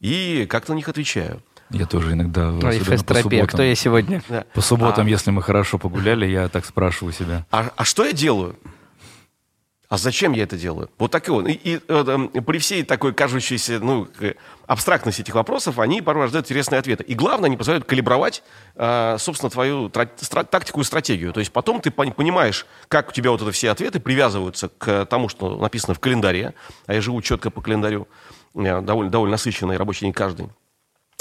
И 0.00 0.46
как-то 0.46 0.72
на 0.72 0.76
них 0.76 0.88
отвечаю. 0.88 1.42
Я 1.72 1.86
тоже 1.86 2.12
иногда, 2.12 2.50
Ой, 2.50 2.58
особенно 2.58 2.78
по 2.78 2.84
фест-терапия, 2.90 3.22
субботам, 3.22 3.46
кто 3.48 3.62
я 3.62 3.74
сегодня? 3.74 4.22
Да. 4.28 4.44
по 4.52 4.60
субботам, 4.60 5.06
А- 5.06 5.10
если 5.10 5.30
мы 5.30 5.42
хорошо 5.42 5.78
погуляли, 5.78 6.26
я 6.26 6.48
так 6.48 6.64
спрашиваю 6.66 7.12
себя. 7.12 7.46
А, 7.50 7.70
а 7.76 7.84
что 7.84 8.04
я 8.04 8.12
делаю? 8.12 8.56
А 9.88 9.98
зачем 9.98 10.32
я 10.32 10.44
это 10.44 10.56
делаю? 10.56 10.88
Вот 10.98 11.10
так 11.10 11.28
и 11.28 11.30
он. 11.30 11.46
И, 11.46 11.52
и, 11.52 11.78
э, 11.86 12.28
э, 12.34 12.40
при 12.40 12.56
всей 12.56 12.82
такой 12.82 13.12
кажущейся 13.12 13.78
ну, 13.78 14.08
абстрактности 14.66 15.20
этих 15.20 15.34
вопросов, 15.34 15.78
они 15.78 16.00
порой 16.00 16.22
рождают 16.22 16.46
интересные 16.46 16.78
ответы. 16.78 17.04
И 17.04 17.14
главное, 17.14 17.48
они 17.48 17.58
позволяют 17.58 17.84
калибровать, 17.84 18.42
э, 18.74 19.16
собственно, 19.18 19.50
твою 19.50 19.90
тра- 19.90 20.08
стра- 20.16 20.46
тактику 20.46 20.80
и 20.80 20.84
стратегию. 20.84 21.34
То 21.34 21.40
есть 21.40 21.52
потом 21.52 21.82
ты 21.82 21.90
пон- 21.90 22.14
понимаешь, 22.14 22.64
как 22.88 23.10
у 23.10 23.12
тебя 23.12 23.32
вот 23.32 23.42
это 23.42 23.52
все 23.52 23.70
ответы 23.70 24.00
привязываются 24.00 24.70
к 24.78 25.04
тому, 25.04 25.28
что 25.28 25.58
написано 25.58 25.92
в 25.92 26.00
календаре. 26.00 26.54
А 26.86 26.94
я 26.94 27.02
живу 27.02 27.20
четко 27.20 27.50
по 27.50 27.60
календарю. 27.60 28.08
Меня 28.54 28.80
довольно, 28.80 29.10
довольно 29.10 29.32
насыщенный 29.32 29.76
рабочий 29.76 30.06
день 30.06 30.14
каждый 30.14 30.46
а, 30.46 30.48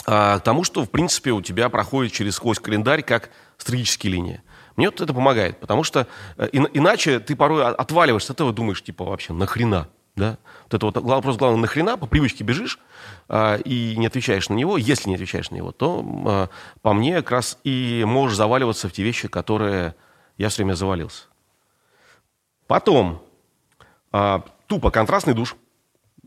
к 0.05 0.39
тому, 0.43 0.63
что, 0.63 0.83
в 0.83 0.89
принципе, 0.89 1.31
у 1.31 1.41
тебя 1.41 1.69
проходит 1.69 2.11
через 2.13 2.35
сквозь 2.35 2.59
календарь 2.59 3.03
как 3.03 3.29
стратегические 3.57 4.13
линии. 4.13 4.41
Мне 4.75 4.89
вот 4.89 5.01
это 5.01 5.13
помогает, 5.13 5.59
потому 5.59 5.83
что 5.83 6.07
э, 6.37 6.49
ин- 6.53 6.69
иначе 6.73 7.19
ты 7.19 7.35
порой 7.35 7.63
от- 7.65 7.79
отваливаешься 7.79 8.33
от 8.33 8.37
этого, 8.37 8.53
думаешь, 8.53 8.81
типа, 8.81 9.03
вообще, 9.05 9.33
нахрена? 9.33 9.89
Да? 10.15 10.37
Вот 10.63 10.73
это 10.73 10.85
вот 10.85 10.97
вопрос 10.97 11.37
главный, 11.37 11.61
нахрена, 11.61 11.97
по 11.97 12.05
привычке 12.05 12.43
бежишь 12.43 12.79
а, 13.29 13.55
и 13.57 13.95
не 13.95 14.07
отвечаешь 14.07 14.49
на 14.49 14.55
него. 14.55 14.77
Если 14.77 15.07
не 15.07 15.15
отвечаешь 15.15 15.51
на 15.51 15.55
него, 15.55 15.71
то, 15.71 16.03
а, 16.25 16.49
по 16.81 16.93
мне, 16.93 17.15
как 17.17 17.31
раз 17.31 17.57
и 17.63 18.03
можешь 18.05 18.35
заваливаться 18.37 18.89
в 18.89 18.91
те 18.91 19.03
вещи, 19.03 19.27
которые 19.27 19.95
я 20.37 20.49
все 20.49 20.63
время 20.63 20.73
завалился. 20.73 21.25
Потом, 22.67 23.23
а, 24.11 24.43
тупо 24.67 24.91
контрастный 24.91 25.33
душ. 25.33 25.55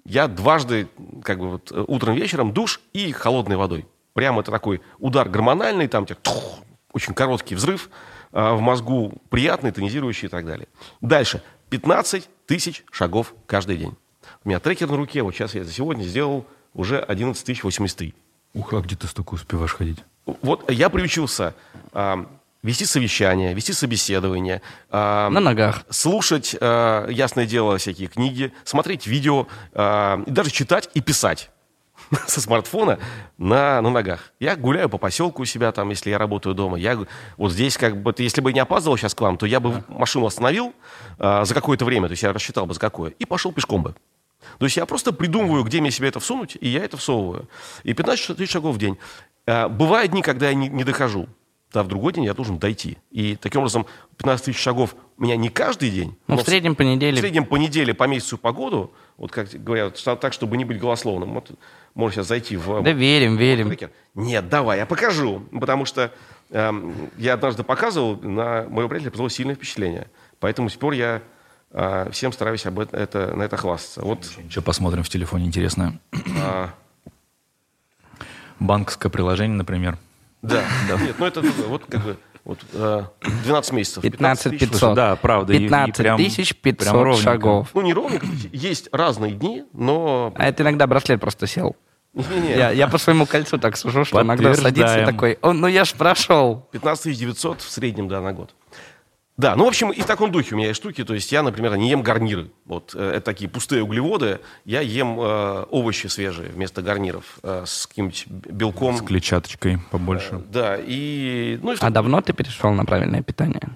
Я 0.05 0.29
дважды, 0.29 0.89
как 1.23 1.39
бы 1.39 1.51
вот 1.53 1.73
э, 1.73 1.85
утром, 1.87 2.15
вечером 2.15 2.53
душ 2.53 2.81
и 2.93 3.11
холодной 3.13 3.57
водой. 3.57 3.87
Прямо 4.13 4.43
это 4.43 4.51
такой 4.51 4.81
удар 4.99 5.29
гормональный, 5.29 5.89
там 5.89 6.05
тебе 6.07 6.17
тух, 6.17 6.61
очень 6.93 7.15
короткий 7.15 7.55
взрыв 7.55 7.91
а, 8.33 8.55
в 8.55 8.61
мозгу, 8.61 9.13
приятный, 9.29 9.73
тонизирующий 9.73 10.27
и 10.27 10.31
так 10.31 10.47
далее. 10.47 10.69
Дальше. 11.01 11.43
15 11.71 12.29
тысяч 12.47 12.85
шагов 12.93 13.35
каждый 13.47 13.77
день. 13.77 13.97
У 14.45 14.49
меня 14.49 14.61
трекер 14.61 14.89
на 14.89 14.97
руке, 14.97 15.23
вот 15.23 15.35
сейчас 15.35 15.55
я 15.55 15.65
за 15.65 15.73
сегодня 15.73 16.05
сделал 16.05 16.47
уже 16.75 17.01
11 17.01 17.45
тысяч 17.45 17.65
83. 17.65 18.15
Ух, 18.55 18.73
а 18.75 18.81
где 18.81 18.95
ты 18.95 19.07
столько 19.09 19.35
успеваешь 19.35 19.75
ходить? 19.75 19.99
Вот 20.27 20.71
я 20.71 20.89
приучился 20.91 21.55
а, 21.93 22.27
вести 22.65 22.87
совещания, 22.87 23.55
вести 23.55 23.73
собеседования, 23.73 24.63
а, 24.91 25.29
На 25.31 25.39
ногах. 25.41 25.85
слушать, 25.91 26.57
э, 26.59 27.09
ясное 27.11 27.47
дело, 27.47 27.77
всякие 27.79 28.09
книги, 28.09 28.53
смотреть 28.65 29.07
видео, 29.07 29.47
э, 29.73 30.23
и 30.27 30.31
даже 30.31 30.51
читать 30.51 30.89
и 30.95 31.01
писать 31.01 31.51
со 32.27 32.41
смартфона 32.41 32.99
на, 33.39 33.81
на 33.83 33.91
ногах. 33.91 34.33
Я 34.41 34.57
гуляю 34.57 34.89
по 34.89 34.99
поселку 34.99 35.43
у 35.43 35.45
себя, 35.45 35.73
там, 35.73 35.91
если 35.91 36.11
я 36.11 36.19
работаю 36.19 36.55
дома. 36.55 36.79
Я 36.79 36.99
вот 37.37 37.53
здесь, 37.53 37.77
как 37.77 38.03
бы, 38.03 38.15
если 38.19 38.41
бы 38.41 38.53
не 38.53 38.61
опаздывал 38.61 38.97
сейчас 38.97 39.15
к 39.15 39.21
вам, 39.21 39.37
то 39.37 39.47
я 39.47 39.61
бы 39.61 39.85
машину 39.89 40.27
остановил 40.27 40.73
э, 41.19 41.45
за 41.45 41.55
какое-то 41.55 41.85
время, 41.85 42.09
то 42.09 42.13
есть 42.13 42.23
я 42.23 42.33
рассчитал 42.33 42.65
бы 42.67 42.73
за 42.75 42.81
какое, 42.81 43.11
и 43.11 43.27
пошел 43.27 43.53
пешком 43.53 43.83
бы. 43.83 43.95
То 44.59 44.65
есть 44.67 44.77
я 44.79 44.87
просто 44.87 45.13
придумываю, 45.13 45.65
где 45.65 45.81
мне 45.81 45.91
себе 45.91 46.09
это 46.09 46.19
всунуть, 46.19 46.57
и 46.61 46.69
я 46.69 46.83
это 46.85 46.97
всовываю. 46.97 47.47
И 47.83 47.93
15 47.93 48.37
тысяч 48.39 48.53
шагов 48.53 48.75
в 48.75 48.79
день. 48.79 48.97
Э, 49.47 49.69
Бывают 49.69 50.13
дни, 50.13 50.23
когда 50.23 50.49
я 50.49 50.55
не, 50.55 50.69
не 50.69 50.85
дохожу. 50.85 51.29
Да, 51.75 51.83
в 51.83 51.89
другой 51.89 52.13
день 52.13 52.25
я 52.25 52.35
должен 52.35 52.59
дойти. 52.59 52.99
И 53.11 53.35
таким 53.35 53.63
образом 53.63 53.85
15 54.19 54.45
тысяч 54.47 54.61
шагов 54.61 54.95
у 55.19 55.25
меня 55.25 55.35
не 55.35 55.49
каждый 55.49 55.91
день. 55.91 56.17
Ну, 56.29 56.37
но 56.37 56.43
в 56.43 56.45
среднем 56.45 56.77
по 56.77 56.85
в 56.85 56.87
неделе. 56.87 57.19
среднем 57.19 57.45
по 57.47 57.57
неделе, 57.57 57.93
по 57.93 58.05
месяцу, 58.05 58.39
по 58.39 58.53
году, 58.53 58.93
вот 59.17 59.33
как 59.33 59.49
говорят, 59.51 60.01
так, 60.21 60.33
чтобы 60.33 60.57
не 60.57 60.65
быть 60.65 60.79
голословным. 60.79 61.35
Вот, 61.35 61.51
можно 61.95 62.15
сейчас 62.15 62.29
зайти 62.29 62.57
в... 62.57 62.81
Да 62.83 62.93
верим, 62.93 63.37
верим. 63.37 63.67
Трекер. 63.69 63.91
Нет, 64.15 64.49
давай, 64.49 64.79
я 64.79 64.87
покажу. 64.87 65.41
Потому 65.51 65.85
что 65.85 66.13
эм, 66.51 66.95
я 67.19 67.35
однажды 67.35 67.65
показывал, 67.65 68.21
на 68.21 68.69
моего 68.69 68.89
приятеля 68.89 69.11
произвело 69.11 69.29
сильное 69.29 69.57
впечатление. 69.57 70.07
Поэтому 70.39 70.69
с 70.69 70.73
тех 70.75 70.81
пор 70.81 70.93
я 70.93 71.23
э, 71.73 72.09
всем 72.13 72.33
стараюсь 72.33 72.67
об 72.67 72.79
это, 72.79 72.97
это- 72.97 73.35
на 73.35 73.43
это 73.43 73.57
хвастаться. 73.57 74.03
Вот 74.03 74.31
Что 74.49 74.63
посмотрим 74.63 75.03
в 75.03 75.09
телефоне 75.09 75.47
интересное? 75.47 75.99
а, 76.41 76.71
Банковское 78.61 79.11
приложение, 79.11 79.57
например. 79.59 79.99
Да, 80.49 80.63
да. 80.89 80.97
Нет, 81.01 81.17
ну 81.19 81.27
это 81.27 81.41
вот 81.69 81.85
как 81.89 82.03
бы 82.05 82.17
вот, 82.45 82.59
э, 82.75 83.03
12 83.45 83.73
месяцев. 83.73 84.03
15 84.03 84.51
тысяч. 84.53 84.61
500. 84.61 84.79
Слушай, 84.79 84.95
да, 84.95 85.17
правда, 85.17 85.53
и- 85.55 85.57
и 85.57 85.61
15 85.61 85.97
прям- 85.97 86.17
тысяч 86.19 86.55
прям 86.57 86.75
500 86.77 86.93
ровненько. 86.95 87.23
шагов. 87.23 87.69
Ну, 87.75 87.81
не 87.81 87.95
ровненько. 87.95 88.27
Есть 88.53 88.89
разные 88.93 89.33
дни, 89.33 89.65
но... 89.73 90.33
А 90.37 90.47
это 90.47 90.63
иногда 90.63 90.87
браслет 90.87 91.21
просто 91.21 91.47
сел. 91.47 91.75
Не-не-не. 92.13 92.51
Я, 92.57 92.71
я 92.71 92.87
по 92.87 92.99
своему 92.99 93.27
кольцу 93.27 93.59
так 93.59 93.77
сужу, 93.77 94.05
что 94.05 94.23
иногда 94.23 94.55
садится 94.55 95.03
и 95.03 95.05
такой, 95.05 95.39
«О, 95.43 95.53
ну 95.53 95.67
я 95.67 95.85
ж 95.85 95.95
прошел. 95.95 96.69
15 96.71 97.19
900 97.19 97.61
в 97.61 97.69
среднем, 97.71 98.07
да, 98.09 98.21
на 98.21 98.33
год. 98.33 98.55
Да, 99.37 99.57
ну, 99.57 99.65
в 99.65 99.69
общем, 99.69 99.91
и 99.91 100.01
в 100.01 100.07
таком 100.07 100.31
духе 100.31 100.55
у 100.55 100.59
меня 100.59 100.69
есть 100.69 100.81
штуки. 100.81 101.03
То 101.03 101.15
есть 101.15 101.33
я, 101.33 101.43
например, 101.43 101.77
не 101.77 101.91
ем 101.91 102.03
гарниры. 102.03 102.51
Вот 102.67 102.95
э, 102.95 103.11
это 103.17 103.21
такие 103.21 103.51
пустые 103.51 103.83
углеводы. 103.83 104.39
Я 104.65 104.81
ем 104.81 105.19
э, 105.21 105.65
овощи 105.71 106.07
свежие 106.07 106.51
вместо 106.51 106.83
гарниров 106.83 107.39
э, 107.43 107.65
с 107.67 107.87
каким-нибудь 107.89 108.27
белком. 108.29 108.97
С 108.97 109.03
клетчаточкой 109.03 109.79
побольше. 109.91 110.41
Да, 110.51 110.77
и... 110.79 111.59
Ну, 111.63 111.73
и 111.73 111.77
в 111.77 111.83
А 111.83 111.91
давно 111.91 112.21
ты 112.21 112.33
перешел 112.33 112.71
на 112.73 112.85
правильное 112.85 113.23
питание? 113.23 113.71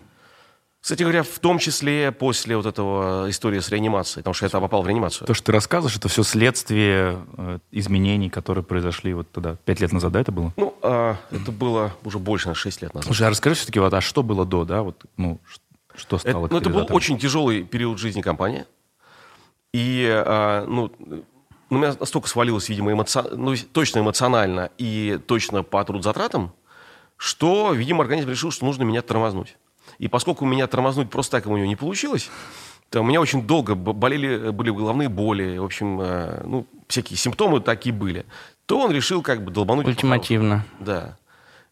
Кстати 0.89 1.03
говоря, 1.03 1.23
в 1.23 1.39
том 1.39 1.59
числе 1.59 2.13
после 2.13 2.57
вот 2.57 2.65
этого 2.65 3.29
истории 3.29 3.59
с 3.59 3.69
реанимацией, 3.69 4.23
потому 4.23 4.33
что 4.33 4.47
я 4.47 4.49
там 4.49 4.63
попал 4.63 4.81
в 4.81 4.87
реанимацию. 4.89 5.27
То, 5.27 5.35
что 5.35 5.45
ты 5.45 5.53
рассказываешь, 5.53 5.95
это 5.99 6.09
все 6.09 6.23
следствие 6.23 7.19
э, 7.37 7.59
изменений, 7.73 8.31
которые 8.31 8.65
произошли 8.65 9.13
вот 9.13 9.31
туда. 9.31 9.57
Пять 9.67 9.81
лет 9.81 9.93
назад, 9.93 10.13
да, 10.13 10.21
это 10.23 10.33
было? 10.33 10.55
Ну, 10.57 10.75
а, 10.81 11.19
это 11.31 11.53
было 11.53 11.93
уже 12.05 12.19
больше, 12.19 12.49
на 12.49 12.55
шесть 12.55 12.81
лет 12.81 12.95
назад. 12.95 13.05
Слушай, 13.05 13.27
а 13.27 13.31
расскажи 13.31 13.57
все-таки, 13.57 13.79
вот, 13.81 13.93
а 13.93 14.01
что 14.01 14.23
было 14.23 14.47
до, 14.47 14.65
да? 14.65 14.81
Вот, 14.81 15.05
ну, 15.19 15.39
что 15.95 16.17
стало 16.17 16.47
это, 16.47 16.55
ну, 16.55 16.59
это 16.59 16.71
был 16.71 16.87
очень 16.89 17.19
тяжелый 17.19 17.65
период 17.65 17.99
жизни 17.99 18.23
компании. 18.23 18.65
И, 19.75 20.09
а, 20.11 20.65
ну, 20.67 20.91
у 21.69 21.75
меня 21.75 21.95
настолько 22.01 22.31
свалилось, 22.31 22.71
видимо, 22.71 22.93
эмоци... 22.93 23.23
ну, 23.33 23.55
точно 23.75 23.99
эмоционально 23.99 24.71
и 24.79 25.21
точно 25.27 25.65
по 25.65 25.85
трудозатратам, 25.85 26.55
что, 27.19 27.75
видимо, 27.75 28.01
организм 28.01 28.31
решил, 28.31 28.51
что 28.51 28.65
нужно 28.65 28.85
меня 28.85 29.03
тормознуть. 29.03 29.59
И 29.99 30.09
поскольку 30.09 30.45
меня 30.45 30.67
тормознуть 30.67 31.11
просто 31.11 31.39
так 31.39 31.47
у 31.47 31.57
него 31.57 31.67
не 31.67 31.77
получилось, 31.77 32.31
то 32.91 33.01
у 33.01 33.05
меня 33.05 33.21
очень 33.21 33.43
долго 33.47 33.75
болели, 33.75 34.51
были 34.51 34.71
головные 34.71 35.09
боли, 35.09 35.59
в 35.59 35.65
общем, 35.65 36.01
э, 36.01 36.43
ну, 36.45 36.67
всякие 36.87 37.19
симптомы 37.19 37.61
такие 37.61 37.95
были, 37.95 38.25
то 38.67 38.81
он 38.81 38.93
решил 38.93 39.23
как 39.23 39.45
бы 39.45 39.51
долбануть. 39.51 39.87
Ультимативно. 39.87 40.65
Да. 40.81 41.17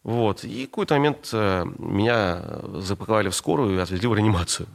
Вот. 0.03 0.45
И 0.45 0.65
в 0.65 0.69
какой-то 0.69 0.95
момент 0.95 1.29
э, 1.33 1.65
меня 1.79 2.41
запаковали 2.75 3.29
в 3.29 3.35
скорую 3.35 3.75
и 3.77 3.81
отвезли 3.81 4.07
в 4.07 4.15
реанимацию. 4.15 4.67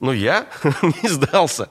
Но 0.00 0.12
я 0.12 0.46
не 0.82 1.08
сдался. 1.08 1.68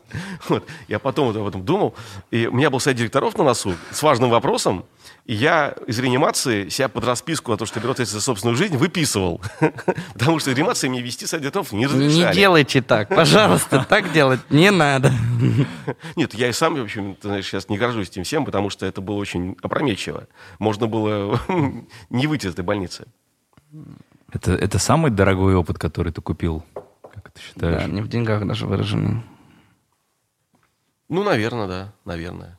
Вот. 0.47 0.65
Я 0.87 0.99
потом 0.99 1.27
вот 1.27 1.35
об 1.35 1.47
этом 1.47 1.65
думал. 1.65 1.95
И 2.31 2.47
у 2.47 2.53
меня 2.53 2.69
был 2.69 2.79
совет 2.79 2.97
директоров 2.97 3.37
на 3.37 3.43
носу 3.43 3.75
с 3.91 4.01
важным 4.03 4.29
вопросом. 4.29 4.85
И 5.25 5.33
я 5.33 5.75
из 5.85 5.99
реанимации 5.99 6.69
себя 6.69 6.89
под 6.89 7.03
расписку 7.03 7.51
о 7.51 7.57
том, 7.57 7.67
что 7.67 7.79
ответственность 7.79 8.11
за 8.11 8.21
собственную 8.21 8.57
жизнь, 8.57 8.77
выписывал. 8.77 9.41
Потому 10.13 10.39
что 10.39 10.51
реанимации 10.51 10.87
мне 10.87 11.01
вести 11.01 11.25
директоров 11.25 11.71
не 11.71 11.85
разрешали. 11.85 12.27
Не 12.27 12.33
делайте 12.33 12.81
так, 12.81 13.09
пожалуйста, 13.09 13.85
так 13.89 14.11
делать 14.11 14.39
не 14.49 14.71
надо. 14.71 15.11
Нет, 16.15 16.33
я 16.33 16.49
и 16.49 16.51
сам, 16.51 16.75
в 16.75 16.81
общем, 16.81 17.17
знаешь, 17.21 17.45
сейчас 17.45 17.69
не 17.69 17.77
горжусь 17.77 18.09
этим 18.09 18.23
всем, 18.23 18.45
потому 18.45 18.69
что 18.69 18.85
это 18.85 19.01
было 19.01 19.15
очень 19.15 19.55
опрометчиво. 19.61 20.27
Можно 20.57 20.87
было 20.87 21.39
не 22.09 22.27
выйти 22.27 22.47
из 22.47 22.53
этой 22.53 22.65
больницы. 22.65 23.05
Это, 24.31 24.53
это 24.53 24.79
самый 24.79 25.11
дорогой 25.11 25.55
опыт, 25.55 25.77
который 25.77 26.11
ты 26.11 26.21
купил? 26.21 26.63
Как 27.01 27.31
ты 27.31 27.41
считаешь? 27.41 27.83
Да, 27.83 27.87
не 27.87 28.01
в 28.01 28.07
деньгах 28.07 28.45
даже 28.47 28.65
выраженный. 28.65 29.23
Ну, 31.07 31.23
наверное, 31.23 31.67
да, 31.67 31.93
наверное. 32.05 32.58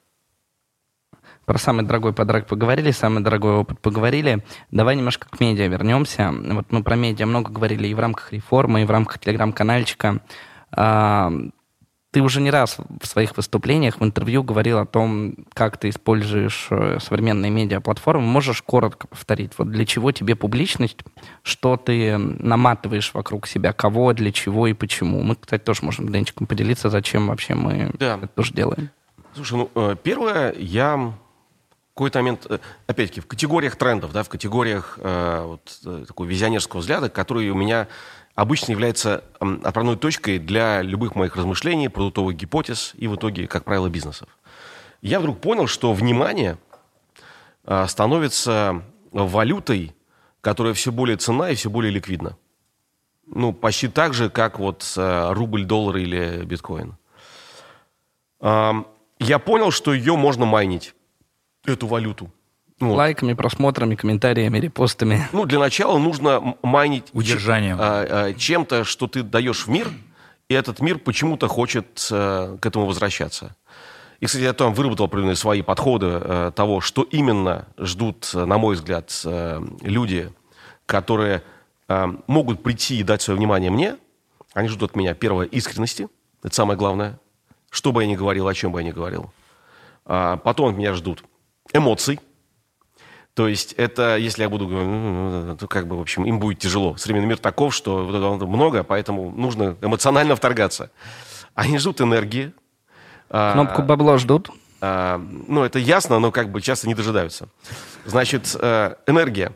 Про 1.51 1.59
самый 1.59 1.85
дорогой 1.85 2.13
подарок 2.13 2.47
поговорили, 2.47 2.93
самый 2.93 3.25
дорогой 3.25 3.55
опыт 3.55 3.81
поговорили. 3.81 4.45
Давай 4.71 4.95
немножко 4.95 5.29
к 5.29 5.41
медиа 5.41 5.67
вернемся. 5.67 6.33
Вот 6.33 6.71
мы 6.71 6.85
про 6.85 6.95
медиа 6.95 7.27
много 7.27 7.51
говорили 7.51 7.89
и 7.89 7.95
в 7.95 7.99
рамках 7.99 8.33
реформы, 8.33 8.83
и 8.83 8.85
в 8.85 8.91
рамках 8.93 9.19
телеграм-канальчика. 9.19 10.21
А, 10.71 11.33
ты 12.13 12.21
уже 12.21 12.41
не 12.41 12.53
раз 12.53 12.77
в 13.01 13.05
своих 13.05 13.37
выступлениях, 13.37 13.99
в 13.99 14.05
интервью 14.05 14.45
говорил 14.45 14.79
о 14.79 14.87
том, 14.87 15.35
как 15.53 15.77
ты 15.77 15.89
используешь 15.89 16.69
э, 16.71 16.99
современные 17.01 17.51
медиаплатформы. 17.51 18.23
Можешь 18.23 18.63
коротко 18.63 19.09
повторить, 19.09 19.51
вот 19.59 19.73
для 19.73 19.85
чего 19.85 20.13
тебе 20.13 20.37
публичность, 20.37 20.99
что 21.43 21.77
ты 21.77 22.17
наматываешь 22.17 23.13
вокруг 23.13 23.49
себя, 23.49 23.73
кого, 23.73 24.13
для 24.13 24.31
чего 24.31 24.69
и 24.69 24.73
почему. 24.73 25.21
Мы, 25.25 25.35
кстати, 25.35 25.65
тоже 25.65 25.81
можем 25.83 26.13
Денчиком 26.13 26.47
поделиться, 26.47 26.91
зачем 26.91 27.27
вообще 27.27 27.57
мы 27.57 27.91
да. 27.99 28.19
это 28.19 28.29
тоже 28.29 28.55
делаем. 28.55 28.91
Слушай, 29.35 29.59
ну, 29.59 29.71
э, 29.75 29.97
первое, 30.01 30.55
я 30.57 31.13
какой-то 31.95 32.19
момент, 32.21 32.47
э, 32.49 32.59
опять-таки, 32.87 33.21
в 33.21 33.27
категориях 33.27 33.77
трендов, 33.77 34.13
да, 34.13 34.23
в 34.23 34.29
категориях 34.29 34.99
э, 35.01 35.43
вот, 35.45 36.07
такого 36.07 36.27
визионерского 36.27 36.81
взгляда, 36.81 37.11
который 37.11 37.51
у 37.51 37.55
меня 37.55 37.89
обычно 38.35 38.73
является 38.73 39.25
отправной 39.39 39.97
точкой 39.97 40.39
для 40.39 40.83
любых 40.83 41.15
моих 41.15 41.37
размышлений, 41.37 41.89
продуктовых 41.89 42.37
гипотез 42.37 42.93
и 42.97 43.07
в 43.07 43.17
итоге, 43.17 43.47
как 43.47 43.65
правило, 43.65 43.89
бизнесов. 43.89 44.29
Я 45.03 45.21
вдруг 45.21 45.41
понял, 45.41 45.67
что 45.67 45.93
внимание 45.93 46.59
а, 47.65 47.87
становится 47.87 48.83
валютой, 49.13 49.95
которая 50.41 50.75
все 50.75 50.93
более 50.93 51.17
цена 51.17 51.51
и 51.51 51.55
все 51.55 51.71
более 51.71 51.91
ликвидна. 51.91 52.37
Ну, 53.27 53.53
почти 53.53 53.89
так 53.89 54.15
же, 54.15 54.31
как 54.31 54.59
вот 54.59 54.91
а, 54.97 55.33
рубль, 55.35 55.65
доллар 55.65 55.97
или 55.97 56.45
биткоин. 56.45 56.97
Я 58.43 59.39
понял, 59.39 59.71
что 59.71 59.93
ее 59.93 60.17
можно 60.17 60.47
майнить, 60.47 60.95
эту 61.65 61.87
валюту. 61.87 62.31
Вот. 62.81 62.97
Лайками, 62.97 63.35
просмотрами, 63.35 63.95
комментариями, 63.95 64.59
репостами. 64.59 65.29
Ну, 65.33 65.45
для 65.45 65.59
начала 65.59 65.99
нужно 65.99 66.57
майнить 66.63 67.05
удержанием 67.13 67.77
а, 67.79 68.29
а, 68.29 68.33
чем-то, 68.33 68.85
что 68.85 69.07
ты 69.07 69.23
даешь 69.23 69.67
в 69.67 69.69
мир, 69.69 69.89
и 70.49 70.55
этот 70.55 70.81
мир 70.81 70.99
почему-то 70.99 71.47
хочет 71.47 72.09
а, 72.11 72.57
к 72.57 72.65
этому 72.65 72.87
возвращаться. 72.87 73.55
И, 74.21 74.27
кстати, 74.27 74.43
я 74.43 74.55
там 74.55 74.73
выработал 74.73 75.07
определенные 75.07 75.37
свои 75.37 75.61
подходы 75.61 76.07
а, 76.11 76.51
того, 76.53 76.81
что 76.81 77.03
именно 77.03 77.69
ждут, 77.77 78.31
на 78.33 78.57
мой 78.57 78.77
взгляд, 78.77 79.13
а, 79.27 79.63
люди, 79.83 80.33
которые 80.87 81.43
а, 81.87 82.15
могут 82.27 82.63
прийти 82.63 82.99
и 82.99 83.03
дать 83.03 83.21
свое 83.21 83.37
внимание 83.37 83.71
мне. 83.71 83.97
Они 84.55 84.69
ждут 84.69 84.93
от 84.93 84.97
меня, 84.97 85.13
первое, 85.13 85.47
искренности. 85.47 86.09
Это 86.43 86.55
самое 86.55 86.79
главное. 86.79 87.21
Что 87.69 87.93
бы 87.93 88.03
я 88.03 88.09
ни 88.09 88.17
говорил, 88.17 88.49
о 88.49 88.55
чем 88.55 88.73
бы 88.73 88.81
я 88.81 88.87
ни 88.87 88.91
говорил. 88.91 89.31
А, 90.07 90.39
потом 90.39 90.71
от 90.71 90.77
меня 90.79 90.95
ждут 90.95 91.25
эмоций 91.73 92.21
то 93.35 93.49
есть 93.49 93.73
это, 93.75 94.17
если 94.17 94.43
я 94.43 94.49
буду 94.49 94.67
говорить, 94.67 94.89
«Ну, 94.89 95.31
ну, 95.31 95.45
ну, 95.45 95.57
то 95.57 95.69
как 95.69 95.87
бы, 95.87 95.97
в 95.97 96.01
общем, 96.01 96.25
им 96.25 96.41
будет 96.41 96.59
тяжело. 96.59 96.97
Современный 96.97 97.29
мир 97.29 97.39
таков, 97.39 97.75
что 97.75 97.99
много, 98.47 98.83
поэтому 98.83 99.31
нужно 99.31 99.77
эмоционально 99.81 100.37
вторгаться. 100.37 100.91
Они 101.55 101.79
ждут 101.79 102.01
энергии. 102.01 102.53
А, 103.31 103.53
Кнопку 103.53 103.83
бабло 103.83 104.19
ждут. 104.19 104.51
А, 104.81 105.19
ну, 105.19 105.63
это 105.63 105.79
ясно, 105.79 106.19
но 106.19 106.33
как 106.33 106.51
бы 106.51 106.61
часто 106.61 106.89
не 106.89 106.95
дожидаются. 106.95 107.49
Значит, 108.05 108.57
э, 108.61 108.97
энергия. 109.07 109.53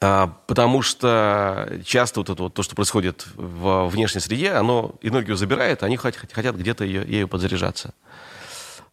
А, 0.00 0.34
потому 0.46 0.82
что 0.82 1.78
часто 1.84 2.20
вот 2.20 2.30
это 2.30 2.42
вот, 2.42 2.54
то, 2.54 2.62
что 2.62 2.74
происходит 2.74 3.26
в 3.36 3.86
внешней 3.86 4.20
среде, 4.20 4.52
оно 4.52 4.96
энергию 5.00 5.36
забирает, 5.36 5.82
они 5.82 5.96
хотят, 5.96 6.30
хотят 6.32 6.56
где-то 6.56 6.84
ее, 6.84 7.02
ею 7.06 7.28
подзаряжаться. 7.28 7.94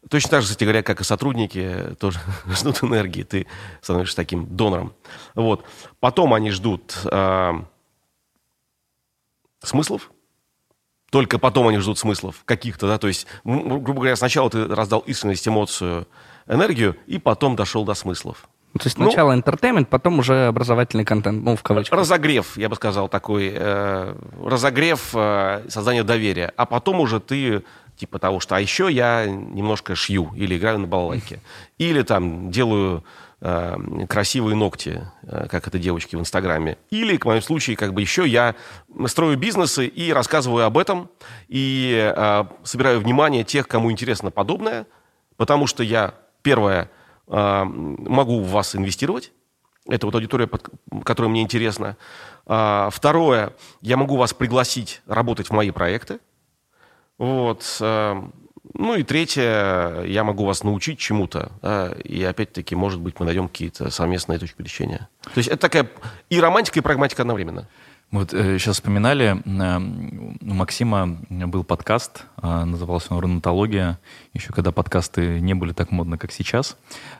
Точно 0.09 0.29
так 0.31 0.41
же, 0.41 0.47
кстати 0.47 0.63
говоря, 0.63 0.83
как 0.83 1.01
и 1.01 1.03
сотрудники 1.03 1.95
тоже 1.99 2.19
ждут 2.47 2.83
энергии. 2.83 3.23
Ты 3.23 3.47
становишься 3.81 4.15
таким 4.15 4.45
донором. 4.55 4.93
Вот. 5.35 5.65
Потом 5.99 6.33
они 6.33 6.49
ждут 6.51 6.97
э, 7.05 7.53
смыслов. 9.63 10.11
Только 11.11 11.39
потом 11.39 11.67
они 11.67 11.77
ждут 11.77 11.99
смыслов 11.99 12.41
каких-то, 12.45 12.87
да, 12.87 12.97
то 12.97 13.09
есть, 13.09 13.27
грубо 13.43 13.93
говоря, 13.93 14.15
сначала 14.15 14.49
ты 14.49 14.65
раздал 14.65 15.01
искренность, 15.01 15.45
эмоцию, 15.45 16.07
энергию, 16.47 16.95
и 17.05 17.19
потом 17.19 17.57
дошел 17.57 17.83
до 17.83 17.95
смыслов. 17.95 18.47
Ну, 18.73 18.79
то 18.79 18.85
есть 18.85 18.95
сначала 18.95 19.35
ну, 19.35 19.41
entertainment, 19.41 19.85
потом 19.85 20.19
уже 20.19 20.47
образовательный 20.47 21.03
контент, 21.03 21.43
ну, 21.43 21.57
в 21.57 21.63
кавычках. 21.63 21.99
Разогрев, 21.99 22.55
я 22.57 22.69
бы 22.69 22.75
сказал, 22.75 23.09
такой, 23.09 23.51
э, 23.53 24.15
разогрев 24.41 25.09
э, 25.13 25.65
создания 25.67 26.03
доверия. 26.03 26.53
А 26.55 26.65
потом 26.65 27.01
уже 27.01 27.19
ты 27.19 27.63
типа 28.01 28.17
того, 28.17 28.39
что 28.39 28.55
а 28.55 28.59
еще 28.59 28.91
я 28.91 29.27
немножко 29.27 29.93
шью 29.93 30.33
или 30.35 30.57
играю 30.57 30.79
на 30.79 30.87
балалайке. 30.87 31.39
Или 31.77 32.01
там 32.01 32.49
делаю 32.49 33.03
э, 33.41 33.77
красивые 34.09 34.55
ногти, 34.55 35.07
э, 35.21 35.47
как 35.47 35.67
это 35.67 35.77
девочки 35.77 36.15
в 36.15 36.19
Инстаграме. 36.19 36.79
Или, 36.89 37.15
в 37.17 37.25
моем 37.25 37.43
случае, 37.43 37.77
как 37.77 37.93
бы 37.93 38.01
еще 38.01 38.27
я 38.27 38.55
строю 39.05 39.37
бизнесы 39.37 39.85
и 39.85 40.11
рассказываю 40.11 40.65
об 40.65 40.79
этом, 40.79 41.11
и 41.47 42.11
э, 42.15 42.45
собираю 42.63 43.01
внимание 43.01 43.43
тех, 43.43 43.67
кому 43.67 43.91
интересно 43.91 44.31
подобное, 44.31 44.87
потому 45.37 45.67
что 45.67 45.83
я, 45.83 46.15
первое, 46.41 46.89
э, 47.27 47.63
могу 47.63 48.41
в 48.41 48.49
вас 48.49 48.75
инвестировать, 48.75 49.31
это 49.87 50.07
вот 50.07 50.15
аудитория, 50.15 50.49
которая 51.03 51.29
мне 51.29 51.43
интересна. 51.43 51.97
А, 52.47 52.89
второе, 52.91 53.53
я 53.81 53.95
могу 53.95 54.15
вас 54.17 54.33
пригласить 54.33 55.01
работать 55.05 55.49
в 55.49 55.53
мои 55.53 55.69
проекты. 55.69 56.19
Вот. 57.21 57.77
Эм, 57.81 58.33
ну 58.73 58.95
и 58.95 59.03
третье, 59.03 60.01
я 60.05 60.23
могу 60.23 60.43
вас 60.43 60.63
научить 60.63 60.97
чему-то. 60.97 61.51
Да, 61.61 61.93
и 62.03 62.23
опять-таки, 62.23 62.75
может 62.75 62.99
быть, 62.99 63.19
мы 63.19 63.27
найдем 63.27 63.47
какие-то 63.47 63.91
совместные 63.91 64.39
точки 64.39 64.59
лечения. 64.63 65.07
То 65.25 65.37
есть 65.37 65.47
это 65.47 65.59
такая 65.59 65.87
и 66.31 66.39
романтика, 66.39 66.79
и 66.79 66.81
прагматика 66.81 67.21
одновременно. 67.21 67.67
Вот 68.09 68.33
э, 68.33 68.57
сейчас 68.57 68.77
вспоминали, 68.77 69.37
э, 69.45 69.77
у 70.41 70.53
Максима 70.55 71.19
был 71.29 71.63
подкаст, 71.63 72.25
э, 72.41 72.63
назывался 72.65 73.13
он 73.13 73.19
«Ронатология», 73.19 73.99
еще 74.33 74.51
когда 74.51 74.71
подкасты 74.71 75.39
не 75.39 75.53
были 75.53 75.73
так 75.73 75.91
модны, 75.91 76.17
как 76.17 76.31
сейчас. 76.31 76.75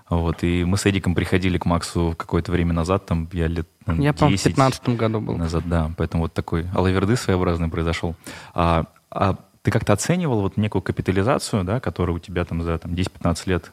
Вот, 0.10 0.42
и 0.42 0.66
мы 0.66 0.78
с 0.78 0.88
Эдиком 0.88 1.14
приходили 1.14 1.60
к 1.60 1.66
Максу 1.66 2.16
какое-то 2.18 2.52
время 2.52 2.74
назад, 2.74 3.06
там 3.06 3.30
я 3.34 3.46
лет 3.46 3.68
наверное, 3.86 4.06
Я, 4.06 4.14
по-моему, 4.14 4.38
в 4.40 4.44
15 4.44 4.90
году 4.90 5.22
был. 5.22 5.38
Назад, 5.38 5.64
да, 5.68 5.92
поэтому 5.96 6.24
вот 6.24 6.34
такой 6.34 6.68
алаверды 6.74 7.16
своеобразный 7.16 7.70
произошел. 7.70 8.16
А, 8.56 8.86
а 9.12 9.38
ты 9.62 9.72
как-то 9.72 9.94
оценивал 9.94 10.42
вот 10.42 10.58
некую 10.58 10.82
капитализацию, 10.82 11.64
да, 11.64 11.80
которая 11.80 12.16
у 12.16 12.20
тебя 12.20 12.46
там 12.46 12.64
за 12.64 12.78
там, 12.78 12.94
10-15 12.94 13.42
лет, 13.46 13.72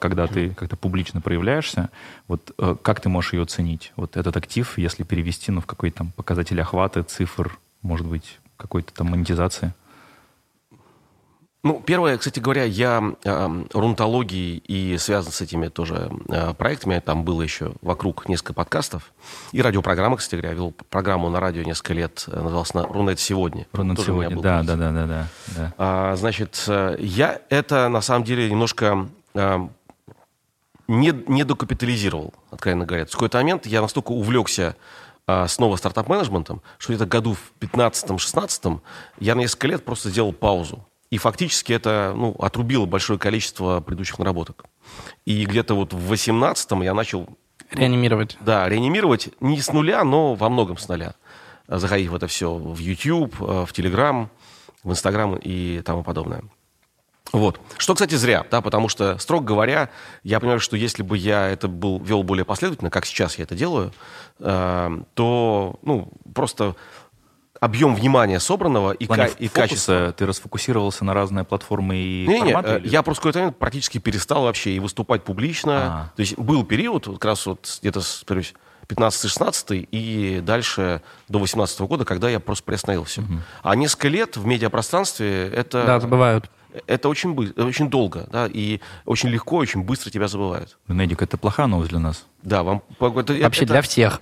когда 0.00 0.26
ты 0.26 0.50
как-то 0.50 0.76
публично 0.76 1.20
проявляешься, 1.20 1.90
вот 2.26 2.52
э, 2.58 2.74
как 2.82 3.00
ты 3.00 3.08
можешь 3.08 3.34
ее 3.34 3.42
оценить? 3.42 3.92
Вот 3.94 4.16
этот 4.16 4.36
актив, 4.36 4.76
если 4.78 5.04
перевести 5.04 5.52
ну, 5.52 5.60
в 5.60 5.66
какой-то 5.66 5.98
там 5.98 6.12
показатель 6.12 6.60
охвата, 6.60 7.04
цифр, 7.04 7.58
может 7.82 8.06
быть, 8.06 8.40
какой-то 8.56 8.92
там 8.92 9.08
монетизации? 9.08 9.74
Ну, 11.64 11.82
первое, 11.84 12.16
кстати 12.18 12.38
говоря, 12.38 12.62
я 12.62 13.02
э, 13.24 13.64
рунтологией 13.72 14.58
и 14.58 14.96
связан 14.96 15.32
с 15.32 15.40
этими 15.40 15.66
тоже 15.66 16.08
э, 16.28 16.54
проектами. 16.54 17.02
Там 17.04 17.24
было 17.24 17.42
еще 17.42 17.72
вокруг 17.82 18.28
несколько 18.28 18.54
подкастов. 18.54 19.12
И 19.50 19.60
радиопрограмма, 19.60 20.16
кстати 20.16 20.36
говоря. 20.36 20.50
Я 20.50 20.54
вел 20.54 20.72
программу 20.88 21.28
на 21.30 21.40
радио 21.40 21.64
несколько 21.64 21.94
лет. 21.94 22.24
Э, 22.28 22.40
называлась 22.40 22.74
на 22.74 22.84
«Рунет 22.86 23.18
сегодня». 23.18 23.66
«Рунет 23.72 23.98
сегодня», 23.98 24.40
да, 24.40 24.62
да, 24.62 24.76
да, 24.76 24.92
да, 24.92 25.06
да, 25.06 25.28
да. 25.56 25.74
А, 25.78 26.14
значит, 26.14 26.62
э, 26.68 26.96
я 27.00 27.40
это 27.50 27.88
на 27.88 28.02
самом 28.02 28.22
деле 28.22 28.48
немножко 28.48 29.08
э, 29.34 29.68
не, 30.86 31.12
не 31.26 31.42
докапитализировал, 31.42 32.34
откровенно 32.52 32.86
говоря. 32.86 33.04
В 33.04 33.10
какой-то 33.10 33.38
момент 33.38 33.66
я 33.66 33.82
настолько 33.82 34.12
увлекся 34.12 34.76
э, 35.26 35.48
снова 35.48 35.74
стартап-менеджментом, 35.74 36.62
что 36.78 36.92
где-то 36.92 37.06
году 37.06 37.34
в 37.34 37.52
15-16 37.60 38.80
я 39.18 39.34
на 39.34 39.40
несколько 39.40 39.66
лет 39.66 39.84
просто 39.84 40.10
сделал 40.10 40.32
паузу. 40.32 40.84
И 41.10 41.18
фактически 41.18 41.72
это 41.72 42.12
ну, 42.14 42.32
отрубило 42.38 42.84
большое 42.84 43.18
количество 43.18 43.80
предыдущих 43.80 44.18
наработок. 44.18 44.64
И 45.24 45.44
где-то 45.44 45.74
вот 45.74 45.92
в 45.92 46.12
18-м 46.12 46.82
я 46.82 46.94
начал... 46.94 47.28
Реанимировать. 47.70 48.36
Ну, 48.40 48.46
да, 48.46 48.68
реанимировать 48.68 49.30
не 49.40 49.60
с 49.60 49.72
нуля, 49.72 50.04
но 50.04 50.34
во 50.34 50.48
многом 50.48 50.76
с 50.76 50.88
нуля. 50.88 51.14
Заходить 51.66 52.08
в 52.08 52.14
это 52.14 52.26
все 52.26 52.54
в 52.54 52.78
YouTube, 52.78 53.34
э, 53.40 53.66
в 53.66 53.72
Telegram, 53.72 54.28
в 54.82 54.90
Instagram 54.90 55.36
и 55.36 55.82
тому 55.82 56.02
подобное. 56.02 56.44
Вот. 57.32 57.60
Что, 57.76 57.94
кстати, 57.94 58.14
зря, 58.14 58.46
да, 58.50 58.62
потому 58.62 58.88
что, 58.88 59.18
строго 59.18 59.44
говоря, 59.44 59.90
я 60.22 60.40
понимаю, 60.40 60.60
что 60.60 60.76
если 60.76 61.02
бы 61.02 61.18
я 61.18 61.48
это 61.48 61.68
был, 61.68 62.00
вел 62.00 62.22
более 62.22 62.44
последовательно, 62.46 62.90
как 62.90 63.04
сейчас 63.04 63.36
я 63.36 63.44
это 63.44 63.54
делаю, 63.54 63.92
э, 64.38 65.02
то, 65.14 65.78
ну, 65.82 66.08
просто 66.34 66.74
объем 67.60 67.94
внимания 67.94 68.40
собранного 68.40 68.92
и, 68.92 69.06
ка- 69.06 69.30
и 69.38 69.48
качества. 69.48 70.12
Ты 70.12 70.26
расфокусировался 70.26 71.04
на 71.04 71.14
разные 71.14 71.44
платформы 71.44 71.96
и 71.96 72.26
не, 72.26 72.40
форматы? 72.40 72.70
Не, 72.70 72.76
или... 72.78 72.88
я 72.88 73.02
просто 73.02 73.22
какой-то 73.22 73.38
момент 73.40 73.58
практически 73.58 73.98
перестал 73.98 74.42
вообще 74.42 74.72
и 74.72 74.80
выступать 74.80 75.24
публично. 75.24 75.72
А-а-а. 75.72 76.16
То 76.16 76.20
есть 76.20 76.38
был 76.38 76.64
период, 76.64 77.06
как 77.06 77.24
раз 77.24 77.46
вот 77.46 77.78
где-то, 77.80 78.00
повторюсь, 78.00 78.54
15-16 78.88 79.88
и 79.90 80.40
дальше 80.40 81.02
до 81.28 81.38
18 81.38 81.80
года, 81.82 82.04
когда 82.04 82.28
я 82.30 82.40
просто 82.40 82.64
приостановил 82.64 83.04
все. 83.04 83.22
Угу. 83.22 83.32
А 83.62 83.76
несколько 83.76 84.08
лет 84.08 84.36
в 84.36 84.46
медиапространстве 84.46 85.48
это... 85.48 85.84
Да, 85.84 86.00
забывают 86.00 86.50
это 86.86 87.08
очень, 87.08 87.36
очень 87.56 87.90
долго, 87.90 88.28
да, 88.30 88.46
и 88.46 88.80
очень 89.04 89.28
легко, 89.28 89.56
очень 89.56 89.82
быстро 89.82 90.10
тебя 90.10 90.28
забывают. 90.28 90.78
Недик, 90.88 91.22
это 91.22 91.36
плохая 91.36 91.66
новость 91.66 91.90
для 91.90 91.98
нас. 91.98 92.26
Да, 92.42 92.62
вам... 92.62 92.82
Это, 93.00 93.32
Вообще 93.34 93.64
это, 93.64 93.72
для 93.72 93.82
всех. 93.82 94.20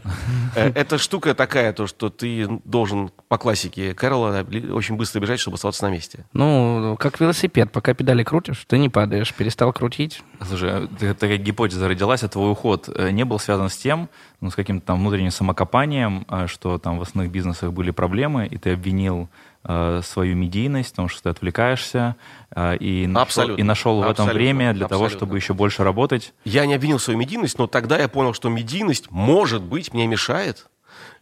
Э, 0.55 0.73
эта 0.75 0.97
штука 0.97 1.35
такая, 1.35 1.73
то, 1.75 1.87
что 1.87 2.09
ты 2.09 2.49
должен 2.65 3.11
по 3.29 3.37
классике 3.37 3.93
Кэрола 3.93 4.45
очень 4.73 4.97
быстро 4.97 5.21
бежать, 5.21 5.39
чтобы 5.39 5.57
оставаться 5.57 5.85
на 5.85 5.91
месте. 5.91 6.25
Ну, 6.33 6.97
как 6.99 7.21
велосипед, 7.21 7.71
пока 7.73 7.93
педали 7.93 8.25
крутишь, 8.25 8.65
ты 8.67 8.79
не 8.79 8.89
падаешь, 8.89 9.35
перестал 9.35 9.73
крутить. 9.73 10.23
Слушай, 10.41 10.89
такая 10.99 11.37
гипотеза 11.37 11.89
родилась, 11.89 12.23
а 12.23 12.29
твой 12.29 12.53
уход 12.53 12.89
э, 12.89 13.11
не 13.11 13.25
был 13.25 13.39
связан 13.39 13.69
с 13.69 13.77
тем, 13.77 14.09
ну, 14.41 14.51
с 14.51 14.55
каким-то 14.55 14.87
там 14.87 15.01
внутренним 15.01 15.31
самокопанием, 15.31 16.25
а, 16.29 16.47
что 16.47 16.79
там 16.79 16.99
в 16.99 17.03
основных 17.03 17.31
бизнесах 17.31 17.73
были 17.73 17.91
проблемы, 17.91 18.47
и 18.47 18.57
ты 18.57 18.73
обвинил 18.73 19.29
свою 20.03 20.37
медийность, 20.37 20.91
потому 20.91 21.09
что 21.09 21.25
ты 21.25 21.29
отвлекаешься, 21.31 22.17
э, 22.55 22.77
и, 22.77 23.07
нашел, 23.07 23.55
и 23.55 23.63
нашел 23.63 24.03
в 24.03 24.09
этом 24.09 24.29
время 24.29 24.73
для 24.73 24.87
Абсолютно. 24.87 24.89
того, 24.89 25.09
чтобы 25.09 25.37
еще 25.37 25.55
больше 25.55 25.83
работать. 25.83 26.35
Я 26.45 26.67
не 26.67 26.75
обвинил 26.75 26.99
свою 26.99 27.19
медийность, 27.19 27.59
но 27.59 27.67
тогда 27.67 27.99
я 27.99 28.09
понял, 28.09 28.33
что 28.33 28.49
медийность, 28.49 29.11
может 29.11 29.63
быть, 29.63 29.93
мне 29.93 30.07
мешает. 30.07 30.69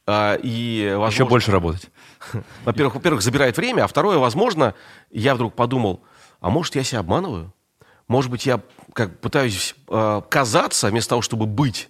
Э, 0.07 0.39
и, 0.43 0.89
возможно, 0.91 1.15
еще 1.15 1.27
больше 1.27 1.51
работать. 1.53 1.91
Во-первых, 2.65 2.95
во-первых, 2.95 3.23
забирает 3.23 3.57
время, 3.57 3.85
а 3.85 3.87
второе, 3.87 4.19
возможно, 4.19 4.75
я 5.11 5.35
вдруг 5.35 5.55
подумал, 5.55 6.03
а 6.41 6.51
может, 6.51 6.75
я 6.75 6.83
себя 6.83 7.01
обманываю? 7.01 7.53
Может 8.07 8.31
быть, 8.31 8.45
я 8.45 8.61
как 8.93 9.19
пытаюсь 9.21 9.75
э, 9.89 10.23
казаться 10.29 10.89
вместо 10.89 11.11
того, 11.11 11.23
чтобы 11.23 11.47
быть. 11.47 11.89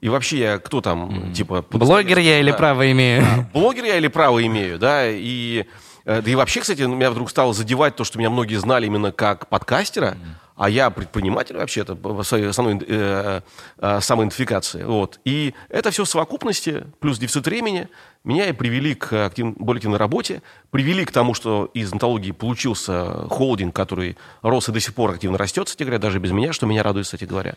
И 0.00 0.08
вообще 0.08 0.38
я 0.38 0.58
кто 0.58 0.80
там, 0.80 1.10
mm-hmm. 1.10 1.32
типа... 1.32 1.64
Блогер 1.70 2.18
я 2.18 2.40
или 2.40 2.52
право 2.52 2.90
имею? 2.92 3.22
Да, 3.22 3.48
блогер 3.52 3.84
я 3.84 3.96
или 3.96 4.08
право 4.08 4.44
имею, 4.44 4.78
да, 4.78 5.08
и... 5.08 5.64
Э, 6.04 6.22
да 6.22 6.30
и 6.30 6.34
вообще, 6.34 6.60
кстати, 6.60 6.82
меня 6.82 7.10
вдруг 7.10 7.30
стало 7.30 7.54
задевать 7.54 7.96
то, 7.96 8.04
что 8.04 8.18
меня 8.18 8.30
многие 8.30 8.56
знали 8.56 8.86
именно 8.86 9.10
как 9.10 9.48
подкастера, 9.48 10.10
mm-hmm. 10.10 10.52
а 10.56 10.68
я 10.68 10.90
предприниматель 10.90 11.56
вообще-то 11.56 11.94
в 11.94 12.22
своей 12.24 12.46
основной 12.46 12.84
э, 12.86 13.40
э, 13.78 14.00
самоидентификации. 14.00 14.84
Вот. 14.84 15.18
И 15.24 15.54
это 15.70 15.90
все 15.90 16.04
в 16.04 16.08
совокупности, 16.08 16.84
плюс 17.00 17.18
дефицит 17.18 17.46
времени, 17.46 17.88
меня 18.22 18.48
и 18.48 18.52
привели 18.52 18.94
к 18.94 19.26
актив, 19.26 19.56
более 19.56 19.78
активной 19.78 19.98
работе, 19.98 20.42
привели 20.70 21.04
к 21.04 21.10
тому, 21.10 21.32
что 21.32 21.70
из 21.74 21.92
онтологии 21.92 22.32
получился 22.32 23.26
холдинг, 23.28 23.74
который 23.74 24.18
рос 24.42 24.68
и 24.68 24.72
до 24.72 24.80
сих 24.80 24.94
пор 24.94 25.12
активно 25.12 25.38
растет, 25.38 25.66
кстати 25.66 25.84
говоря, 25.84 25.98
даже 25.98 26.18
без 26.18 26.32
меня, 26.32 26.52
что 26.52 26.66
меня 26.66 26.82
радует, 26.82 27.06
кстати 27.06 27.24
говоря. 27.24 27.54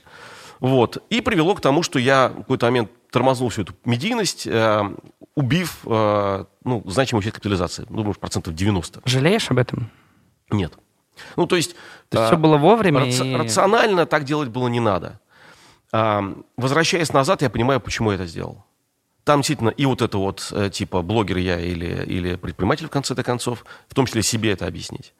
Вот. 0.59 1.03
И 1.09 1.21
привело 1.21 1.55
к 1.55 1.61
тому, 1.61 1.83
что 1.83 1.99
я 1.99 2.29
в 2.29 2.37
какой-то 2.39 2.65
момент 2.65 2.91
тормознул 3.11 3.49
всю 3.49 3.63
эту 3.63 3.73
медийность, 3.85 4.45
э, 4.45 4.81
убив 5.35 5.79
э, 5.85 6.45
ну, 6.63 6.83
значимую 6.85 7.23
часть 7.23 7.35
капитализации. 7.35 7.85
Думаю, 7.89 8.13
процентов 8.13 8.53
90. 8.53 9.01
Жалеешь 9.05 9.49
об 9.51 9.57
этом? 9.57 9.89
Нет. 10.51 10.73
Ну, 11.35 11.47
то 11.47 11.55
есть... 11.55 11.75
То 12.09 12.19
есть 12.19 12.23
э, 12.23 12.27
все 12.27 12.37
было 12.37 12.57
вовремя? 12.57 13.01
Раци- 13.01 13.25
и... 13.25 13.35
Рационально 13.35 14.05
так 14.05 14.25
делать 14.25 14.49
было 14.49 14.67
не 14.67 14.79
надо. 14.79 15.19
Э, 15.93 16.21
возвращаясь 16.57 17.13
назад, 17.13 17.41
я 17.41 17.49
понимаю, 17.49 17.79
почему 17.79 18.11
я 18.11 18.15
это 18.15 18.25
сделал. 18.25 18.65
Там 19.23 19.39
действительно 19.39 19.69
и 19.69 19.85
вот 19.85 20.01
это 20.01 20.17
вот, 20.17 20.49
э, 20.51 20.69
типа, 20.69 21.01
блогер 21.01 21.37
я 21.37 21.59
или, 21.59 22.03
или 22.05 22.35
предприниматель, 22.35 22.87
в 22.87 22.89
конце 22.89 23.15
концов, 23.15 23.65
в 23.87 23.93
том 23.93 24.05
числе 24.05 24.23
себе 24.23 24.51
это 24.51 24.67
объяснить. 24.67 25.13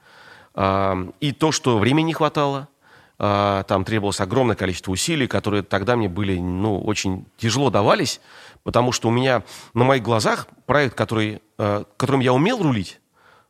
Э, 0.53 0.95
и 1.21 1.31
то, 1.31 1.53
что 1.53 1.77
времени 1.77 2.07
не 2.07 2.13
хватало– 2.13 2.67
там 3.19 3.83
требовалось 3.83 4.21
огромное 4.21 4.55
количество 4.55 4.93
усилий, 4.93 5.27
которые 5.27 5.61
тогда 5.61 5.97
мне 5.97 6.07
были, 6.07 6.39
ну, 6.39 6.79
очень 6.79 7.25
тяжело 7.37 7.69
давались, 7.69 8.21
потому 8.63 8.91
что 8.91 9.09
у 9.09 9.11
меня 9.11 9.43
на 9.73 9.83
моих 9.83 10.03
глазах 10.03 10.47
проект, 10.65 10.95
который, 10.95 11.41
а, 11.57 11.83
которым 11.97 12.21
я 12.21 12.33
умел 12.33 12.61
рулить, 12.61 12.99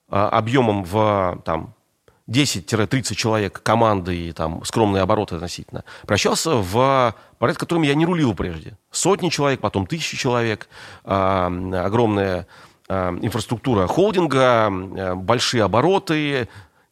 а, 0.10 0.30
объемом 0.30 0.84
в 0.84 1.42
там, 1.46 1.76
10-30 2.28 3.16
человек 3.16 3.62
команды 3.62 4.16
и 4.16 4.32
там 4.32 4.64
скромные 4.64 5.04
обороты 5.04 5.36
относительно, 5.36 5.84
превращался 6.02 6.56
в 6.56 7.16
проект, 7.38 7.60
которым 7.60 7.84
я 7.84 7.96
не 7.96 8.06
рулил 8.06 8.34
прежде. 8.36 8.78
Сотни 8.92 9.30
человек, 9.30 9.62
потом 9.62 9.88
тысячи 9.88 10.16
человек, 10.16 10.70
огромная 11.04 12.46
инфраструктура 12.88 13.88
холдинга, 13.88 14.70
большие 15.16 15.64
обороты, 15.64 16.48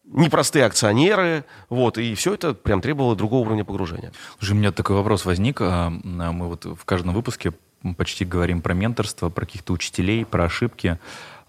непростые 0.07 0.65
акционеры, 0.65 1.45
вот, 1.69 1.97
и 1.97 2.15
все 2.15 2.33
это 2.33 2.53
прям 2.53 2.81
требовало 2.81 3.15
другого 3.15 3.45
уровня 3.45 3.65
погружения. 3.65 4.11
Уже 4.41 4.53
у 4.53 4.57
меня 4.57 4.71
такой 4.71 4.95
вопрос 4.95 5.25
возник. 5.25 5.61
А, 5.61 5.87
а 5.87 6.31
мы 6.31 6.47
вот 6.47 6.65
в 6.65 6.85
каждом 6.85 7.13
выпуске 7.13 7.53
почти 7.97 8.25
говорим 8.25 8.61
про 8.61 8.73
менторство, 8.73 9.29
про 9.29 9.45
каких-то 9.45 9.73
учителей, 9.73 10.25
про 10.25 10.45
ошибки. 10.45 10.99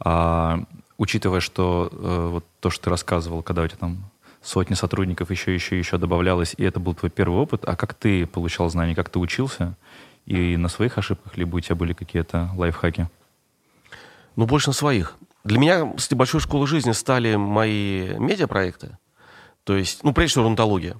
А, 0.00 0.64
учитывая, 0.96 1.40
что 1.40 1.90
а, 1.92 2.28
вот 2.30 2.44
то, 2.60 2.70
что 2.70 2.84
ты 2.84 2.90
рассказывал, 2.90 3.42
когда 3.42 3.62
у 3.62 3.66
тебя 3.66 3.78
там 3.78 4.10
сотни 4.42 4.74
сотрудников 4.74 5.30
еще, 5.30 5.54
еще, 5.54 5.78
еще 5.78 5.98
добавлялось, 5.98 6.54
и 6.56 6.64
это 6.64 6.80
был 6.80 6.94
твой 6.94 7.10
первый 7.10 7.38
опыт, 7.38 7.64
а 7.64 7.76
как 7.76 7.94
ты 7.94 8.26
получал 8.26 8.70
знания, 8.70 8.94
как 8.94 9.10
ты 9.10 9.18
учился? 9.18 9.76
И 10.26 10.56
на 10.56 10.68
своих 10.68 10.98
ошибках, 10.98 11.36
либо 11.36 11.56
у 11.56 11.60
тебя 11.60 11.74
были 11.74 11.92
какие-то 11.92 12.50
лайфхаки? 12.54 13.08
Ну, 14.36 14.46
больше 14.46 14.68
на 14.68 14.74
своих. 14.74 15.16
Для 15.48 15.58
меня, 15.58 15.90
кстати, 15.96 16.14
большой 16.14 16.40
школой 16.40 16.66
жизни 16.66 16.92
стали 16.92 17.36
мои 17.36 18.18
медиапроекты. 18.18 18.98
То 19.64 19.78
есть, 19.78 20.04
ну, 20.04 20.12
прежде 20.12 20.32
всего, 20.32 20.44
рунтология. 20.44 20.96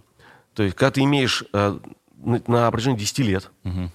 То 0.55 0.63
есть, 0.63 0.75
когда 0.75 0.91
ты 0.91 1.03
имеешь 1.03 1.45
э, 1.53 1.79
на, 2.17 2.43
на 2.47 2.71
протяжении 2.71 2.99
10 2.99 3.19
лет 3.19 3.51
угу. 3.63 3.91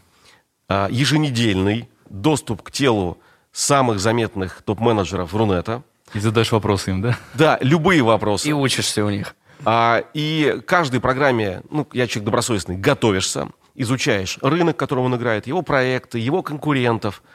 э, 0.69 0.87
еженедельный 0.91 1.89
доступ 2.07 2.61
к 2.61 2.71
телу 2.71 3.17
самых 3.51 3.99
заметных 3.99 4.61
топ-менеджеров 4.61 5.33
Рунета. 5.33 5.81
И 6.13 6.19
задаешь 6.19 6.51
вопросы 6.51 6.91
им, 6.91 7.01
да? 7.01 7.17
Да, 7.33 7.57
любые 7.59 8.03
вопросы. 8.03 8.47
И 8.47 8.53
учишься 8.53 9.03
у 9.03 9.09
них. 9.09 9.35
А, 9.65 10.03
и 10.13 10.61
каждой 10.67 10.99
программе, 10.99 11.63
ну, 11.71 11.87
я 11.93 12.05
человек 12.05 12.25
добросовестный, 12.25 12.77
готовишься, 12.77 13.49
изучаешь 13.73 14.37
рынок, 14.43 14.77
которым 14.77 15.05
он 15.05 15.15
играет, 15.15 15.47
его 15.47 15.63
проекты, 15.63 16.19
его 16.19 16.43
конкурентов– 16.43 17.23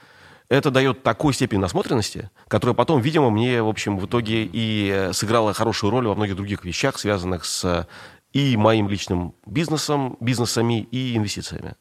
это 0.49 0.71
дает 0.71 1.03
такую 1.03 1.35
степень 1.35 1.59
насмотренности, 1.59 2.31
которая 2.49 2.75
потом, 2.75 3.01
видимо, 3.01 3.31
мне, 3.31 3.63
в 3.63 3.69
общем, 3.69 3.99
в 3.99 4.07
итоге 4.07 4.45
и 4.45 4.91
э, 4.91 5.13
сыграла 5.13 5.53
хорошую 5.53 5.91
роль 5.91 6.07
во 6.07 6.15
многих 6.15 6.37
других 6.37 6.65
вещах, 6.65 6.99
связанных 6.99 7.45
с 7.45 7.87
и 8.33 8.57
моим 8.57 8.89
личным 8.89 9.35
бизнесом, 9.47 10.17
бизнесами 10.21 10.83
и 10.83 11.17
инвестициями. 11.17 11.75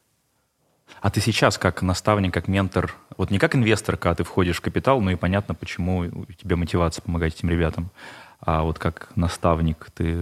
А 1.02 1.10
ты 1.10 1.20
сейчас 1.20 1.58
как 1.58 1.82
наставник, 1.82 2.32
как 2.32 2.48
ментор, 2.48 2.94
вот 3.18 3.30
не 3.30 3.38
как 3.38 3.54
инвестор, 3.54 3.96
когда 3.98 4.14
ты 4.16 4.24
входишь 4.24 4.56
в 4.56 4.60
капитал, 4.62 5.00
ну 5.00 5.10
и 5.10 5.16
понятно, 5.16 5.54
почему 5.54 5.98
у 5.98 6.32
тебя 6.32 6.56
мотивация 6.56 7.02
помогать 7.02 7.34
этим 7.34 7.50
ребятам, 7.50 7.90
а 8.40 8.62
вот 8.62 8.78
как 8.78 9.08
наставник 9.14 9.88
ты 9.94 10.16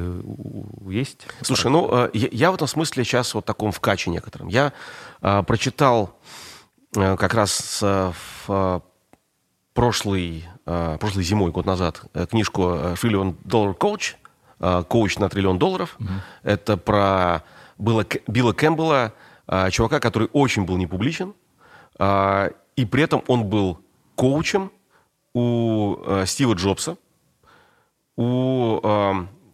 есть? 0.88 1.28
Слушай, 1.42 1.70
ну 1.70 1.88
э, 1.92 2.11
я, 2.14 2.28
я 2.32 2.51
в 2.51 2.57
этом 2.57 2.66
смысле 2.66 3.05
сейчас 3.05 3.34
вот 3.34 3.44
таком 3.44 3.70
вкаче 3.70 4.11
некотором. 4.11 4.49
Я 4.49 4.72
а, 5.20 5.42
прочитал 5.42 6.16
Э, 6.18 6.45
как 6.97 7.34
раз 7.34 7.82
в 7.82 8.82
прошлый, 9.74 10.44
э, 10.64 10.97
прошлой 10.99 11.22
зимой, 11.22 11.53
год 11.53 11.66
назад, 11.66 12.03
э, 12.14 12.26
книжку 12.26 12.78
«Триллион 13.01 13.36
доллар 13.44 13.74
коуч», 13.74 14.16
коуч 14.59 15.18
на 15.18 15.28
триллион 15.28 15.59
долларов. 15.59 15.97
Mm-hmm. 15.99 16.20
Это 16.44 16.76
про 16.78 17.42
Билла, 17.76 18.07
Билла 18.26 18.55
Кэмпбелла, 18.55 19.12
чувака, 19.70 20.01
который 20.01 20.30
очень 20.32 20.64
был 20.64 20.78
не 20.78 20.86
публичен, 20.86 21.34
и 22.01 22.84
при 22.90 23.03
этом 23.03 23.22
он 23.26 23.44
был 23.44 23.78
коучем 24.14 24.72
у 25.34 25.99
Стива 26.24 26.55
Джобса, 26.55 26.97
у 28.16 28.78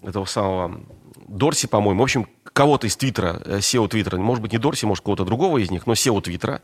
этого 0.02 0.24
самого 0.26 0.80
Дорси, 1.26 1.66
по-моему, 1.66 1.98
в 1.98 2.04
общем, 2.04 2.28
кого-то 2.44 2.86
из 2.86 2.96
Твиттера, 2.96 3.40
SEO 3.44 3.88
Твиттера, 3.88 4.18
может 4.18 4.40
быть, 4.40 4.52
не 4.52 4.58
Дорси, 4.58 4.84
может, 4.84 5.04
кого-то 5.04 5.24
другого 5.24 5.58
из 5.58 5.72
них, 5.72 5.88
но 5.88 5.94
SEO 5.94 6.20
Твиттера, 6.20 6.62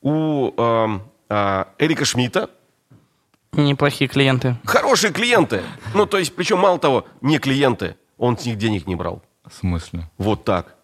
у 0.00 0.52
э, 0.56 0.98
э, 1.28 1.64
Эрика 1.78 2.04
Шмидта. 2.04 2.50
Неплохие 3.52 4.08
клиенты. 4.08 4.56
Хорошие 4.64 5.12
клиенты. 5.12 5.62
Ну, 5.94 6.06
то 6.06 6.18
есть, 6.18 6.34
причем, 6.34 6.58
мало 6.58 6.78
того, 6.78 7.06
не 7.20 7.38
клиенты, 7.38 7.96
он 8.18 8.36
с 8.36 8.44
них 8.44 8.58
денег 8.58 8.86
не 8.86 8.94
брал. 8.94 9.22
В 9.46 9.54
смысле? 9.54 10.10
Вот 10.18 10.44
так. 10.44 10.76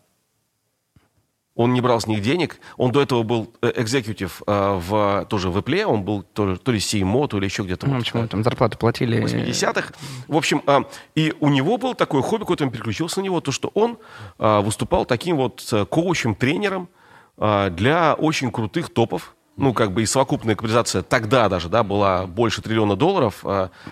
Он 1.54 1.74
не 1.74 1.82
брал 1.82 2.00
с 2.00 2.06
них 2.06 2.22
денег. 2.22 2.58
Он 2.78 2.92
до 2.92 3.02
этого 3.02 3.24
был 3.24 3.52
экзекутив 3.60 4.42
э, 4.46 4.80
в, 4.80 5.26
тоже 5.28 5.50
в 5.50 5.58
Apple. 5.58 5.84
Он 5.84 6.02
был 6.02 6.22
тоже, 6.22 6.56
то 6.56 6.72
ли 6.72 6.78
CMO, 6.78 7.28
то 7.28 7.38
ли 7.38 7.46
еще 7.46 7.62
где-то. 7.62 7.86
Ну, 7.86 7.98
почему 7.98 8.26
там 8.26 8.42
зарплату 8.42 8.78
платили? 8.78 9.20
В 9.20 9.26
80-х. 9.26 9.92
В 10.28 10.36
общем, 10.36 10.62
э, 10.66 10.80
и 11.14 11.34
у 11.40 11.48
него 11.50 11.76
был 11.76 11.94
такой 11.94 12.22
хобби, 12.22 12.44
какой-то 12.44 12.64
он 12.64 12.70
переключился 12.70 13.20
на 13.20 13.24
него, 13.24 13.40
то, 13.42 13.52
что 13.52 13.70
он 13.74 13.98
э, 14.38 14.60
выступал 14.60 15.04
таким 15.04 15.36
вот 15.36 15.66
э, 15.72 15.84
коучем, 15.84 16.34
тренером, 16.34 16.88
для 17.36 18.14
очень 18.14 18.50
крутых 18.50 18.90
топов. 18.90 19.34
Ну, 19.56 19.74
как 19.74 19.92
бы 19.92 20.02
и 20.02 20.06
совокупная 20.06 20.54
капитализация 20.54 21.02
тогда 21.02 21.48
даже, 21.48 21.68
да, 21.68 21.82
была 21.82 22.26
больше 22.26 22.62
триллиона 22.62 22.96
долларов. 22.96 23.44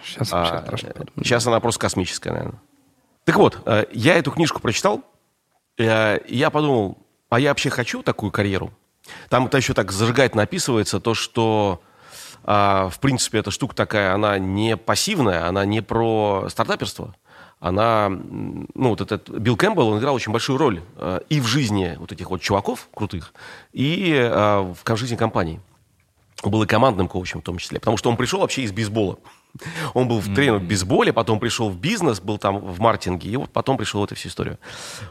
Сейчас, 0.02 0.30
а, 0.32 0.64
сейчас 1.16 1.46
она 1.46 1.60
просто 1.60 1.80
космическая, 1.80 2.30
наверное. 2.32 2.60
Так 3.24 3.36
вот, 3.36 3.58
э, 3.66 3.84
я 3.92 4.16
эту 4.16 4.30
книжку 4.30 4.60
прочитал, 4.60 5.02
э, 5.78 6.18
я 6.26 6.50
подумал, 6.50 6.98
а 7.28 7.38
я 7.38 7.50
вообще 7.50 7.70
хочу 7.70 8.02
такую 8.02 8.32
карьеру? 8.32 8.72
Там 9.28 9.46
это 9.46 9.58
еще 9.58 9.74
так 9.74 9.92
зажигательно 9.92 10.42
описывается, 10.42 10.98
то, 10.98 11.14
что 11.14 11.82
а, 12.42 12.88
в 12.88 12.98
принципе, 13.00 13.38
эта 13.38 13.50
штука 13.50 13.74
такая, 13.74 14.14
она 14.14 14.38
не 14.38 14.76
пассивная, 14.76 15.46
она 15.46 15.64
не 15.64 15.82
про 15.82 16.46
стартаперство 16.48 17.14
она, 17.60 18.08
ну, 18.08 18.88
вот 18.88 19.02
этот 19.02 19.28
Билл 19.28 19.56
Кэмпбелл, 19.56 19.88
он 19.88 19.98
играл 19.98 20.14
очень 20.14 20.32
большую 20.32 20.58
роль 20.58 20.82
э, 20.96 21.20
и 21.28 21.40
в 21.40 21.46
жизни 21.46 21.94
вот 21.98 22.10
этих 22.10 22.30
вот 22.30 22.40
чуваков 22.40 22.88
крутых, 22.94 23.34
и 23.72 24.12
э, 24.12 24.74
в 24.82 24.96
жизни 24.96 25.16
компании. 25.16 25.60
Он 26.42 26.50
был 26.50 26.62
и 26.62 26.66
командным 26.66 27.06
коучем 27.06 27.40
в 27.40 27.44
том 27.44 27.58
числе, 27.58 27.78
потому 27.78 27.98
что 27.98 28.08
он 28.08 28.16
пришел 28.16 28.40
вообще 28.40 28.62
из 28.62 28.72
бейсбола. 28.72 29.18
Он 29.94 30.06
был 30.06 30.20
в 30.20 30.32
тренер 30.32 30.58
в 30.58 30.62
бейсболе, 30.62 31.12
потом 31.12 31.40
пришел 31.40 31.68
в 31.68 31.76
бизнес, 31.76 32.20
был 32.20 32.38
там 32.38 32.58
в 32.58 32.78
маркетинге, 32.78 33.30
и 33.30 33.36
вот 33.36 33.50
потом 33.50 33.76
пришел 33.76 34.00
в 34.00 34.04
эту 34.04 34.14
всю 34.14 34.28
историю. 34.28 34.58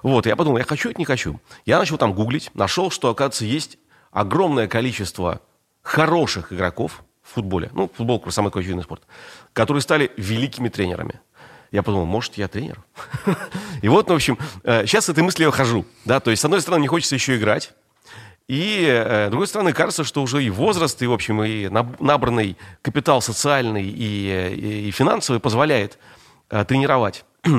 Вот, 0.01 0.25
я 0.25 0.37
подумал, 0.37 0.57
я 0.57 0.63
хочу 0.63 0.89
это, 0.89 0.97
не 0.97 1.03
хочу. 1.03 1.41
Я 1.65 1.77
начал 1.77 1.97
там 1.97 2.13
гуглить, 2.13 2.49
нашел, 2.53 2.89
что, 2.89 3.09
оказывается, 3.09 3.43
есть 3.43 3.77
огромное 4.11 4.67
количество 4.67 5.41
хороших 5.81 6.53
игроков 6.53 7.03
в 7.21 7.33
футболе, 7.35 7.69
ну, 7.73 7.91
футбол– 7.93 8.23
самый 8.29 8.49
крутой 8.49 8.81
спорт, 8.81 9.03
которые 9.53 9.81
стали 9.81 10.11
великими 10.17 10.69
тренерами. 10.69 11.19
Я 11.71 11.83
подумал, 11.83 12.05
может, 12.05 12.35
я 12.35 12.47
тренер? 12.47 12.79
И 13.81 13.87
вот, 13.87 14.09
в 14.09 14.13
общем, 14.13 14.37
сейчас 14.63 15.05
с 15.05 15.09
этой 15.09 15.23
мыслью 15.23 15.47
я 15.47 15.51
хожу. 15.51 15.85
Да? 16.05 16.19
То 16.19 16.31
есть, 16.31 16.41
с 16.41 16.45
одной 16.45 16.61
стороны, 16.61 16.79
мне 16.79 16.87
хочется 16.87 17.15
еще 17.15 17.37
играть. 17.37 17.73
И, 18.49 18.83
э, 18.87 19.27
с 19.27 19.29
другой 19.29 19.45
стороны, 19.45 19.73
кажется, 19.73 20.03
что 20.03 20.23
уже 20.23 20.43
и 20.43 20.49
возраст, 20.49 20.99
и, 21.03 21.07
в 21.07 21.13
общем, 21.13 21.43
и 21.43 21.69
набранный 21.69 22.57
капитал 22.81 23.21
социальный 23.21 23.85
и, 23.85 24.55
и, 24.55 24.87
и 24.87 24.91
финансовый 24.91 25.39
позволяет 25.39 25.99
э, 26.49 26.65
тренировать. 26.65 27.23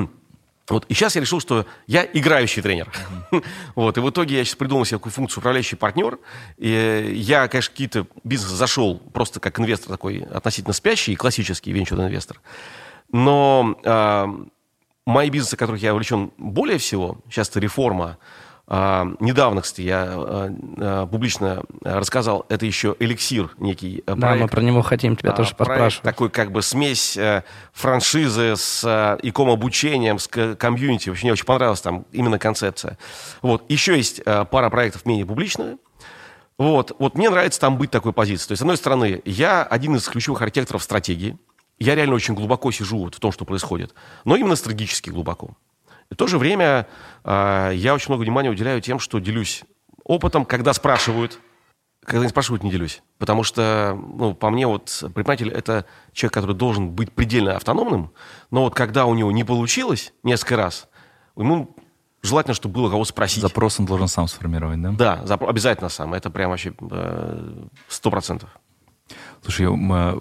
Вот, 0.69 0.85
и 0.87 0.93
сейчас 0.93 1.15
я 1.15 1.21
решил, 1.21 1.41
что 1.41 1.65
я 1.85 2.07
играющий 2.13 2.61
тренер. 2.61 2.89
вот, 3.75 3.97
и 3.97 3.99
в 3.99 4.09
итоге 4.09 4.37
я 4.37 4.45
сейчас 4.45 4.55
придумал 4.55 4.85
себе 4.85 4.99
такую 4.99 5.11
функцию 5.11 5.39
управляющий 5.39 5.75
партнер. 5.75 6.17
И 6.57 7.13
я, 7.13 7.49
конечно, 7.49 7.71
какие-то 7.71 8.07
бизнесы 8.23 8.55
зашел 8.55 8.99
просто 9.11 9.41
как 9.41 9.59
инвестор 9.59 9.89
такой 9.89 10.19
относительно 10.19 10.71
спящий, 10.71 11.15
классический 11.15 11.73
венчурный 11.73 12.05
инвестор. 12.05 12.39
Но 13.11 13.75
э, 13.83 14.25
мои 15.05 15.29
бизнесы, 15.29 15.57
которых 15.57 15.81
я 15.81 15.93
увлечен 15.93 16.31
более 16.37 16.77
всего, 16.77 17.17
сейчас 17.29 17.49
это 17.49 17.59
реформа, 17.59 18.17
Uh, 18.67 19.17
недавно, 19.19 19.61
кстати, 19.61 19.81
я 19.81 20.05
uh, 20.05 21.07
публично 21.09 21.63
рассказал, 21.83 22.45
это 22.47 22.65
еще 22.65 22.95
эликсир 22.99 23.49
некий 23.57 24.01
проект. 24.05 24.21
Да, 24.21 24.35
мы 24.35 24.47
про 24.47 24.61
него 24.61 24.81
хотим 24.81 25.17
тебя 25.17 25.33
тоже 25.33 25.53
поспрашивать. 25.55 26.03
Такой 26.03 26.29
как 26.29 26.53
бы 26.53 26.61
смесь 26.61 27.17
франшизы 27.73 28.55
с 28.55 29.17
иком-обучением, 29.23 30.19
с 30.19 30.27
комьюнити. 30.29 31.09
Вообще 31.09 31.25
мне 31.25 31.33
очень 31.33 31.43
понравилась 31.43 31.81
там 31.81 32.05
именно 32.13 32.39
концепция. 32.39 32.97
Вот. 33.41 33.65
Еще 33.67 33.97
есть 33.97 34.23
пара 34.23 34.69
проектов 34.69 35.05
менее 35.05 35.25
публичные. 35.25 35.75
Вот. 36.57 36.95
вот 36.97 37.15
мне 37.15 37.29
нравится 37.29 37.59
там 37.59 37.77
быть 37.77 37.91
такой 37.91 38.13
позиции. 38.13 38.47
То 38.47 38.51
есть, 38.53 38.59
с 38.59 38.61
одной 38.61 38.77
стороны, 38.77 39.21
я 39.25 39.63
один 39.63 39.97
из 39.97 40.07
ключевых 40.07 40.43
архитекторов 40.43 40.81
стратегии 40.81 41.37
я 41.79 41.95
реально 41.95 42.15
очень 42.15 42.35
глубоко 42.35 42.71
сижу 42.71 42.99
вот 42.99 43.15
в 43.15 43.19
том, 43.19 43.31
что 43.31 43.45
происходит, 43.45 43.93
но 44.25 44.35
именно 44.35 44.55
стратегически 44.55 45.09
глубоко. 45.09 45.57
И 46.09 46.13
в 46.13 46.17
то 46.17 46.27
же 46.27 46.37
время 46.37 46.87
э, 47.23 47.71
я 47.73 47.93
очень 47.93 48.09
много 48.09 48.21
внимания 48.21 48.49
уделяю 48.49 48.81
тем, 48.81 48.99
что 48.99 49.19
делюсь 49.19 49.63
опытом, 50.03 50.45
когда 50.45 50.73
спрашивают, 50.73 51.39
когда 52.03 52.25
не 52.25 52.29
спрашивают, 52.29 52.63
не 52.63 52.71
делюсь. 52.71 53.01
Потому 53.17 53.43
что, 53.43 53.97
ну, 54.15 54.33
по 54.33 54.49
мне, 54.49 54.67
вот 54.67 54.97
предприниматель– 55.13 55.49
это 55.51 55.85
человек, 56.13 56.33
который 56.33 56.55
должен 56.55 56.89
быть 56.91 57.11
предельно 57.11 57.55
автономным, 57.55 58.11
но 58.49 58.63
вот 58.63 58.75
когда 58.75 59.05
у 59.05 59.13
него 59.13 59.31
не 59.31 59.43
получилось 59.43 60.13
несколько 60.23 60.57
раз, 60.57 60.89
ему 61.37 61.75
желательно, 62.23 62.53
чтобы 62.53 62.75
было 62.75 62.89
кого 62.89 63.05
спросить. 63.05 63.41
Запрос 63.41 63.79
он 63.79 63.85
должен 63.85 64.07
сам 64.07 64.27
сформировать, 64.27 64.81
да? 64.81 65.23
Да, 65.23 65.37
обязательно 65.37 65.89
сам. 65.89 66.13
Это 66.13 66.29
прям 66.29 66.51
вообще 66.51 66.73
э, 66.79 67.65
сто 67.87 68.11
процентов. 68.11 68.49
Слушай, 69.43 69.67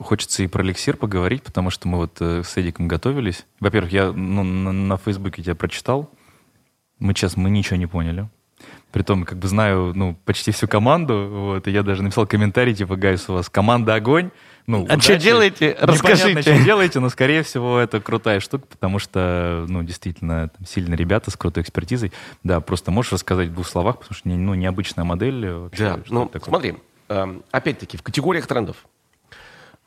хочется 0.03 0.43
и 0.43 0.47
про 0.47 0.65
эликсир 0.65 0.97
поговорить, 0.97 1.43
потому 1.43 1.71
что 1.71 1.89
мы 1.89 1.99
вот 1.99 2.17
э, 2.21 2.43
с 2.43 2.57
Эдиком 2.57 2.89
готовились. 2.89 3.45
Во-первых, 3.61 3.93
я 3.93 4.13
ну, 4.13 4.43
на, 4.43 4.73
на 4.73 4.97
Фейсбуке 4.97 5.43
тебя 5.43 5.55
прочитал. 5.55 6.11
Мы 6.99 7.13
сейчас 7.13 7.37
мы 7.37 7.51
ничего 7.51 7.77
не 7.77 7.87
поняли. 7.87 8.29
Притом, 8.93 9.25
как 9.25 9.39
бы 9.39 9.47
знаю, 9.47 9.93
ну, 9.95 10.17
почти 10.25 10.51
всю 10.51 10.67
команду, 10.67 11.29
вот, 11.31 11.69
и 11.69 11.71
я 11.71 11.83
даже 11.83 12.03
написал 12.03 12.27
комментарий, 12.27 12.75
типа, 12.75 12.97
гайс, 12.97 13.29
у 13.29 13.35
вас 13.35 13.49
команда 13.49 13.95
огонь, 13.95 14.31
ну, 14.67 14.81
а 14.81 14.83
удачи. 14.83 15.03
что 15.03 15.17
делаете? 15.17 15.77
Расскажите. 15.81 16.43
что 16.43 16.65
делаете, 16.65 17.01
но, 17.01 17.09
скорее 17.09 17.43
всего, 17.43 17.79
это 17.79 18.01
крутая 18.01 18.41
штука, 18.41 18.67
потому 18.67 18.99
что, 18.99 19.65
ну, 19.69 19.83
действительно, 19.83 20.49
там 20.49 20.67
сильные 20.67 20.97
ребята 20.97 21.31
с 21.31 21.37
крутой 21.37 21.63
экспертизой. 21.63 22.13
Да, 22.43 22.61
просто 22.61 22.91
можешь 22.91 23.13
рассказать 23.13 23.49
в 23.49 23.55
двух 23.55 23.67
словах, 23.67 23.99
потому 23.99 24.17
что, 24.17 24.29
ну, 24.29 24.55
необычная 24.55 25.05
модель. 25.05 25.51
Вообще, 25.51 25.85
да, 25.85 26.01
ну, 26.09 26.27
такое? 26.27 26.49
смотри, 26.49 26.75
э, 27.09 27.41
опять-таки, 27.51 27.97
в 27.97 28.03
категориях 28.03 28.47
трендов. 28.47 28.77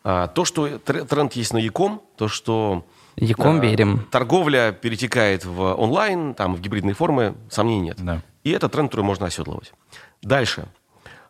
А, 0.03 0.27
то, 0.27 0.43
что 0.43 0.79
тренд 0.79 1.33
есть 1.33 1.53
на 1.53 1.57
Яком, 1.57 2.01
то, 2.17 2.27
что 2.27 2.85
Яком 3.15 3.61
верим. 3.61 4.05
торговля 4.11 4.73
перетекает 4.73 5.45
в 5.45 5.73
онлайн, 5.75 6.33
там, 6.33 6.55
в 6.55 6.61
гибридные 6.61 6.93
формы, 6.93 7.35
сомнений 7.49 7.81
нет. 7.81 7.97
Да. 8.03 8.21
И 8.43 8.51
это 8.51 8.67
тренд, 8.67 8.91
который 8.91 9.05
можно 9.05 9.27
оседлывать. 9.27 9.73
Дальше. 10.21 10.65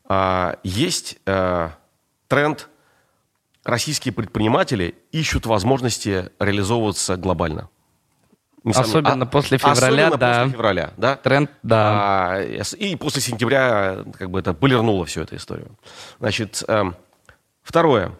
А, 0.06 0.58
есть 0.64 1.18
а, 1.28 1.74
тренд, 2.28 2.68
российские 3.64 4.12
предприниматели 4.12 4.96
ищут 5.12 5.46
возможности 5.46 6.32
реализовываться 6.40 7.16
глобально. 7.16 7.70
Особенно 8.66 9.26
а, 9.26 9.28
после 9.28 9.58
февраля, 9.58 10.08
особенно 10.08 10.18
да. 10.18 10.40
после 10.40 10.52
февраля, 10.54 10.94
да. 10.98 11.16
Тренд, 11.18 11.52
да. 11.62 12.38
А, 12.38 12.42
и 12.42 12.96
после 12.96 13.22
сентября 13.22 14.04
как 14.18 14.32
бы 14.32 14.40
это 14.40 14.54
полирнуло 14.54 15.06
всю 15.06 15.22
эту 15.22 15.36
историю. 15.36 15.78
Значит, 16.20 16.64
э, 16.68 16.86
второе 17.62 18.14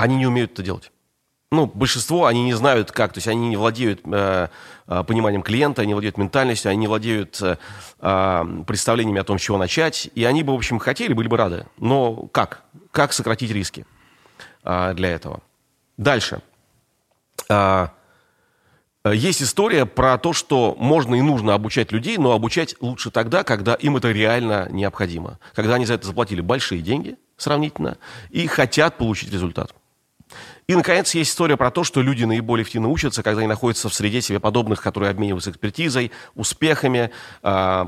они 0.00 0.16
не 0.16 0.26
умеют 0.26 0.52
это 0.52 0.62
делать. 0.62 0.90
Ну, 1.52 1.66
большинство, 1.66 2.26
они 2.26 2.44
не 2.44 2.54
знают 2.54 2.92
как, 2.92 3.12
то 3.12 3.18
есть 3.18 3.26
они 3.26 3.48
не 3.48 3.56
владеют 3.56 4.00
э, 4.04 4.48
э, 4.86 5.04
пониманием 5.04 5.42
клиента, 5.42 5.82
они 5.82 5.94
владеют 5.94 6.16
ментальностью, 6.16 6.70
они 6.70 6.78
не 6.78 6.86
владеют 6.86 7.42
э, 7.42 7.58
э, 7.98 8.62
представлениями 8.66 9.20
о 9.20 9.24
том, 9.24 9.38
с 9.38 9.42
чего 9.42 9.58
начать, 9.58 10.08
и 10.14 10.24
они 10.24 10.44
бы, 10.44 10.52
в 10.52 10.56
общем, 10.56 10.78
хотели, 10.78 11.12
были 11.12 11.26
бы 11.26 11.36
рады. 11.36 11.66
Но 11.76 12.28
как? 12.32 12.62
Как 12.92 13.12
сократить 13.12 13.50
риски 13.50 13.84
э, 14.62 14.94
для 14.94 15.10
этого? 15.10 15.40
Дальше. 15.96 16.40
Э, 17.48 17.88
есть 19.04 19.42
история 19.42 19.86
про 19.86 20.18
то, 20.18 20.32
что 20.32 20.76
можно 20.78 21.16
и 21.16 21.20
нужно 21.20 21.54
обучать 21.54 21.90
людей, 21.90 22.16
но 22.16 22.30
обучать 22.30 22.76
лучше 22.80 23.10
тогда, 23.10 23.42
когда 23.42 23.74
им 23.74 23.96
это 23.96 24.12
реально 24.12 24.68
необходимо. 24.70 25.40
Когда 25.54 25.74
они 25.74 25.84
за 25.84 25.94
это 25.94 26.06
заплатили 26.06 26.42
большие 26.42 26.80
деньги 26.80 27.16
сравнительно 27.36 27.98
и 28.28 28.46
хотят 28.46 28.98
получить 28.98 29.32
результат. 29.32 29.74
И, 30.70 30.74
наконец, 30.76 31.12
есть 31.16 31.32
история 31.32 31.56
про 31.56 31.72
то, 31.72 31.82
что 31.82 32.00
люди 32.00 32.22
наиболее 32.22 32.62
эффективно 32.62 32.90
учатся, 32.90 33.24
когда 33.24 33.40
они 33.40 33.48
находятся 33.48 33.88
в 33.88 33.94
среде 33.94 34.20
себе 34.20 34.38
подобных, 34.38 34.80
которые 34.80 35.10
обмениваются 35.10 35.50
экспертизой, 35.50 36.12
успехами, 36.36 37.10
э, 37.42 37.86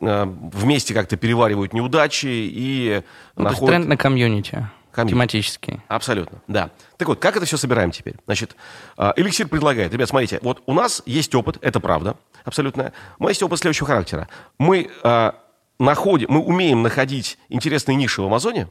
э, 0.00 0.24
вместе 0.26 0.94
как-то 0.94 1.16
переваривают 1.16 1.72
неудачи 1.72 2.26
и 2.26 3.04
ну, 3.36 3.44
находят... 3.44 3.68
тренд 3.68 3.86
на 3.86 3.96
комьюнити. 3.96 4.68
комьюнити. 4.90 5.14
Тематический. 5.14 5.80
Абсолютно, 5.86 6.38
да. 6.48 6.70
Так 6.96 7.06
вот, 7.06 7.20
как 7.20 7.36
это 7.36 7.46
все 7.46 7.56
собираем 7.56 7.92
теперь? 7.92 8.16
Значит, 8.26 8.56
а, 8.96 9.12
эликсир 9.14 9.46
предлагает, 9.46 9.92
ребят, 9.92 10.08
смотрите, 10.08 10.40
вот 10.42 10.60
у 10.66 10.74
нас 10.74 11.04
есть 11.06 11.32
опыт, 11.36 11.58
это 11.60 11.78
правда, 11.78 12.16
абсолютно. 12.42 12.92
Нас 13.20 13.28
есть 13.28 13.44
опыт 13.44 13.60
следующего 13.60 13.86
характера. 13.86 14.26
Мы 14.58 14.90
а, 15.04 15.36
находим, 15.78 16.26
мы 16.30 16.40
умеем 16.40 16.82
находить 16.82 17.38
интересные 17.48 17.94
ниши 17.94 18.22
в 18.22 18.24
Амазоне. 18.24 18.66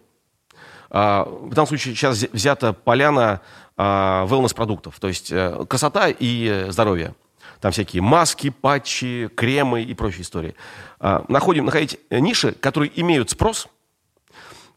А, 0.93 1.25
в 1.25 1.49
данном 1.49 1.67
случае 1.67 1.95
сейчас 1.95 2.23
взята 2.31 2.71
поляна 2.71 3.41
а, 3.75 4.25
wellness-продуктов, 4.27 4.97
то 5.01 5.09
есть 5.09 5.29
а, 5.33 5.65
красота 5.65 6.07
и 6.07 6.67
здоровье. 6.69 7.15
Там 7.59 7.73
всякие 7.73 8.01
маски, 8.01 8.49
патчи, 8.49 9.29
кремы 9.35 9.83
и 9.83 9.93
прочие 9.93 10.21
истории. 10.21 10.55
А, 10.99 11.25
находим, 11.27 11.65
находить 11.65 11.99
ниши, 12.09 12.53
которые 12.53 12.91
имеют 13.01 13.29
спрос– 13.29 13.67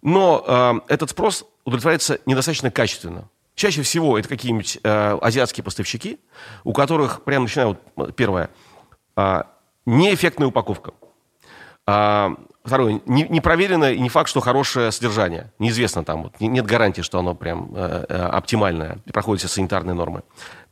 но 0.06 0.44
э, 0.46 0.92
этот 0.94 1.10
спрос 1.10 1.44
удовлетворяется 1.64 2.20
недостаточно 2.26 2.70
качественно. 2.70 3.28
Чаще 3.56 3.82
всего 3.82 4.16
это 4.16 4.28
какие-нибудь 4.28 4.78
э, 4.82 5.18
азиатские 5.20 5.64
поставщики, 5.64 6.20
у 6.62 6.72
которых, 6.72 7.24
прямо 7.24 7.44
начинаю, 7.44 7.76
вот, 7.96 8.14
первое, 8.14 8.50
э, 9.16 9.42
неэффектная 9.84 10.46
упаковка. 10.46 10.92
А, 11.86 12.36
второе, 12.66 13.00
не, 13.06 13.24
не 13.24 13.40
проверено 13.40 13.92
и 13.92 13.98
не 13.98 14.08
факт, 14.08 14.28
что 14.28 14.40
хорошее 14.40 14.92
содержание. 14.92 15.52
Неизвестно 15.58 16.04
там, 16.04 16.24
вот, 16.24 16.40
нет 16.40 16.66
гарантии, 16.66 17.02
что 17.02 17.18
оно 17.18 17.34
прям 17.34 17.72
э, 17.74 18.04
э, 18.08 18.16
оптимальное 18.16 18.98
проходит 19.12 19.40
все 19.40 19.48
санитарные 19.48 19.94
нормы. 19.94 20.22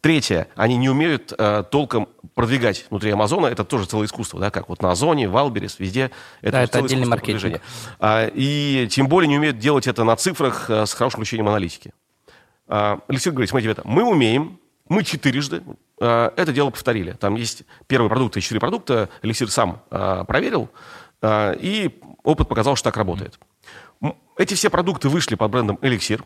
Третье, 0.01 0.49
они 0.55 0.77
не 0.77 0.91
умеют 0.91 1.33
э, 1.37 1.65
толком 1.71 2.09
продвигать 2.35 2.87
внутри 2.91 3.11
Амазона. 3.11 3.47
Это 3.47 3.65
тоже 3.65 3.87
целое 3.87 4.07
искусство, 4.07 4.39
да, 4.39 4.51
как 4.51 4.69
вот 4.69 4.83
на 4.83 4.91
Озоне, 4.91 5.29
Wildberries, 5.29 5.79
везде. 5.79 6.11
Это, 6.43 6.53
да, 6.53 6.63
это 6.63 6.79
отдельный 6.81 7.07
маркетинг. 7.07 7.61
А, 7.99 8.27
и 8.27 8.87
тем 8.91 9.09
более 9.09 9.29
не 9.29 9.39
умеют 9.39 9.59
делать 9.59 9.87
это 9.87 10.05
на 10.05 10.17
цифрах 10.17 10.69
э, 10.69 10.85
с 10.85 10.93
хорошим 10.93 11.21
включением 11.21 11.49
аналитики. 11.49 11.93
А, 12.67 13.01
Алексей 13.09 13.31
говорит, 13.31 13.49
смотрите, 13.49 13.71
ребята, 13.71 13.89
мы 13.89 14.05
умеем, 14.05 14.59
мы 14.89 15.05
четырежды 15.05 15.63
э, 16.01 16.31
это 16.37 16.53
дело 16.53 16.71
повторили. 16.71 17.13
Там 17.13 17.37
есть 17.37 17.63
первый 17.87 18.09
продукт 18.09 18.37
и 18.37 18.43
четыре 18.43 18.61
продукта. 18.61 19.09
Эликсир 19.23 19.51
сам 19.51 19.83
э, 19.91 20.25
проверил, 20.27 20.69
и 21.25 22.01
опыт 22.23 22.49
показал, 22.49 22.77
что 22.77 22.91
так 22.91 22.97
работает. 22.97 23.39
Эти 24.37 24.55
все 24.55 24.71
продукты 24.71 25.09
вышли 25.09 25.37
под 25.37 25.51
брендом 25.51 25.79
Эликсир. 25.81 26.25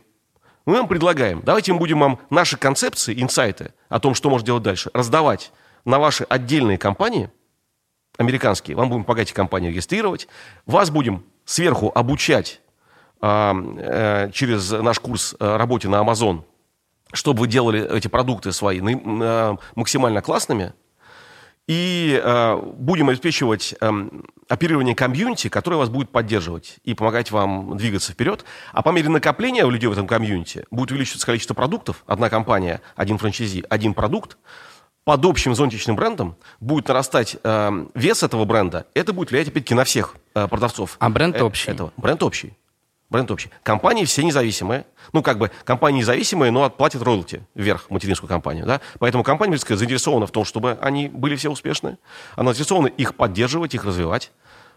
Мы 0.64 0.74
вам 0.74 0.88
предлагаем, 0.88 1.42
давайте 1.44 1.72
мы 1.72 1.78
будем 1.78 2.00
вам 2.00 2.20
наши 2.30 2.56
концепции, 2.56 3.20
инсайты 3.20 3.72
о 3.88 4.00
том, 4.00 4.14
что 4.14 4.28
можно 4.28 4.46
делать 4.46 4.62
дальше, 4.62 4.90
раздавать 4.92 5.52
на 5.84 5.98
ваши 5.98 6.24
отдельные 6.24 6.78
компании, 6.78 7.30
американские, 8.18 8.76
вам 8.76 8.90
будем 8.90 9.04
помогать 9.04 9.28
эти 9.28 9.34
компании 9.34 9.68
регистрировать, 9.68 10.28
вас 10.66 10.90
будем 10.90 11.24
сверху 11.44 11.90
обучать 11.94 12.60
э, 13.22 13.52
э, 13.78 14.30
через 14.32 14.70
наш 14.70 15.00
курс 15.00 15.34
э, 15.38 15.56
работе 15.56 15.88
на 15.88 16.02
Amazon, 16.02 16.42
чтобы 17.12 17.40
вы 17.40 17.48
делали 17.48 17.96
эти 17.96 18.08
продукты 18.08 18.52
свои 18.52 18.80
э, 18.80 19.56
максимально 19.74 20.20
классными– 20.22 20.74
и 21.68 22.18
э, 22.20 22.56
будем 22.78 23.10
обеспечивать 23.10 23.74
э, 23.78 23.90
оперирование 24.48 24.94
комьюнити, 24.94 25.48
которое 25.48 25.76
вас 25.76 25.90
будет 25.90 26.10
поддерживать 26.10 26.78
и 26.82 26.94
помогать 26.94 27.30
вам 27.30 27.76
двигаться 27.76 28.12
вперед. 28.12 28.44
А 28.72 28.82
по 28.82 28.88
мере 28.88 29.10
накопления 29.10 29.64
у 29.64 29.70
людей 29.70 29.86
в 29.86 29.92
этом 29.92 30.06
комьюнити 30.06 30.64
будет 30.70 30.90
увеличиваться 30.90 31.26
количество 31.26 31.54
продуктов. 31.54 32.02
Одна 32.06 32.30
компания, 32.30 32.80
один 32.96 33.18
франчайзи, 33.18 33.64
один 33.68 33.92
продукт. 33.92 34.38
Под 35.04 35.24
общим 35.24 35.54
зонтичным 35.54 35.94
брендом 35.94 36.36
будет 36.58 36.88
нарастать 36.88 37.36
э, 37.42 37.86
вес 37.94 38.22
этого 38.22 38.46
бренда. 38.46 38.86
Это 38.94 39.12
будет 39.12 39.30
влиять, 39.30 39.48
опять-таки, 39.48 39.74
на 39.74 39.84
всех 39.84 40.16
э, 40.34 40.48
продавцов. 40.48 40.96
А 40.98 41.10
бренд 41.10 41.36
э, 41.36 41.42
общий? 41.42 41.70
Этого. 41.70 41.92
Бренд 41.98 42.22
общий. 42.22 42.54
Бренд 43.10 43.30
общий. 43.30 43.50
Компании 43.62 44.04
все 44.04 44.22
независимые. 44.22 44.84
Ну, 45.14 45.22
как 45.22 45.38
бы, 45.38 45.50
компании 45.64 46.00
независимые, 46.00 46.50
но 46.50 46.64
отплатят 46.64 47.02
роялти 47.02 47.42
вверх 47.54 47.88
материнскую 47.88 48.28
компанию. 48.28 48.66
Да? 48.66 48.82
Поэтому 48.98 49.24
компания, 49.24 49.56
сказать, 49.56 49.78
заинтересована 49.78 50.26
в 50.26 50.30
том, 50.30 50.44
чтобы 50.44 50.76
они 50.82 51.08
были 51.08 51.34
все 51.36 51.50
успешны. 51.50 51.96
Она 52.36 52.52
заинтересована 52.52 52.88
их 52.88 53.14
поддерживать, 53.14 53.74
их 53.74 53.84
развивать. 53.84 54.30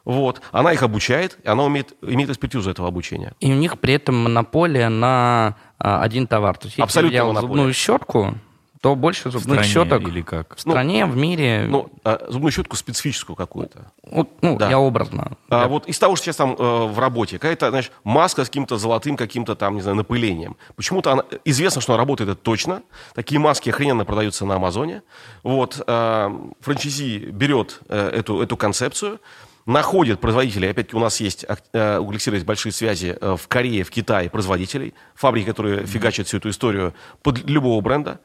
Вот. 0.06 0.42
Она 0.52 0.72
их 0.72 0.82
обучает, 0.82 1.38
и 1.44 1.48
она 1.48 1.64
умеет, 1.64 1.94
имеет 2.02 2.30
экспертизу 2.30 2.70
этого 2.70 2.88
обучения. 2.88 3.34
И 3.42 3.52
у 3.52 3.56
них 3.56 3.80
при 3.80 3.96
этом 3.96 4.16
монополия 4.16 4.88
на 4.88 5.58
а, 5.78 6.02
один 6.02 6.26
товар. 6.26 6.58
То 6.58 6.68
есть, 6.68 6.78
если 6.78 6.84
Абсолютно 6.84 7.16
я 7.16 7.26
взял 7.26 7.42
зубную 7.42 7.74
щетку, 7.74 8.36
то 8.82 8.96
больше 8.96 9.30
зубных 9.30 9.64
щеток 9.64 10.08
или 10.08 10.24
как? 10.24 10.56
в 10.56 10.60
стране, 10.60 11.06
ну, 11.06 11.12
в 11.12 11.16
мире. 11.16 11.68
Ну, 11.70 11.92
а, 12.04 12.20
зубную 12.28 12.52
щетку 12.52 12.76
специфическую 12.76 13.36
какую-то. 13.36 13.92
Вот, 14.04 14.30
ну, 14.42 14.58
да. 14.58 14.72
я 14.72 14.80
образно. 14.80 15.38
А, 15.50 15.62
да. 15.62 15.68
Вот 15.68 15.88
из 15.88 16.00
того, 16.00 16.16
что 16.16 16.26
сейчас 16.26 16.38
там 16.38 16.56
э, 16.58 16.86
в 16.88 16.98
работе, 16.98 17.38
какая-то, 17.38 17.70
знаешь, 17.70 17.92
маска 18.04 18.44
с 18.44 18.48
каким-то 18.48 18.78
золотым, 18.78 19.18
каким-то 19.18 19.56
там, 19.56 19.76
не 19.76 19.82
знаю, 19.82 19.98
напылением. 19.98 20.58
Почему-то 20.76 21.12
она, 21.12 21.24
известно, 21.46 21.80
что 21.80 21.94
она 21.94 22.00
работает 22.00 22.32
это 22.32 22.40
точно. 22.42 22.82
Такие 23.14 23.40
маски 23.40 23.70
охрененно 23.70 24.04
продаются 24.04 24.46
на 24.46 24.56
Амазоне. 24.56 25.04
Вот, 25.44 25.80
э, 25.86 26.30
франчайзи 26.62 27.30
берет 27.30 27.82
э, 27.88 28.10
эту, 28.10 28.42
эту 28.42 28.58
концепцию, 28.58 29.20
находит 29.68 30.20
производителей, 30.20 30.72
опять-таки 30.72 30.98
у 30.98 31.00
нас 31.00 31.20
есть, 31.20 31.46
э, 31.74 32.00
у 32.00 32.06
Гликсира 32.06 32.36
есть 32.36 32.48
большие 32.48 32.72
связи 32.72 33.16
э, 33.22 33.36
в 33.40 33.48
Корее, 33.48 33.84
в 33.84 33.92
Китае 33.92 34.28
производителей, 34.30 34.96
фабрики, 35.14 35.46
которые 35.46 35.86
фигачат 35.86 36.26
всю 36.26 36.38
эту 36.38 36.50
историю 36.50 36.96
под 37.22 37.48
любого 37.48 37.80
бренда 37.82 38.20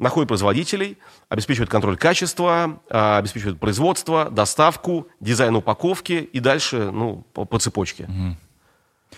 находит 0.00 0.28
производителей, 0.28 0.98
обеспечивает 1.28 1.70
контроль 1.70 1.96
качества, 1.96 2.80
а, 2.90 3.18
обеспечивает 3.18 3.60
производство, 3.60 4.30
доставку, 4.30 5.06
дизайн 5.20 5.54
упаковки 5.54 6.28
и 6.32 6.40
дальше 6.40 6.90
ну, 6.90 7.24
по, 7.34 7.44
по 7.44 7.58
цепочке. 7.58 8.08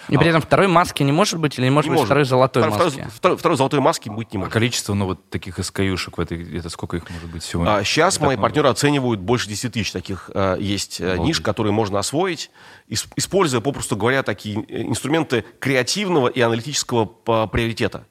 И 0.08 0.16
при 0.16 0.28
этом 0.28 0.40
второй 0.40 0.68
маски 0.68 1.02
не 1.02 1.12
может 1.12 1.38
быть 1.38 1.58
или 1.58 1.66
не 1.66 1.70
может 1.70 1.86
не 1.86 1.90
быть 1.90 1.98
может. 1.98 2.08
второй 2.08 2.24
золотой 2.24 2.62
второй, 2.62 2.86
маски? 2.86 3.06
Второй, 3.14 3.36
второй 3.36 3.56
золотой 3.58 3.80
маски 3.80 4.08
быть 4.08 4.32
не 4.32 4.38
может. 4.38 4.50
А 4.50 4.52
количество 4.52 4.94
ну, 4.94 5.04
вот 5.04 5.28
таких 5.28 5.58
SKU-шек 5.58 6.14
в 6.16 6.20
этой, 6.20 6.58
это 6.58 6.70
сколько 6.70 6.96
их 6.96 7.08
может 7.08 7.30
быть 7.30 7.42
всего? 7.42 7.64
А, 7.68 7.84
сейчас 7.84 8.18
мои 8.18 8.30
много? 8.30 8.42
партнеры 8.42 8.68
оценивают 8.70 9.20
больше 9.20 9.48
10 9.48 9.72
тысяч 9.72 9.92
таких 9.92 10.30
а, 10.34 10.56
есть 10.56 11.00
Обалдеть. 11.00 11.24
ниш, 11.24 11.40
которые 11.40 11.72
можно 11.72 11.98
освоить, 11.98 12.50
используя, 12.88 13.60
попросту 13.60 13.96
говоря, 13.96 14.22
такие 14.22 14.64
э, 14.68 14.82
инструменты 14.82 15.44
креативного 15.60 16.28
и 16.28 16.40
аналитического 16.40 17.04
приоритета 17.04 18.06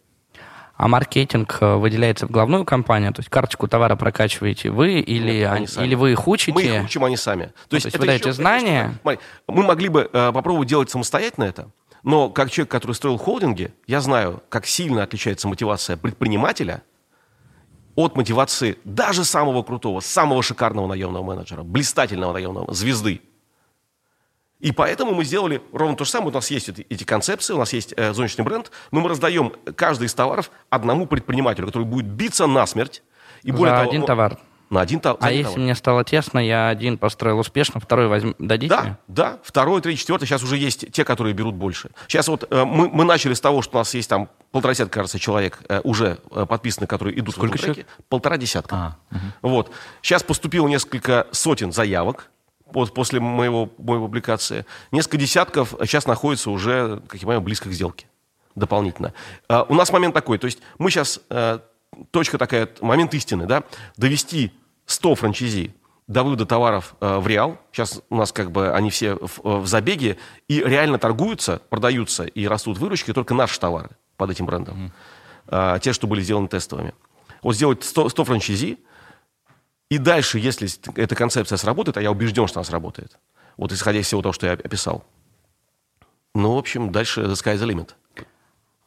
а 0.82 0.88
маркетинг 0.88 1.60
э, 1.62 1.76
выделяется 1.76 2.26
в 2.26 2.32
главную 2.32 2.66
компанию, 2.66 3.14
то 3.14 3.20
есть 3.20 3.30
карточку 3.30 3.68
товара 3.68 3.96
прокачиваете 3.96 4.72
вы 4.72 4.94
или, 4.94 5.42
Нет, 5.42 5.52
они 5.52 5.68
они, 5.76 5.88
или 5.88 5.94
вы 5.94 6.14
их 6.14 6.28
учите? 6.28 6.54
Мы 6.54 6.64
их 6.64 6.86
учим, 6.86 7.06
они 7.06 7.18
сами. 7.18 7.44
То 7.44 7.52
ну, 7.70 7.76
есть, 7.76 7.84
то 7.84 7.88
есть 7.90 8.00
вы 8.00 8.06
даете 8.08 8.30
еще, 8.30 8.34
знания? 8.34 9.00
Это, 9.04 9.20
мы 9.48 9.62
могли 9.62 9.90
бы 9.90 10.10
э, 10.12 10.32
попробовать 10.32 10.68
делать 10.68 10.90
самостоятельно 10.90 11.44
это, 11.44 11.70
но 12.02 12.32
как 12.32 12.50
человек, 12.50 12.72
который 12.72 12.94
строил 12.94 13.18
холдинги, 13.18 13.72
я 13.86 14.02
знаю, 14.02 14.42
как 14.50 14.66
сильно 14.66 15.04
отличается 15.04 15.48
мотивация 15.48 15.98
предпринимателя 15.98 16.82
от 17.94 18.16
мотивации 18.16 18.80
даже 18.84 19.24
самого 19.24 19.62
крутого, 19.62 20.00
самого 20.00 20.42
шикарного 20.42 20.88
наемного 20.88 21.22
менеджера, 21.22 21.62
блистательного 21.62 22.34
наемного, 22.34 22.74
звезды. 22.74 23.22
И 24.62 24.72
поэтому 24.72 25.14
мы 25.14 25.26
сделали 25.26 25.62
ровно 25.74 25.98
то 25.98 26.06
же 26.06 26.12
самое. 26.12 26.32
У 26.32 26.36
нас 26.36 26.52
есть 26.52 26.70
эти, 26.70 27.04
концепции, 27.04 27.54
у 27.54 27.58
нас 27.58 27.74
есть 27.74 27.94
э, 27.98 28.14
бренд, 28.44 28.72
но 28.92 29.02
мы 29.02 29.10
раздаем 29.10 29.54
каждый 29.76 30.06
из 30.06 30.14
товаров 30.14 30.52
одному 30.70 31.08
предпринимателю, 31.08 31.68
который 31.68 31.84
будет 31.84 32.08
биться 32.08 32.48
насмерть. 32.48 33.04
И 33.44 33.52
более 33.52 33.76
За 33.76 33.82
того, 33.82 33.90
один 33.90 34.04
товар. 34.04 34.40
На 34.70 34.80
один, 34.80 35.02
а 35.04 35.18
один 35.20 35.30
если 35.32 35.44
товар. 35.44 35.60
мне 35.60 35.76
стало 35.76 36.04
тесно, 36.06 36.40
я 36.40 36.70
один 36.70 36.98
построил 36.98 37.40
успешно, 37.40 37.82
второй 37.82 38.08
возьм... 38.08 38.36
дадите? 38.40 38.74
Да, 38.74 38.98
да, 39.10 39.40
второй, 39.44 39.82
третий, 39.82 40.00
четвертый. 40.00 40.28
Сейчас 40.28 40.44
уже 40.44 40.56
есть 40.56 40.90
те, 40.94 41.04
которые 41.04 41.34
берут 41.34 41.56
больше. 41.56 41.90
Сейчас 42.08 42.30
вот 42.30 42.48
э, 42.50 42.64
мы, 42.64 42.88
мы 42.88 43.04
начали 43.04 43.34
с 43.34 43.42
того, 43.42 43.62
что 43.64 43.78
у 43.78 43.82
нас 43.82 43.94
есть 43.94 44.10
там 44.10 44.30
полтора 44.52 44.74
десятка, 44.74 44.94
кажется, 44.94 45.20
человек 45.20 45.60
э, 45.68 45.82
уже 45.84 46.20
э, 46.32 46.46
подписаны, 46.46 46.88
которые 46.88 47.20
идут 47.20 47.36
Сколько 47.36 47.58
в 47.58 47.62
треке. 47.62 47.86
Полтора 48.08 48.38
десятка. 48.38 48.76
А, 48.76 48.98
угу. 49.12 49.50
Вот. 49.50 49.72
Сейчас 50.02 50.24
поступило 50.24 50.70
несколько 50.70 51.28
сотен 51.32 51.74
заявок 51.74 52.30
после 52.72 53.20
моего, 53.20 53.70
моей 53.78 54.00
публикации. 54.00 54.66
Несколько 54.92 55.18
десятков 55.18 55.76
сейчас 55.82 56.06
находится 56.06 56.52
уже, 56.52 57.02
как 57.08 57.16
я 57.16 57.22
понимаю, 57.22 57.42
близко 57.42 57.70
к 57.70 57.74
сделке 57.74 58.08
дополнительно. 58.56 59.14
Uh, 59.50 59.66
у 59.70 59.76
нас 59.76 59.92
момент 59.92 60.14
такой, 60.14 60.38
то 60.38 60.46
есть 60.46 60.60
мы 60.78 60.92
сейчас, 60.92 61.20
uh, 61.30 61.62
точка 62.12 62.38
такая, 62.38 62.70
момент 62.82 63.14
истины, 63.14 63.46
да, 63.46 63.64
довести 63.98 64.52
100 64.86 65.16
франчайзи 65.16 65.76
до 66.08 66.24
вывода 66.24 66.46
товаров 66.46 66.96
uh, 67.00 67.20
в 67.20 67.28
реал. 67.28 67.58
Сейчас 67.72 68.02
у 68.10 68.16
нас 68.16 68.32
как 68.32 68.52
бы 68.52 68.74
они 68.74 68.90
все 68.90 69.16
в, 69.16 69.62
в 69.62 69.68
забеге 69.68 70.18
и 70.48 70.62
реально 70.62 70.98
торгуются, 70.98 71.62
продаются 71.70 72.26
и 72.26 72.48
растут 72.48 72.78
выручки 72.78 73.14
только 73.14 73.34
наши 73.34 73.60
товары 73.60 73.92
под 74.18 74.32
этим 74.32 74.46
брендом. 74.46 74.92
Mm. 75.48 75.80
Те, 75.80 75.92
что 75.92 76.08
были 76.08 76.22
сделаны 76.22 76.48
тестовыми. 76.48 76.94
Вот 77.42 77.56
сделать 77.56 77.84
100, 77.84 78.10
100 78.10 78.24
франчайзи, 78.24 78.78
и 79.92 79.98
дальше, 79.98 80.40
если 80.40 80.70
эта 80.96 81.16
концепция 81.16 81.58
сработает, 81.58 81.98
а 81.98 82.02
я 82.02 82.12
убежден, 82.12 82.48
что 82.48 82.60
она 82.60 82.64
сработает, 82.64 83.20
вот 83.58 83.74
исходя 83.74 84.00
из 84.00 84.06
всего 84.06 84.22
того, 84.22 84.32
что 84.32 84.48
я 84.48 84.54
описал, 84.54 85.04
ну, 86.34 86.56
в 86.56 86.58
общем, 86.58 86.94
дальше 86.94 87.24
the 87.24 87.34
sky 87.34 87.58
the 87.58 87.68
limit. 87.68 87.90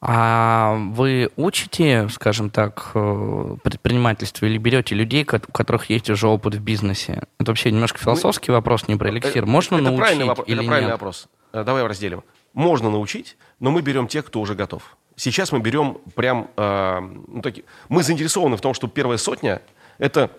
А 0.00 0.78
вы 0.92 1.30
учите, 1.36 2.08
скажем 2.08 2.48
так, 2.48 2.92
э, 2.94 3.56
предпринимательство 3.62 4.46
или 4.46 4.56
берете 4.56 4.94
людей, 4.94 5.24
у 5.30 5.52
которых 5.52 5.90
есть 5.90 6.08
уже 6.08 6.26
опыт 6.26 6.54
в 6.54 6.60
бизнесе? 6.62 7.24
Это 7.38 7.50
вообще 7.50 7.70
немножко 7.70 7.98
философский 7.98 8.50
Мы... 8.50 8.56
вопрос, 8.56 8.88
не 8.88 8.96
про 8.96 9.10
эликсир. 9.10 9.44
Можно 9.44 9.74
это 9.74 9.84
научить 9.84 10.00
правильный 10.00 10.24
вопрос, 10.24 10.48
или 10.48 10.58
Это 10.60 10.66
правильный 10.66 10.88
нет? 10.88 10.94
вопрос. 10.94 11.28
Э, 11.52 11.64
давай 11.64 11.86
разделим. 11.86 12.24
можно 12.54 12.88
научить, 12.88 13.36
но 13.60 13.70
мы 13.70 13.82
берем 13.82 14.08
тех, 14.08 14.24
кто 14.24 14.40
уже 14.40 14.54
готов. 14.54 14.96
Сейчас 15.16 15.52
мы 15.52 15.60
берем 15.60 15.98
прям... 16.14 16.48
Э, 16.56 17.00
ну, 17.00 17.42
таки, 17.42 17.66
мы 17.90 18.02
заинтересованы 18.02 18.56
в 18.56 18.62
том, 18.62 18.72
что 18.72 18.88
первая 18.88 19.18
сотня– 19.18 19.60
это 19.98 20.30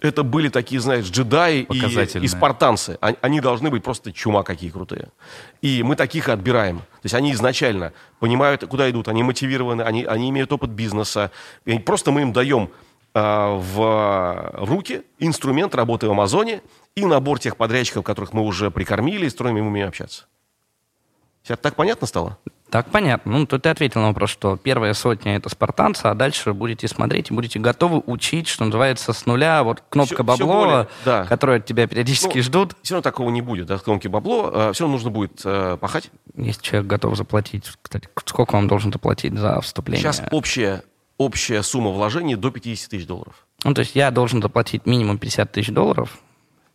это 0.00 0.22
были 0.22 0.48
такие, 0.48 0.80
знаешь, 0.80 1.06
джедаи 1.10 1.62
и, 1.62 2.18
и 2.18 2.28
спартанцы. 2.28 2.98
Они 3.00 3.40
должны 3.40 3.70
быть 3.70 3.82
просто 3.82 4.12
чума 4.12 4.42
какие 4.42 4.70
крутые. 4.70 5.08
И 5.60 5.82
мы 5.82 5.96
таких 5.96 6.28
отбираем. 6.28 6.78
То 6.78 7.04
есть 7.04 7.14
они 7.14 7.32
изначально 7.32 7.92
понимают, 8.20 8.64
куда 8.66 8.88
идут, 8.90 9.08
они 9.08 9.22
мотивированы, 9.22 9.82
они, 9.82 10.04
они 10.04 10.30
имеют 10.30 10.52
опыт 10.52 10.70
бизнеса. 10.70 11.32
И 11.64 11.78
просто 11.78 12.12
мы 12.12 12.22
им 12.22 12.32
даем 12.32 12.70
э, 13.14 13.20
в 13.20 14.54
руки 14.58 15.02
инструмент 15.18 15.74
работы 15.74 16.06
в 16.06 16.12
Амазоне 16.12 16.62
и 16.94 17.04
набор 17.04 17.40
тех 17.40 17.56
подрядчиков, 17.56 18.04
которых 18.04 18.32
мы 18.32 18.42
уже 18.42 18.70
прикормили, 18.70 19.26
и 19.26 19.30
строим 19.30 19.58
им 19.58 19.66
умеем 19.66 19.88
общаться. 19.88 20.26
Сейчас 21.42 21.58
так 21.58 21.74
понятно 21.74 22.06
стало? 22.06 22.38
Так 22.70 22.90
понятно. 22.90 23.38
Ну, 23.38 23.46
тут 23.46 23.62
ты 23.62 23.70
ответил 23.70 24.00
на 24.00 24.08
вопрос, 24.08 24.30
что 24.30 24.56
первая 24.56 24.92
сотня 24.92 25.36
это 25.36 25.48
спартанцы, 25.48 26.06
а 26.06 26.14
дальше 26.14 26.52
будете 26.52 26.86
смотреть 26.86 27.30
и 27.30 27.34
будете 27.34 27.58
готовы 27.58 28.02
учить, 28.04 28.46
что 28.48 28.64
называется, 28.64 29.12
с 29.12 29.24
нуля. 29.26 29.62
Вот 29.62 29.82
кнопка 29.88 30.16
все, 30.16 30.24
бабло, 30.24 30.36
все 30.36 30.46
более, 30.46 30.88
да. 31.04 31.24
которую 31.24 31.58
от 31.58 31.66
тебя 31.66 31.86
периодически 31.86 32.36
ну, 32.36 32.42
ждут. 32.42 32.76
Все 32.82 32.94
равно 32.94 33.02
такого 33.02 33.30
не 33.30 33.40
будет, 33.40 33.66
да, 33.66 33.78
кнопки 33.78 34.08
бабло. 34.08 34.50
Э, 34.52 34.72
все 34.74 34.84
равно 34.84 34.96
нужно 34.96 35.10
будет 35.10 35.40
э, 35.44 35.78
пахать. 35.80 36.10
Если 36.36 36.60
человек 36.60 36.88
готов 36.88 37.16
заплатить, 37.16 37.70
кстати, 37.80 38.08
сколько 38.26 38.52
вам 38.52 38.68
должен 38.68 38.92
заплатить 38.92 39.36
за 39.38 39.60
вступление? 39.62 40.02
Сейчас 40.02 40.22
общая, 40.30 40.82
общая 41.16 41.62
сумма 41.62 41.90
вложений 41.90 42.36
до 42.36 42.50
50 42.50 42.90
тысяч 42.90 43.06
долларов. 43.06 43.46
Ну, 43.64 43.72
то 43.72 43.80
есть 43.80 43.96
я 43.96 44.10
должен 44.10 44.42
заплатить 44.42 44.84
минимум 44.86 45.18
50 45.18 45.50
тысяч 45.50 45.72
долларов, 45.72 46.18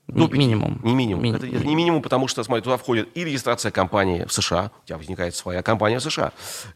ну, 0.08 0.28
минимум. 0.30 0.80
Не 0.84 0.94
минимум. 0.94 1.24
Ми- 1.24 1.32
это, 1.32 1.46
это 1.46 1.66
не 1.66 1.76
минимум, 1.76 2.02
потому 2.02 2.28
что, 2.28 2.44
смотри, 2.44 2.64
туда 2.64 2.78
входит 2.78 3.10
и 3.16 3.24
регистрация 3.24 3.72
компании 3.72 4.26
в 4.26 4.34
США, 4.34 4.72
у 4.84 4.88
тебя 4.88 4.98
возникает 4.98 5.36
своя 5.36 5.62
компания 5.62 6.00
в 6.00 6.04
США, 6.04 6.34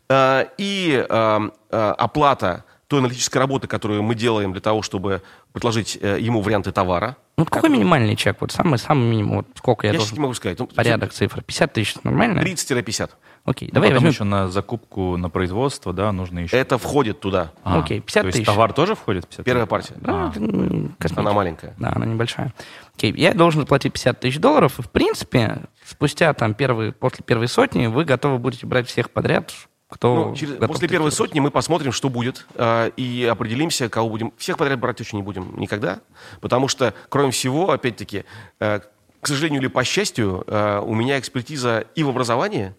э, 0.09 0.45
и 0.57 1.05
э, 1.07 1.49
э, 1.71 1.93
оплата 1.97 2.63
той 2.87 2.99
аналитической 2.99 3.37
работы, 3.37 3.67
которую 3.67 4.01
мы 4.01 4.15
делаем 4.15 4.53
для 4.53 4.61
того, 4.61 4.81
чтобы 4.81 5.21
предложить 5.51 5.97
э, 6.01 6.17
ему 6.21 6.41
варианты 6.41 6.71
товара. 6.71 7.17
Ну, 7.37 7.45
какой 7.45 7.69
минимальный 7.69 8.15
чек? 8.15 8.37
Вот 8.39 8.51
самый, 8.51 8.79
самый 8.79 9.09
минимум. 9.09 9.37
Вот 9.37 9.47
сколько 9.55 9.85
я, 9.85 9.93
я 9.93 9.99
должен... 9.99 10.15
не 10.15 10.21
могу 10.21 10.33
сказать. 10.33 10.57
Ну, 10.57 10.67
Порядок 10.67 11.11
цифр. 11.11 11.43
50 11.43 11.73
тысяч 11.73 11.95
нормально? 12.03 12.39
30-50. 12.39 13.11
Окей, 13.47 13.69
давай 13.71 13.91
Потом 13.91 14.03
возьмем... 14.03 14.11
еще 14.11 14.23
на 14.25 14.49
закупку, 14.49 15.15
на 15.15 15.29
производство, 15.29 15.93
да, 15.93 16.11
нужно 16.11 16.39
еще... 16.39 16.57
Это 16.57 16.77
входит 16.77 17.21
туда. 17.21 17.53
А, 17.63 17.79
Окей, 17.79 18.01
50 18.01 18.21
то 18.21 18.27
тысяч. 18.27 18.33
То 18.33 18.39
есть 18.39 18.45
товар 18.45 18.73
тоже 18.73 18.93
входит 18.93 19.23
в 19.23 19.27
50 19.29 19.45
Первая 19.45 19.65
партия. 19.65 19.93
Да, 20.01 20.33
а. 20.35 21.19
Она 21.19 21.31
маленькая. 21.31 21.73
Да, 21.79 21.93
она 21.95 22.05
небольшая. 22.05 22.53
Окей, 22.93 23.13
я 23.15 23.33
должен 23.33 23.61
заплатить 23.61 23.93
50 23.93 24.19
тысяч 24.19 24.39
долларов, 24.39 24.79
и, 24.79 24.81
в 24.81 24.89
принципе, 24.91 25.61
спустя 25.85 26.33
там 26.33 26.55
первые, 26.55 26.91
после 26.91 27.23
первой 27.23 27.47
сотни 27.47 27.87
вы 27.87 28.03
готовы 28.03 28.37
будете 28.37 28.67
брать 28.67 28.89
всех 28.89 29.11
подряд, 29.11 29.53
кто 29.89 30.25
ну, 30.25 30.35
через, 30.35 30.55
после 30.55 30.89
первой 30.89 31.13
сотни 31.13 31.39
мы 31.39 31.49
посмотрим, 31.49 31.93
что 31.93 32.09
будет, 32.09 32.45
э, 32.55 32.91
и 32.97 33.25
определимся, 33.31 33.87
кого 33.87 34.09
будем. 34.09 34.33
Всех 34.35 34.57
подряд 34.57 34.77
брать 34.77 34.97
точно 34.97 35.15
не 35.15 35.23
будем 35.23 35.57
никогда, 35.57 36.01
потому 36.41 36.67
что, 36.67 36.93
кроме 37.07 37.31
всего, 37.31 37.71
опять-таки, 37.71 38.25
э, 38.59 38.81
к 39.21 39.27
сожалению 39.27 39.61
или 39.61 39.67
по 39.67 39.85
счастью, 39.85 40.43
э, 40.47 40.81
у 40.83 40.93
меня 40.93 41.17
экспертиза 41.17 41.85
и 41.95 42.03
в 42.03 42.09
образовании, 42.09 42.75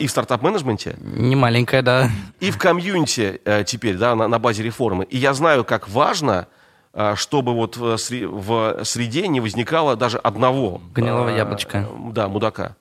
и 0.00 0.06
в 0.06 0.10
стартап-менеджменте. 0.10 0.96
Не 1.00 1.36
маленькая, 1.36 1.82
да. 1.82 2.10
И 2.40 2.50
в 2.50 2.58
комьюнити 2.58 3.40
э, 3.44 3.62
теперь, 3.64 3.96
да, 3.96 4.16
на, 4.16 4.26
на 4.26 4.38
базе 4.38 4.62
реформы. 4.62 5.04
И 5.04 5.16
я 5.16 5.34
знаю, 5.34 5.64
как 5.64 5.88
важно, 5.88 6.48
э, 6.94 7.14
чтобы 7.14 7.54
вот 7.54 7.76
в, 7.76 7.96
среде 7.96 9.28
не 9.28 9.40
возникало 9.40 9.94
даже 9.94 10.18
одного... 10.18 10.80
Гнилого 10.94 11.28
э, 11.28 11.36
яблочка. 11.36 11.88
Да, 12.10 12.26
мудака. 12.26 12.74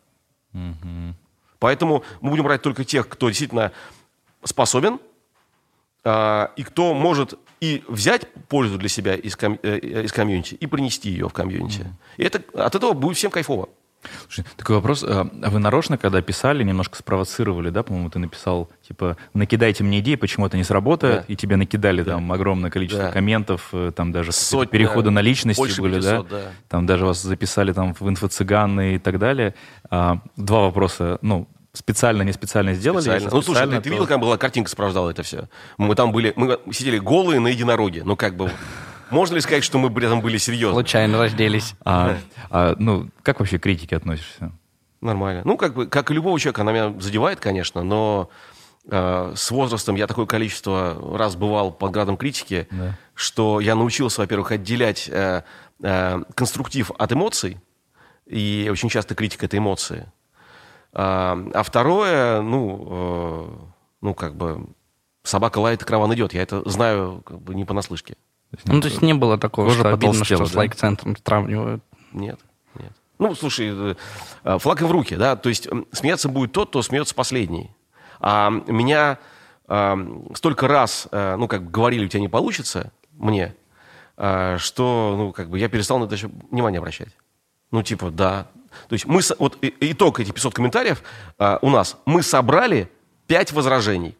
Угу. 0.53 1.13
Поэтому 1.59 2.03
мы 2.21 2.31
будем 2.31 2.43
брать 2.43 2.63
только 2.63 2.83
тех, 2.83 3.07
кто 3.07 3.29
действительно 3.29 3.71
способен, 4.43 4.99
и 6.05 6.63
кто 6.63 6.93
может 6.93 7.37
и 7.59 7.83
взять 7.87 8.27
пользу 8.47 8.77
для 8.77 8.87
себя 8.87 9.15
из, 9.15 9.35
ком, 9.35 9.55
из 9.55 10.11
комьюнити, 10.11 10.53
и 10.55 10.67
принести 10.67 11.09
ее 11.09 11.27
в 11.27 11.33
комьюнити. 11.33 11.81
Mm-hmm. 11.81 12.17
И 12.17 12.23
это, 12.23 12.65
от 12.65 12.75
этого 12.75 12.93
будет 12.93 13.17
всем 13.17 13.31
кайфово. 13.31 13.69
Слушай, 14.27 14.45
такой 14.55 14.75
вопрос. 14.75 15.03
А, 15.03 15.29
а 15.41 15.49
вы 15.49 15.59
нарочно, 15.59 15.97
когда 15.97 16.21
писали, 16.21 16.63
немножко 16.63 16.97
спровоцировали, 16.97 17.69
да, 17.69 17.83
по-моему, 17.83 18.09
ты 18.09 18.19
написал, 18.19 18.69
типа, 18.87 19.17
накидайте 19.33 19.83
мне 19.83 19.99
идеи, 19.99 20.15
почему 20.15 20.45
это 20.45 20.57
не 20.57 20.63
сработает, 20.63 21.25
да. 21.27 21.33
и 21.33 21.35
тебе 21.35 21.55
накидали 21.55 22.03
да. 22.03 22.13
там 22.13 22.31
огромное 22.31 22.69
количество 22.69 23.05
да. 23.05 23.11
комментов, 23.11 23.69
э, 23.73 23.91
там 23.95 24.11
даже 24.11 24.31
Сотня, 24.31 24.71
переходы 24.71 25.09
на 25.09 25.19
личности 25.19 25.79
были, 25.79 25.95
500, 25.95 26.27
да? 26.29 26.37
да? 26.37 26.43
Там 26.67 26.85
даже 26.85 27.05
вас 27.05 27.21
записали 27.21 27.73
там 27.73 27.93
в 27.93 28.01
инфо-цыганы 28.01 28.95
и 28.95 28.99
так 28.99 29.19
далее. 29.19 29.55
А, 29.89 30.19
два 30.35 30.61
вопроса, 30.61 31.19
ну, 31.21 31.47
специально, 31.73 32.23
не 32.23 32.33
специально 32.33 32.73
сделали. 32.73 33.01
Специально. 33.01 33.29
Ну, 33.31 33.41
слушай, 33.41 33.67
ты, 33.67 33.81
ты 33.81 33.89
видел, 33.89 34.07
как 34.07 34.19
была 34.19 34.37
картинка 34.37 34.69
сопровождала 34.69 35.09
это 35.11 35.23
все? 35.23 35.47
Мы 35.77 35.95
там 35.95 36.11
были, 36.11 36.33
мы 36.35 36.59
сидели 36.71 36.97
голые 36.97 37.39
на 37.39 37.47
единороге. 37.47 38.03
Ну, 38.03 38.15
как 38.15 38.35
бы, 38.35 38.51
можно 39.09 39.35
ли 39.35 39.41
сказать, 39.41 39.63
что 39.63 39.77
мы 39.77 39.89
при 39.89 40.05
этом 40.05 40.21
были 40.21 40.37
серьезны? 40.37 40.73
Случайно 40.73 41.17
разделись. 41.17 41.75
А, 41.83 42.17
а, 42.49 42.75
ну, 42.77 43.09
как 43.23 43.39
вообще 43.39 43.59
к 43.59 43.63
критике 43.63 43.95
относишься? 43.95 44.51
Нормально. 45.01 45.41
Ну, 45.45 45.57
как 45.57 45.73
бы, 45.73 45.87
как 45.87 46.11
и 46.11 46.13
любого 46.13 46.39
человека, 46.39 46.61
она 46.61 46.71
меня 46.71 46.99
задевает, 46.99 47.39
конечно, 47.39 47.83
но 47.83 48.29
э, 48.89 49.33
с 49.35 49.51
возрастом 49.51 49.95
я 49.95 50.07
такое 50.07 50.25
количество 50.25 51.17
раз 51.17 51.35
бывал 51.35 51.71
под 51.71 51.91
градом 51.91 52.17
критики, 52.17 52.67
да. 52.71 52.97
что 53.13 53.59
я 53.59 53.75
научился, 53.75 54.21
во-первых, 54.21 54.51
отделять 54.51 55.07
э, 55.07 55.43
э, 55.83 56.23
конструктив 56.33 56.91
от 56.97 57.13
эмоций, 57.13 57.59
и 58.25 58.69
очень 58.71 58.89
часто 58.89 59.15
критика— 59.15 59.45
это 59.47 59.57
эмоции. 59.57 60.11
А, 60.93 61.37
а 61.53 61.63
второе, 61.63 62.41
ну, 62.41 62.87
э, 62.89 63.47
ну, 64.01 64.13
как 64.13 64.35
бы, 64.35 64.67
собака 65.23 65.59
лает, 65.59 65.81
и 65.81 65.85
караван 65.85 66.13
идет. 66.13 66.33
Я 66.33 66.41
это 66.41 66.67
знаю 66.67 67.21
как 67.25 67.41
бы 67.41 67.53
не 67.53 67.65
понаслышке. 67.65 68.15
Ну, 68.65 68.81
то 68.81 68.87
есть 68.87 69.01
не 69.01 69.13
было 69.13 69.37
такого, 69.37 69.71
что 69.71 69.93
обидно, 69.93 70.23
что 70.23 70.37
да? 70.37 70.45
с 70.45 70.55
лайк-центром 70.55 71.15
сравнивают? 71.23 71.83
Нет, 72.13 72.39
нет. 72.75 72.93
Ну, 73.19 73.35
слушай, 73.35 73.95
э, 74.43 74.57
флаг 74.59 74.81
в 74.81 74.91
руки, 74.91 75.15
да, 75.15 75.35
то 75.35 75.49
есть 75.49 75.67
смеяться 75.91 76.29
будет 76.29 76.53
тот, 76.53 76.69
кто 76.69 76.81
смеется 76.81 77.13
последний. 77.13 77.71
А 78.19 78.49
меня 78.49 79.19
а, 79.67 79.97
столько 80.33 80.67
раз, 80.67 81.07
а, 81.11 81.35
ну, 81.37 81.47
как 81.47 81.63
бы 81.63 81.71
говорили, 81.71 82.05
у 82.05 82.07
тебя 82.07 82.21
не 82.21 82.29
получится, 82.29 82.91
мне, 83.11 83.53
а, 84.15 84.57
что, 84.57 85.15
ну, 85.17 85.33
как 85.33 85.49
бы 85.49 85.59
я 85.59 85.67
перестал 85.67 85.99
на 85.99 86.05
это 86.05 86.15
еще 86.15 86.29
внимание 86.51 86.79
обращать. 86.79 87.09
Ну, 87.71 87.83
типа, 87.83 88.09
да. 88.09 88.47
То 88.87 88.93
есть 88.93 89.05
мы, 89.05 89.21
вот 89.39 89.57
итог 89.61 90.19
этих 90.19 90.33
500 90.33 90.53
комментариев 90.53 91.03
а, 91.37 91.59
у 91.61 91.69
нас. 91.69 91.97
Мы 92.05 92.23
собрали 92.23 92.89
5 93.27 93.51
возражений. 93.51 94.17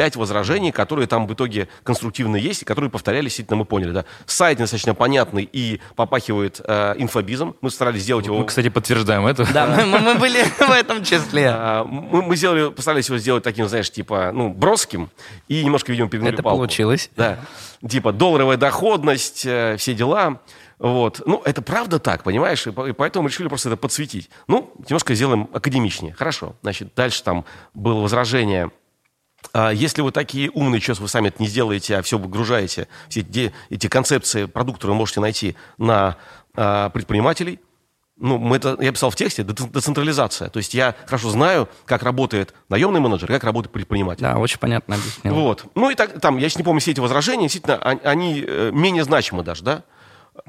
Пять 0.00 0.16
возражений, 0.16 0.72
которые 0.72 1.06
там 1.06 1.26
в 1.26 1.34
итоге 1.34 1.68
конструктивно 1.82 2.36
есть, 2.36 2.62
и 2.62 2.64
которые 2.64 2.90
повторялись, 2.90 3.32
действительно, 3.32 3.58
мы 3.58 3.66
поняли. 3.66 3.90
Да. 3.90 4.06
Сайт 4.24 4.56
достаточно 4.56 4.94
понятный 4.94 5.46
и 5.52 5.78
попахивает 5.94 6.58
э, 6.64 6.94
инфобизом. 6.96 7.54
Мы 7.60 7.70
старались 7.70 8.04
сделать 8.04 8.24
его... 8.24 8.38
Мы, 8.38 8.46
кстати, 8.46 8.70
подтверждаем 8.70 9.26
это. 9.26 9.46
Да, 9.52 9.66
мы, 9.84 9.98
мы 9.98 10.14
были 10.14 10.42
в 10.58 10.70
этом 10.70 11.04
числе. 11.04 11.50
А, 11.50 11.84
мы, 11.84 12.22
мы 12.22 12.34
сделали, 12.36 12.70
постарались 12.70 13.08
его 13.08 13.18
сделать 13.18 13.44
таким, 13.44 13.68
знаешь, 13.68 13.90
типа, 13.90 14.30
ну, 14.32 14.48
броским, 14.48 15.10
и 15.48 15.62
немножко, 15.62 15.92
видимо, 15.92 16.08
перегнули 16.08 16.32
Это 16.32 16.42
палку. 16.42 16.60
получилось. 16.60 17.10
Да. 17.14 17.38
Типа 17.86 18.14
долларовая 18.14 18.56
доходность, 18.56 19.44
э, 19.44 19.76
все 19.76 19.92
дела. 19.92 20.40
Вот. 20.78 21.20
Ну, 21.26 21.42
это 21.44 21.60
правда 21.60 21.98
так, 21.98 22.22
понимаешь? 22.22 22.66
И 22.66 22.70
поэтому 22.70 23.24
мы 23.24 23.28
решили 23.28 23.48
просто 23.48 23.68
это 23.68 23.76
подсветить. 23.76 24.30
Ну, 24.48 24.72
немножко 24.88 25.14
сделаем 25.14 25.50
академичнее. 25.52 26.14
Хорошо. 26.14 26.56
Значит, 26.62 26.94
дальше 26.96 27.22
там 27.22 27.44
было 27.74 28.00
возражение 28.00 28.70
если 29.72 30.02
вы 30.02 30.12
такие 30.12 30.50
умные, 30.50 30.80
что 30.80 30.94
вы 30.94 31.08
сами 31.08 31.28
это 31.28 31.42
не 31.42 31.48
сделаете, 31.48 31.96
а 31.96 32.02
все 32.02 32.18
выгружаете, 32.18 32.88
все 33.08 33.20
эти, 33.20 33.52
эти 33.68 33.88
концепции, 33.88 34.44
продукты 34.44 34.86
вы 34.86 34.94
можете 34.94 35.20
найти 35.20 35.56
на 35.78 36.16
а, 36.54 36.90
предпринимателей, 36.90 37.60
ну, 38.20 38.36
мы 38.36 38.56
это, 38.56 38.76
я 38.80 38.92
писал 38.92 39.10
в 39.10 39.16
тексте, 39.16 39.42
децентрализация. 39.42 40.50
То 40.50 40.58
есть 40.58 40.74
я 40.74 40.94
хорошо 41.06 41.30
знаю, 41.30 41.68
как 41.86 42.02
работает 42.02 42.54
наемный 42.68 43.00
менеджер, 43.00 43.28
как 43.28 43.44
работает 43.44 43.72
предприниматель. 43.72 44.22
Да, 44.22 44.36
очень 44.36 44.58
понятно 44.58 44.96
объяснил. 44.96 45.34
Вот. 45.34 45.64
Ну 45.74 45.90
и 45.90 45.94
так, 45.94 46.20
там, 46.20 46.36
я 46.36 46.48
сейчас 46.50 46.58
не 46.58 46.64
помню 46.64 46.80
все 46.80 46.90
эти 46.90 47.00
возражения, 47.00 47.44
действительно, 47.44 47.78
они, 47.78 48.00
они 48.04 48.44
э, 48.46 48.70
менее 48.74 49.04
значимы 49.04 49.42
даже, 49.42 49.64
да? 49.64 49.84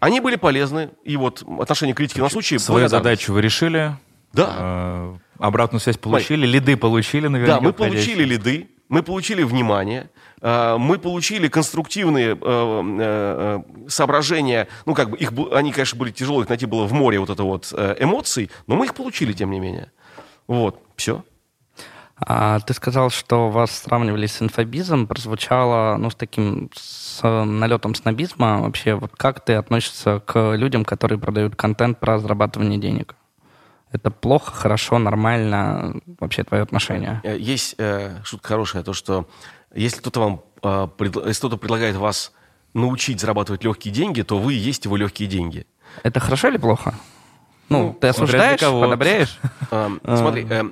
Они 0.02 0.20
были 0.20 0.36
полезны, 0.36 0.89
и 1.06 1.16
вот 1.16 1.44
отношение 1.60 1.96
критики 1.96 2.20
на 2.20 2.30
случай... 2.30 2.60
Свою 2.60 2.89
задачу 2.89 3.32
вы 3.32 3.42
решили? 3.42 3.96
Да. 4.34 4.56
Э, 4.60 5.18
обратную 5.39 5.80
связь 5.80 5.98
получили, 5.98 6.46
лиды 6.46 6.76
получили, 6.76 7.28
наверное. 7.28 7.56
Да, 7.56 7.62
мы 7.62 7.72
получили 7.72 8.26
лиды, 8.26 8.70
мы 8.92 9.04
получили 9.04 9.44
внимание, 9.44 10.10
э, 10.42 10.76
мы 10.78 11.00
получили 11.00 11.48
конструктивные 11.48 12.38
э, 12.39 13.60
соображения, 13.88 14.68
ну, 14.86 14.94
как 14.94 15.10
бы, 15.10 15.18
их, 15.18 15.32
они, 15.54 15.72
конечно, 15.72 15.98
были 15.98 16.12
тяжелые, 16.12 16.44
их 16.44 16.50
найти 16.50 16.66
было 16.66 16.86
в 16.86 16.92
море 16.92 17.18
вот 17.18 17.30
это 17.30 17.44
вот 17.44 17.74
эмоций, 18.00 18.52
но 18.68 18.76
мы 18.76 18.86
их 18.86 18.94
получили, 18.94 19.32
тем 19.32 19.50
не 19.50 19.62
менее. 19.62 19.92
Вот, 20.48 20.78
все. 20.98 21.24
А 22.18 22.60
ты 22.60 22.74
сказал, 22.74 23.10
что 23.10 23.50
вас 23.50 23.72
сравнивали 23.72 24.28
с 24.28 24.42
инфобизом, 24.42 25.08
прозвучало, 25.08 25.96
ну, 25.98 26.10
с 26.10 26.16
таким 26.16 26.70
с 26.76 27.24
налетом 27.24 27.96
снобизма. 27.96 28.62
Вообще, 28.62 28.96
вот 28.96 29.12
как 29.16 29.44
ты 29.44 29.54
относишься 29.54 30.20
к 30.20 30.54
людям, 30.56 30.84
которые 30.84 31.18
продают 31.18 31.56
контент 31.56 32.00
про 32.00 32.20
зарабатывание 32.20 32.78
денег? 32.78 33.16
Это 33.92 34.10
плохо, 34.10 34.52
хорошо, 34.52 35.00
нормально? 35.00 36.00
Вообще 36.20 36.44
твое 36.44 36.64
отношение? 36.64 37.20
Э, 37.24 37.38
есть 37.38 37.76
э, 37.78 38.22
шутка 38.24 38.50
хорошая, 38.50 38.84
то, 38.84 38.94
что 38.94 39.28
если 39.74 40.00
кто-то 40.00 40.20
вам, 40.20 40.42
э, 40.64 40.88
пред, 40.98 41.16
если 41.16 41.39
кто-то 41.39 41.58
предлагает 41.58 41.98
вас 41.98 42.32
научить 42.74 43.20
зарабатывать 43.20 43.64
легкие 43.66 43.94
деньги, 43.94 44.22
то 44.22 44.38
вы 44.38 44.54
и 44.54 44.58
есть 44.58 44.86
его 44.86 44.96
легкие 44.96 45.28
деньги. 45.28 45.68
Это 46.04 46.22
хорошо 46.22 46.48
или 46.48 46.58
плохо? 46.58 46.96
Ну, 47.68 47.88
ну 47.88 47.94
ты 47.94 48.08
осуждаешь, 48.08 48.62
одобряешь? 48.64 49.39
Э, 49.72 49.89
смотри, 50.04 50.46
э, 50.50 50.64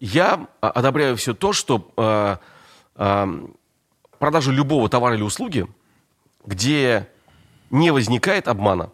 я 0.00 0.46
одобряю 0.60 1.16
все 1.16 1.34
то, 1.34 1.52
что 1.52 1.90
э, 2.96 3.26
продажа 4.18 4.52
любого 4.52 4.88
товара 4.88 5.14
или 5.16 5.22
услуги, 5.22 5.66
где 6.46 7.08
не 7.70 7.90
возникает 7.90 8.46
обмана. 8.46 8.90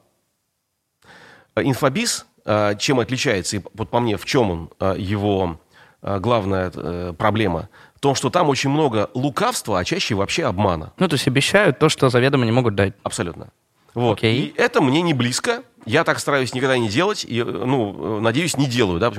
Инфобиз 1.55 2.27
Э, 2.27 2.36
чем 2.79 3.01
отличается, 3.01 3.57
и 3.57 3.61
вот 3.75 3.91
по 3.91 4.01
мне, 4.01 4.17
в 4.17 4.25
чем 4.25 4.51
он, 4.51 4.71
э, 4.79 4.95
его 4.99 5.59
э, 6.03 6.19
главная 6.21 7.13
проблема? 7.15 7.69
В 7.97 8.01
том, 8.01 8.15
что 8.15 8.31
там 8.31 8.49
очень 8.49 8.71
много 8.71 9.11
лукавства, 9.15 9.79
а 9.79 9.85
чаще 9.85 10.15
вообще 10.15 10.45
обмана. 10.45 10.93
Ну, 10.99 11.09
то 11.09 11.15
есть 11.15 11.27
обещают 11.27 11.79
то, 11.79 11.89
что 11.89 12.09
заведомо 12.09 12.45
не 12.45 12.53
могут 12.53 12.75
дать. 12.75 12.95
Абсолютно. 13.03 13.49
Вот. 13.95 14.23
Okay. 14.23 14.33
И 14.35 14.55
это 14.57 14.83
мне 14.83 15.01
не 15.01 15.15
близко. 15.15 15.63
Я 15.87 16.05
так 16.05 16.19
стараюсь 16.19 16.53
никогда 16.53 16.77
не 16.77 16.89
делать. 16.89 17.25
И, 17.27 17.43
ну, 17.43 18.21
надеюсь, 18.21 18.57
не 18.59 18.67
делаю. 18.67 19.01
Да? 19.01 19.11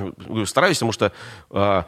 Стараюсь, 0.46 0.76
потому 0.76 0.92
что 0.92 1.12
э, 1.50 1.82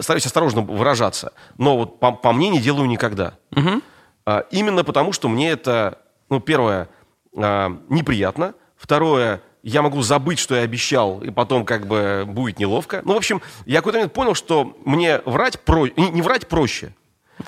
стараюсь 0.00 0.26
осторожно 0.26 0.60
выражаться. 0.60 1.32
Но 1.58 1.76
вот 1.76 1.98
по, 1.98 2.12
по 2.12 2.32
мне 2.32 2.48
не 2.48 2.60
делаю 2.60 2.86
никогда. 2.86 3.34
Uh-huh. 3.50 3.82
Э, 4.26 4.44
именно 4.52 4.84
потому, 4.84 5.12
что 5.12 5.28
мне 5.28 5.50
это, 5.50 5.98
ну, 6.28 6.38
первое, 6.38 6.88
э, 7.36 7.68
неприятно. 7.88 8.54
Второе, 8.76 9.42
я 9.62 9.82
могу 9.82 10.02
забыть, 10.02 10.38
что 10.38 10.56
я 10.56 10.62
обещал, 10.62 11.20
и 11.22 11.30
потом 11.30 11.64
как 11.64 11.86
бы 11.86 12.24
будет 12.26 12.58
неловко. 12.58 13.02
Ну, 13.04 13.14
в 13.14 13.16
общем, 13.16 13.42
я 13.66 13.78
какой-то 13.78 13.98
момент 13.98 14.12
понял, 14.12 14.34
что 14.34 14.76
мне 14.84 15.20
врать 15.24 15.60
про... 15.60 15.86
не, 15.86 16.10
не 16.10 16.22
врать 16.22 16.48
проще, 16.48 16.94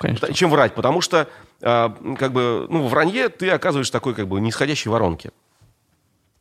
ну, 0.03 0.33
чем 0.33 0.51
врать, 0.51 0.75
потому 0.75 1.01
что 1.01 1.29
э, 1.61 1.91
как 2.19 2.33
бы, 2.33 2.67
ну, 2.69 2.87
в 2.87 2.91
вранье 2.91 3.29
ты 3.29 3.51
оказываешь 3.51 3.91
такой 3.91 4.15
как 4.15 4.29
бы 4.29 4.41
нисходящей 4.41 4.91
воронке. 4.91 5.31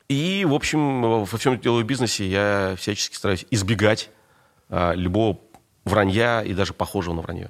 И, 0.10 0.46
в 0.48 0.54
общем, 0.54 1.02
во 1.02 1.38
всем 1.38 1.60
делаю 1.60 1.86
бизнесе 1.86 2.28
я 2.28 2.76
всячески 2.78 3.16
стараюсь 3.16 3.46
избегать 3.50 4.10
э, 4.70 4.94
любого 4.96 5.40
вранья 5.86 6.42
и 6.42 6.54
даже 6.54 6.74
похожего 6.74 7.14
на 7.14 7.22
вранье. 7.22 7.50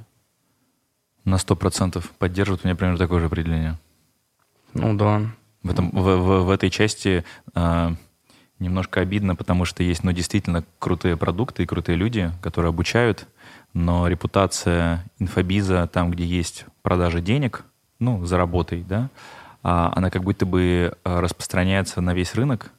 На 1.25 1.37
сто 1.37 1.55
процентов 1.55 2.11
поддерживают 2.17 2.63
меня 2.63 2.75
примерно 2.75 2.97
такое 2.97 3.19
же 3.19 3.27
определение. 3.27 3.79
Ну 4.73 4.95
да. 4.95 5.21
В, 5.63 5.71
этом, 5.71 5.91
в, 5.91 6.03
в, 6.03 6.43
в 6.45 6.49
этой 6.49 6.69
части 6.69 7.23
э, 7.53 7.89
немножко 8.61 9.01
обидно, 9.01 9.35
потому 9.35 9.65
что 9.65 9.83
есть, 9.83 10.03
ну, 10.03 10.11
действительно 10.11 10.63
крутые 10.79 11.17
продукты 11.17 11.63
и 11.63 11.65
крутые 11.65 11.97
люди, 11.97 12.31
которые 12.41 12.69
обучают, 12.69 13.27
но 13.73 14.07
репутация 14.07 15.03
инфобиза 15.19 15.89
там, 15.91 16.11
где 16.11 16.23
есть 16.23 16.65
продажа 16.81 17.21
денег, 17.21 17.65
ну, 17.99 18.25
за 18.25 18.37
работой, 18.37 18.83
да, 18.87 19.09
а 19.63 19.91
она 19.95 20.09
как 20.09 20.23
будто 20.23 20.45
бы 20.45 20.93
а, 21.03 21.21
распространяется 21.21 22.01
на 22.01 22.13
весь 22.13 22.35
рынок, 22.35 22.71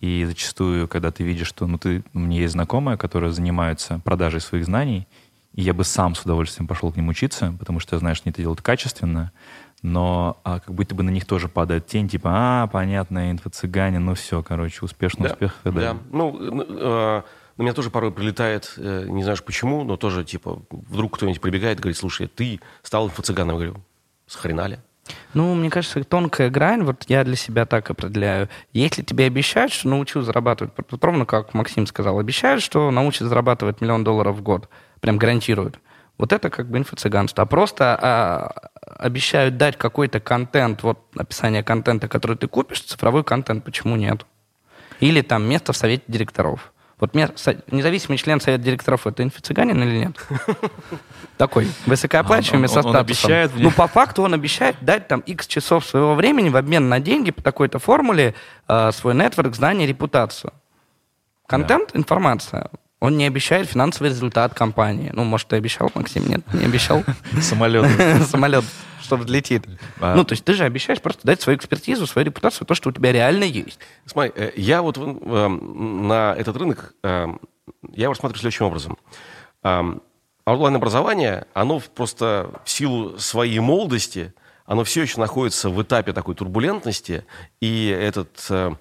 и 0.00 0.24
зачастую, 0.26 0.88
когда 0.88 1.10
ты 1.10 1.24
видишь, 1.24 1.46
что, 1.46 1.66
ну, 1.66 1.78
ты, 1.78 2.02
у 2.12 2.18
меня 2.18 2.40
есть 2.40 2.52
знакомая, 2.52 2.96
которая 2.96 3.30
занимается 3.30 4.00
продажей 4.04 4.40
своих 4.40 4.64
знаний, 4.66 5.06
и 5.54 5.62
я 5.62 5.72
бы 5.72 5.84
сам 5.84 6.14
с 6.14 6.22
удовольствием 6.22 6.68
пошел 6.68 6.92
к 6.92 6.96
ним 6.96 7.08
учиться, 7.08 7.54
потому 7.58 7.80
что 7.80 7.96
я 7.96 8.00
знаю, 8.00 8.14
что 8.14 8.24
они 8.26 8.32
это 8.32 8.42
делают 8.42 8.60
качественно, 8.60 9.32
но 9.86 10.38
а, 10.42 10.58
как 10.60 10.74
будто 10.74 10.94
бы 10.94 11.02
на 11.02 11.10
них 11.10 11.24
тоже 11.26 11.48
падает 11.48 11.86
тень, 11.86 12.08
типа, 12.08 12.30
а, 12.32 12.66
понятно, 12.66 13.30
инфо-цыгане, 13.30 13.98
ну 13.98 14.14
все, 14.14 14.42
короче, 14.42 14.80
успешный 14.82 15.28
да, 15.28 15.32
успех. 15.32 15.56
Да, 15.64 15.70
да. 15.70 15.96
ну, 16.10 16.36
э, 16.40 17.22
на 17.56 17.62
меня 17.62 17.72
тоже 17.72 17.90
порой 17.90 18.10
прилетает, 18.10 18.74
э, 18.76 19.06
не 19.08 19.22
знаешь 19.22 19.42
почему, 19.44 19.84
но 19.84 19.96
тоже, 19.96 20.24
типа, 20.24 20.60
вдруг 20.70 21.16
кто-нибудь 21.16 21.40
прибегает 21.40 21.78
и 21.78 21.82
говорит, 21.82 21.96
слушай, 21.96 22.26
ты 22.26 22.60
стал 22.82 23.06
инфо-цыганом. 23.08 23.50
Я 23.50 23.54
говорю, 23.54 23.76
схрена 24.26 24.78
Ну, 25.34 25.54
мне 25.54 25.70
кажется, 25.70 26.02
тонкая 26.02 26.50
грань, 26.50 26.82
вот 26.82 27.04
я 27.06 27.22
для 27.22 27.36
себя 27.36 27.64
так 27.64 27.88
определяю. 27.88 28.48
Если 28.72 29.02
тебе 29.02 29.26
обещают, 29.26 29.72
что 29.72 29.88
научу 29.88 30.20
зарабатывать, 30.20 30.72
ровно 31.00 31.26
как 31.26 31.54
Максим 31.54 31.86
сказал, 31.86 32.18
обещают, 32.18 32.62
что 32.62 32.90
научат 32.90 33.28
зарабатывать 33.28 33.80
миллион 33.80 34.02
долларов 34.02 34.36
в 34.36 34.42
год, 34.42 34.68
прям 35.00 35.16
гарантируют. 35.16 35.78
Вот 36.18 36.32
это 36.32 36.48
как 36.50 36.68
бы 36.68 36.78
инфо-цыганство. 36.78 37.42
А 37.42 37.46
просто 37.46 37.98
а, 38.00 38.70
обещают 38.98 39.56
дать 39.56 39.76
какой-то 39.76 40.20
контент, 40.20 40.82
вот 40.82 40.98
описание 41.16 41.62
контента, 41.62 42.08
который 42.08 42.36
ты 42.36 42.48
купишь, 42.48 42.82
цифровой 42.82 43.24
контент, 43.24 43.64
почему 43.64 43.96
нет? 43.96 44.24
Или 45.00 45.20
там 45.20 45.46
место 45.48 45.72
в 45.72 45.76
совете 45.76 46.04
директоров. 46.08 46.72
Вот 46.98 47.12
независимый 47.12 48.16
член 48.16 48.40
совета 48.40 48.64
директоров 48.64 49.06
это 49.06 49.22
инфо-цыганин 49.22 49.82
или 49.82 49.98
нет? 49.98 50.16
Такой 51.36 51.68
высокооплачиваемый 51.84 52.68
со 52.68 52.80
статусом. 52.80 53.00
обещает 53.00 53.52
Ну, 53.54 53.70
по 53.70 53.86
факту 53.86 54.22
он 54.22 54.32
обещает 54.32 54.76
дать 54.80 55.06
там 55.06 55.20
X 55.20 55.46
часов 55.46 55.84
своего 55.84 56.14
времени 56.14 56.48
в 56.48 56.56
обмен 56.56 56.88
на 56.88 56.98
деньги 56.98 57.32
по 57.32 57.42
такой-то 57.42 57.78
формуле 57.78 58.34
э, 58.66 58.92
свой 58.92 59.14
нетворк, 59.14 59.54
знания, 59.54 59.86
репутацию. 59.86 60.54
Контент, 61.46 61.90
информация. 61.94 62.70
Он 63.00 63.16
не 63.16 63.26
обещает 63.26 63.68
финансовый 63.68 64.08
результат 64.08 64.54
компании. 64.54 65.10
Ну, 65.12 65.24
может, 65.24 65.48
ты 65.48 65.56
обещал, 65.56 65.90
Максим? 65.94 66.26
Нет, 66.28 66.42
не 66.54 66.64
обещал. 66.64 67.04
Самолет. 67.40 67.86
Самолет, 68.26 68.64
что 69.02 69.16
взлетит. 69.16 69.66
А. 70.00 70.14
Ну, 70.14 70.24
то 70.24 70.32
есть 70.32 70.44
ты 70.44 70.54
же 70.54 70.64
обещаешь 70.64 71.02
просто 71.02 71.26
дать 71.26 71.40
свою 71.40 71.58
экспертизу, 71.58 72.06
свою 72.06 72.26
репутацию, 72.26 72.66
то, 72.66 72.74
что 72.74 72.88
у 72.88 72.92
тебя 72.92 73.12
реально 73.12 73.44
есть. 73.44 73.78
Смотри, 74.06 74.32
э, 74.34 74.52
я 74.56 74.80
вот 74.80 74.96
эм, 74.96 76.08
на 76.08 76.34
этот 76.36 76.56
рынок, 76.56 76.94
эм, 77.02 77.38
я 77.92 78.04
его 78.04 78.14
рассматриваю 78.14 78.40
следующим 78.40 78.66
образом. 78.66 78.98
Онлайн-образование, 80.46 81.46
оно 81.54 81.80
просто 81.80 82.60
в 82.64 82.70
силу 82.70 83.18
своей 83.18 83.58
молодости, 83.58 84.32
оно 84.64 84.84
все 84.84 85.02
еще 85.02 85.18
находится 85.18 85.70
в 85.70 85.82
этапе 85.82 86.12
такой 86.12 86.36
турбулентности, 86.36 87.24
и 87.60 87.86
этот, 87.88 88.46
э, 88.50 88.72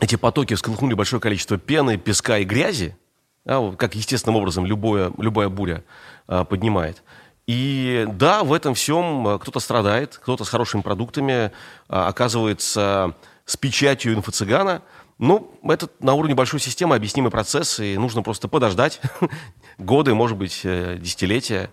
эти 0.00 0.16
потоки 0.16 0.54
всколыхнули 0.54 0.94
большое 0.94 1.20
количество 1.20 1.58
пены, 1.58 1.98
песка 1.98 2.38
и 2.38 2.44
грязи, 2.44 2.96
как 3.44 3.94
естественным 3.94 4.36
образом 4.36 4.66
любое, 4.66 5.12
любая 5.18 5.48
буря 5.48 5.84
а, 6.26 6.44
поднимает. 6.44 7.02
И 7.46 8.06
да, 8.08 8.42
в 8.42 8.52
этом 8.52 8.74
всем 8.74 9.26
а, 9.26 9.38
кто-то 9.38 9.60
страдает, 9.60 10.18
кто-то 10.22 10.44
с 10.44 10.48
хорошими 10.48 10.80
продуктами 10.80 11.52
а, 11.88 12.08
оказывается 12.08 13.14
с 13.44 13.56
печатью 13.56 14.14
инфо-цыгана. 14.14 14.82
Ну, 15.18 15.52
это 15.62 15.88
на 16.00 16.14
уровне 16.14 16.34
большой 16.34 16.58
системы 16.58 16.96
объяснимый 16.96 17.30
процесс, 17.30 17.78
и 17.78 17.96
нужно 17.98 18.22
просто 18.22 18.48
подождать 18.48 19.00
годы, 19.78 20.14
может 20.14 20.36
быть, 20.36 20.62
э, 20.64 20.98
десятилетия. 21.00 21.70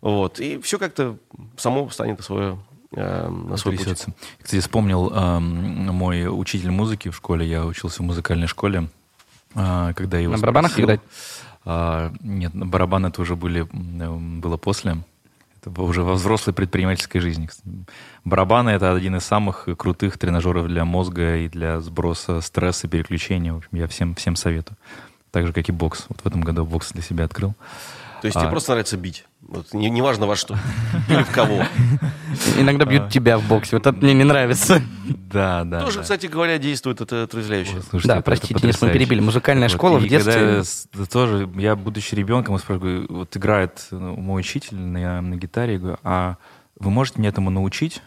Вот, 0.00 0.38
и 0.38 0.60
все 0.60 0.78
как-то 0.78 1.16
само 1.56 1.88
станет 1.90 2.22
свое 2.22 2.58
э, 2.92 3.28
на 3.28 3.56
свой 3.56 3.78
путь. 3.78 4.06
Кстати, 4.40 4.60
вспомнил 4.60 5.10
э, 5.10 5.38
мой 5.40 6.28
учитель 6.28 6.70
музыки 6.70 7.08
в 7.08 7.16
школе, 7.16 7.46
я 7.48 7.64
учился 7.64 8.02
в 8.02 8.06
музыкальной 8.06 8.46
школе. 8.46 8.88
А, 9.54 9.92
когда 9.92 10.18
его 10.18 10.34
На 10.34 10.38
барабанах 10.38 10.72
спросил, 10.72 10.86
играть? 10.86 11.00
А, 11.64 12.12
нет, 12.20 12.52
барабаны 12.54 13.08
это 13.08 13.22
уже 13.22 13.36
были, 13.36 13.62
было 13.72 14.56
после. 14.56 14.98
Это 15.60 15.80
уже 15.80 16.02
во 16.02 16.14
взрослой 16.14 16.52
предпринимательской 16.52 17.20
жизни. 17.20 17.48
Барабаны— 18.24 18.70
это 18.70 18.94
один 18.94 19.16
из 19.16 19.24
самых 19.24 19.66
крутых 19.78 20.18
тренажеров 20.18 20.66
для 20.68 20.84
мозга 20.84 21.36
и 21.36 21.48
для 21.48 21.80
сброса 21.80 22.42
стресса, 22.42 22.86
переключения. 22.86 23.54
В 23.54 23.58
общем, 23.58 23.70
я 23.72 23.88
всем, 23.88 24.14
всем 24.14 24.36
советую. 24.36 24.76
Так 25.30 25.46
же, 25.46 25.52
как 25.52 25.68
и 25.68 25.72
бокс. 25.72 26.04
Вот 26.10 26.20
в 26.20 26.26
этом 26.26 26.42
году 26.42 26.66
бокс 26.66 26.92
для 26.92 27.02
себя 27.02 27.24
открыл. 27.24 27.54
То 28.20 28.26
есть 28.26 28.36
а... 28.36 28.40
тебе 28.40 28.50
просто 28.50 28.72
нравится 28.72 28.96
бить? 28.96 29.24
Вот, 29.46 29.72
не, 29.74 29.90
не 29.90 30.02
важно 30.02 30.26
во 30.26 30.36
что. 30.36 30.56
Или 31.08 31.22
в 31.22 31.30
кого. 31.30 31.64
Иногда 32.58 32.84
бьют 32.84 33.10
тебя 33.10 33.38
в 33.38 33.46
боксе. 33.46 33.76
Вот 33.76 33.86
это 33.86 33.96
мне 33.96 34.14
не 34.14 34.24
нравится. 34.24 34.82
Да, 35.06 35.64
да. 35.64 35.80
Тоже, 35.80 35.98
да. 35.98 36.02
кстати 36.02 36.26
говоря, 36.26 36.58
действует 36.58 37.00
это 37.00 37.24
отрезвляюще. 37.24 37.82
Слушайте, 37.90 38.08
да, 38.08 38.22
простите, 38.22 38.66
если 38.66 38.86
мы 38.86 38.92
перебили. 38.92 39.20
Музыкальная 39.20 39.68
вот, 39.68 39.74
школа 39.74 39.98
в 39.98 40.06
детстве... 40.06 40.62
Когда 40.92 41.06
тоже, 41.06 41.48
я, 41.56 41.76
будучи 41.76 42.14
ребенком, 42.14 42.58
спрашиваю, 42.58 43.06
вот 43.08 43.36
играет 43.36 43.86
ну, 43.90 44.16
мой 44.16 44.40
учитель 44.40 44.76
на, 44.76 45.20
на 45.20 45.36
гитаре, 45.36 45.74
я 45.74 45.78
говорю, 45.78 45.98
а 46.02 46.36
вы 46.78 46.90
можете 46.90 47.18
мне 47.18 47.28
этому 47.28 47.50
научить? 47.50 48.00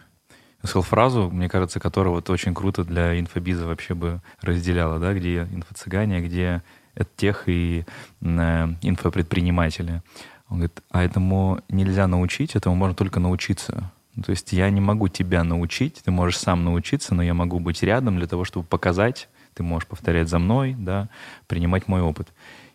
Я 0.62 0.68
сказал 0.68 0.82
фразу, 0.82 1.30
мне 1.30 1.48
кажется, 1.48 1.78
которая 1.78 2.12
вот 2.12 2.28
очень 2.30 2.54
круто 2.54 2.84
для 2.84 3.18
инфобиза 3.18 3.66
вообще 3.66 3.94
бы 3.94 4.20
разделяла, 4.40 4.98
да, 4.98 5.14
где 5.14 5.42
инфо-цыгане, 5.52 6.20
где 6.20 6.62
это 6.94 7.10
тех 7.16 7.44
и 7.46 7.84
э, 8.20 8.68
инфопредприниматели. 8.82 10.02
Он 10.48 10.58
говорит, 10.58 10.82
а 10.90 11.02
этому 11.02 11.60
нельзя 11.68 12.06
научить, 12.06 12.56
этому 12.56 12.74
можно 12.74 12.94
только 12.94 13.20
научиться. 13.20 13.90
Ну, 14.14 14.22
то 14.22 14.30
есть 14.30 14.52
я 14.52 14.70
не 14.70 14.80
могу 14.80 15.08
тебя 15.08 15.44
научить, 15.44 16.00
ты 16.04 16.10
можешь 16.10 16.38
сам 16.38 16.64
научиться, 16.64 17.14
но 17.14 17.22
я 17.22 17.34
могу 17.34 17.60
быть 17.60 17.82
рядом 17.82 18.16
для 18.16 18.26
того, 18.26 18.44
чтобы 18.44 18.66
показать, 18.66 19.28
ты 19.54 19.62
можешь 19.62 19.86
повторять 19.86 20.28
за 20.28 20.38
мной, 20.38 20.74
да, 20.78 21.08
принимать 21.46 21.86
мой 21.86 22.00
опыт. 22.00 22.28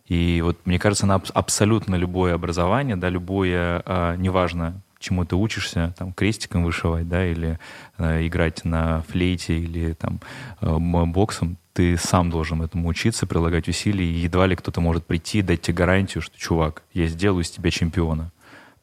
И 0.06 0.42
вот 0.44 0.60
мне 0.66 0.80
кажется, 0.80 1.06
на 1.06 1.16
абсолютно 1.16 1.96
любое 1.96 2.36
образование, 2.36 2.96
да, 2.96 3.10
любое, 3.10 3.82
а, 3.86 4.16
неважно, 4.16 4.82
чему 5.00 5.26
ты 5.26 5.36
учишься, 5.36 5.94
там, 5.98 6.14
крестиком 6.14 6.64
вышивать, 6.64 7.08
да, 7.08 7.26
или 7.26 7.60
э, 7.98 8.26
играть 8.26 8.64
на 8.64 9.02
флейте, 9.02 9.60
или 9.60 9.94
там 9.94 10.22
э, 10.62 10.78
боксом, 10.78 11.58
ты 11.74 11.98
сам 11.98 12.30
должен 12.30 12.62
этому 12.62 12.88
учиться, 12.88 13.28
прилагать 13.28 13.68
усилия, 13.68 14.06
и 14.06 14.20
едва 14.20 14.46
ли 14.46 14.56
кто-то 14.56 14.80
может 14.80 15.06
прийти 15.06 15.40
и 15.40 15.42
дать 15.42 15.62
тебе 15.62 15.76
гарантию, 15.76 16.22
что, 16.22 16.38
чувак, 16.38 16.84
я 16.94 17.08
сделаю 17.08 17.44
из 17.44 17.50
тебя 17.50 17.72
чемпиона. 17.72 18.32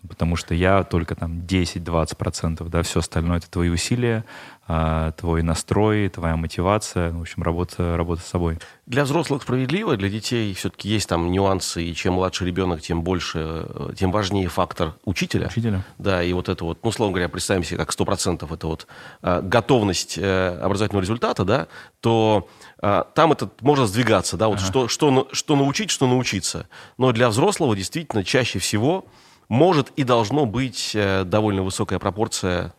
Потому 0.09 0.34
что 0.34 0.55
я 0.55 0.82
только 0.82 1.14
там 1.14 1.41
10-20%, 1.41 2.68
да, 2.68 2.82
все 2.82 3.01
остальное 3.01 3.36
это 3.36 3.51
твои 3.51 3.68
усилия, 3.68 4.24
а, 4.72 5.11
твой 5.12 5.43
настрой, 5.43 6.09
твоя 6.09 6.36
мотивация, 6.36 7.11
в 7.11 7.20
общем, 7.20 7.43
работа, 7.43 7.97
работа 7.97 8.22
с 8.22 8.26
собой. 8.26 8.59
Для 8.86 9.03
взрослых 9.03 9.43
справедливо, 9.43 9.97
для 9.97 10.09
детей 10.09 10.55
все-таки 10.55 10.88
есть 10.88 11.09
там 11.09 11.32
нюансы, 11.32 11.82
и 11.82 11.93
чем 11.93 12.14
младше 12.14 12.47
ребенок, 12.47 12.80
тем 12.80 13.03
больше, 13.03 13.66
э, 13.68 13.93
тем 13.99 14.12
важнее 14.12 14.47
фактор 14.47 14.95
учителя. 15.05 15.49
Учителя. 15.49 15.84
Да, 15.99 16.22
и 16.22 16.32
вот 16.32 16.49
это 16.49 16.64
вот, 16.64 16.78
ну, 16.84 16.93
словом 16.93 17.12
говоря, 17.12 17.28
представим 17.28 17.64
себе 17.64 17.78
как 17.78 17.91
100% 17.91 18.55
это 18.55 18.66
вот 18.68 18.86
э, 19.22 19.41
готовность 19.43 20.16
э, 20.16 20.61
образовательного 20.62 21.03
результата, 21.03 21.45
да, 21.45 21.66
то 22.01 22.49
там 22.80 23.32
это 23.32 23.50
можно 23.60 23.86
сдвигаться, 23.86 24.36
да, 24.36 24.48
вот 24.48 24.58
ага. 24.58 24.66
что, 24.66 24.88
что, 24.88 25.28
что 25.32 25.56
научить, 25.56 25.90
что 25.90 26.06
научиться. 26.06 26.68
Но 26.96 27.12
для 27.12 27.28
взрослого 27.28 27.76
действительно 27.76 28.24
чаще 28.24 28.58
всего 28.58 29.04
может 29.48 29.90
и 29.96 30.04
должно 30.04 30.46
быть 30.46 30.96
довольно 31.24 31.62
высокая 31.62 31.98
пропорция 31.98 32.72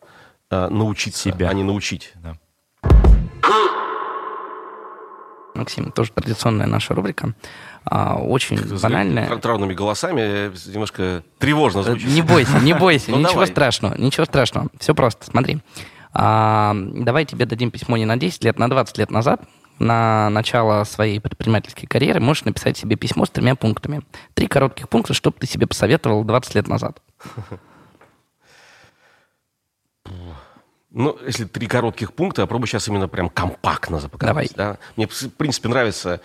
э, 0.49 0.67
научиться, 0.69 1.29
Себя. 1.31 1.49
а 1.49 1.53
не 1.53 1.63
научить. 1.63 2.13
Да. 2.15 2.37
Максим, 5.53 5.91
тоже 5.91 6.11
традиционная 6.11 6.67
наша 6.67 6.93
рубрика. 6.93 7.33
А, 7.83 8.15
очень 8.15 8.57
С 8.57 8.81
банальная. 8.81 9.27
Травными 9.37 9.73
голосами 9.73 10.51
немножко 10.71 11.23
тревожно 11.39 11.83
звучит. 11.83 12.09
Не 12.09 12.21
бойся, 12.21 12.59
не 12.59 12.73
бойся, 12.73 13.11
ну, 13.11 13.19
ничего 13.19 13.45
страшного, 13.45 13.95
ничего 13.97 14.25
страшного. 14.25 14.69
Все 14.79 14.93
просто, 14.95 15.25
смотри. 15.25 15.59
А, 16.13 16.73
давай 16.75 17.25
тебе 17.25 17.45
дадим 17.45 17.71
письмо 17.71 17.97
не 17.97 18.05
на 18.05 18.17
10 18.17 18.43
лет, 18.43 18.59
на 18.59 18.69
20 18.69 18.97
лет 18.97 19.11
назад, 19.11 19.41
на 19.81 20.29
начало 20.29 20.83
своей 20.83 21.19
предпринимательской 21.19 21.87
карьеры 21.87 22.19
можешь 22.19 22.45
написать 22.45 22.77
себе 22.77 22.95
письмо 22.95 23.25
с 23.25 23.29
тремя 23.29 23.55
пунктами. 23.55 24.01
Три 24.33 24.47
коротких 24.47 24.87
пункта, 24.87 25.13
что 25.13 25.31
бы 25.31 25.37
ты 25.39 25.47
себе 25.47 25.67
посоветовал 25.67 26.23
20 26.23 26.55
лет 26.55 26.67
назад. 26.67 27.01
Ну, 30.93 31.17
если 31.25 31.45
три 31.45 31.67
коротких 31.67 32.13
пункта, 32.13 32.41
я 32.41 32.47
пробую 32.47 32.67
сейчас 32.67 32.87
именно 32.89 33.07
прям 33.07 33.29
компактно 33.29 33.99
запаковать. 33.99 34.53
Давай. 34.55 34.73
Да? 34.73 34.77
Мне, 34.97 35.07
в 35.07 35.29
принципе, 35.37 35.69
нравится... 35.69 36.19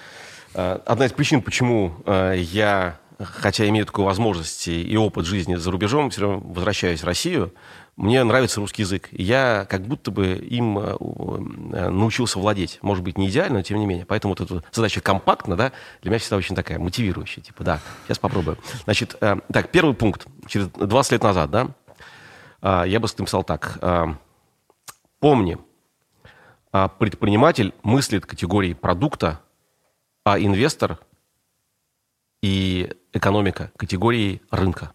Э, 0.55 0.81
одна 0.85 1.07
из 1.07 1.13
причин, 1.13 1.41
почему 1.41 2.03
э, 2.05 2.35
я, 2.39 2.99
хотя 3.19 3.69
имею 3.69 3.87
такую 3.87 4.05
возможность 4.05 4.69
и 4.69 4.97
опыт 4.97 5.27
жизни 5.27 5.55
за 5.55 5.71
рубежом, 5.71 6.11
все 6.11 6.23
равно 6.23 6.41
возвращаюсь 6.41 7.03
в 7.03 7.07
Россию, 7.07 7.53
мне 7.97 8.23
нравится 8.25 8.61
русский 8.61 8.83
язык. 8.83 9.09
Я 9.11 9.67
как 9.71 9.87
будто 9.87 10.11
бы 10.11 10.35
им 10.35 10.79
э, 10.79 11.89
научился 11.89 12.39
владеть. 12.39 12.79
Может 12.83 13.03
быть, 13.03 13.17
не 13.17 13.29
идеально, 13.29 13.59
но 13.59 13.63
тем 13.63 13.79
не 13.79 13.87
менее. 13.87 14.05
Поэтому 14.05 14.35
вот 14.37 14.41
эта 14.43 14.63
задача 14.71 15.01
компактно, 15.01 15.57
да, 15.57 15.73
для 16.03 16.11
меня 16.11 16.19
всегда 16.19 16.37
очень 16.37 16.55
такая 16.55 16.79
мотивирующая. 16.79 17.43
Типа, 17.43 17.65
да, 17.65 17.81
сейчас 18.05 18.19
попробую. 18.19 18.59
Значит, 18.85 19.17
так, 19.19 19.71
первый 19.71 19.95
пункт. 19.95 20.27
Через 20.47 20.69
20 20.69 21.13
лет 21.13 21.23
назад, 21.23 21.51
да, 21.51 22.85
я 22.85 23.01
бы 23.01 23.09
написал 23.19 23.45
так 23.45 23.79
Помни, 25.19 25.57
предприниматель 26.71 27.73
мыслит 27.83 28.27
категории 28.27 28.75
продукта, 28.75 29.41
а 30.25 30.39
инвестор 30.39 30.99
и 32.43 32.93
экономика 33.17 33.71
категории 33.77 34.43
рынка. 34.51 34.93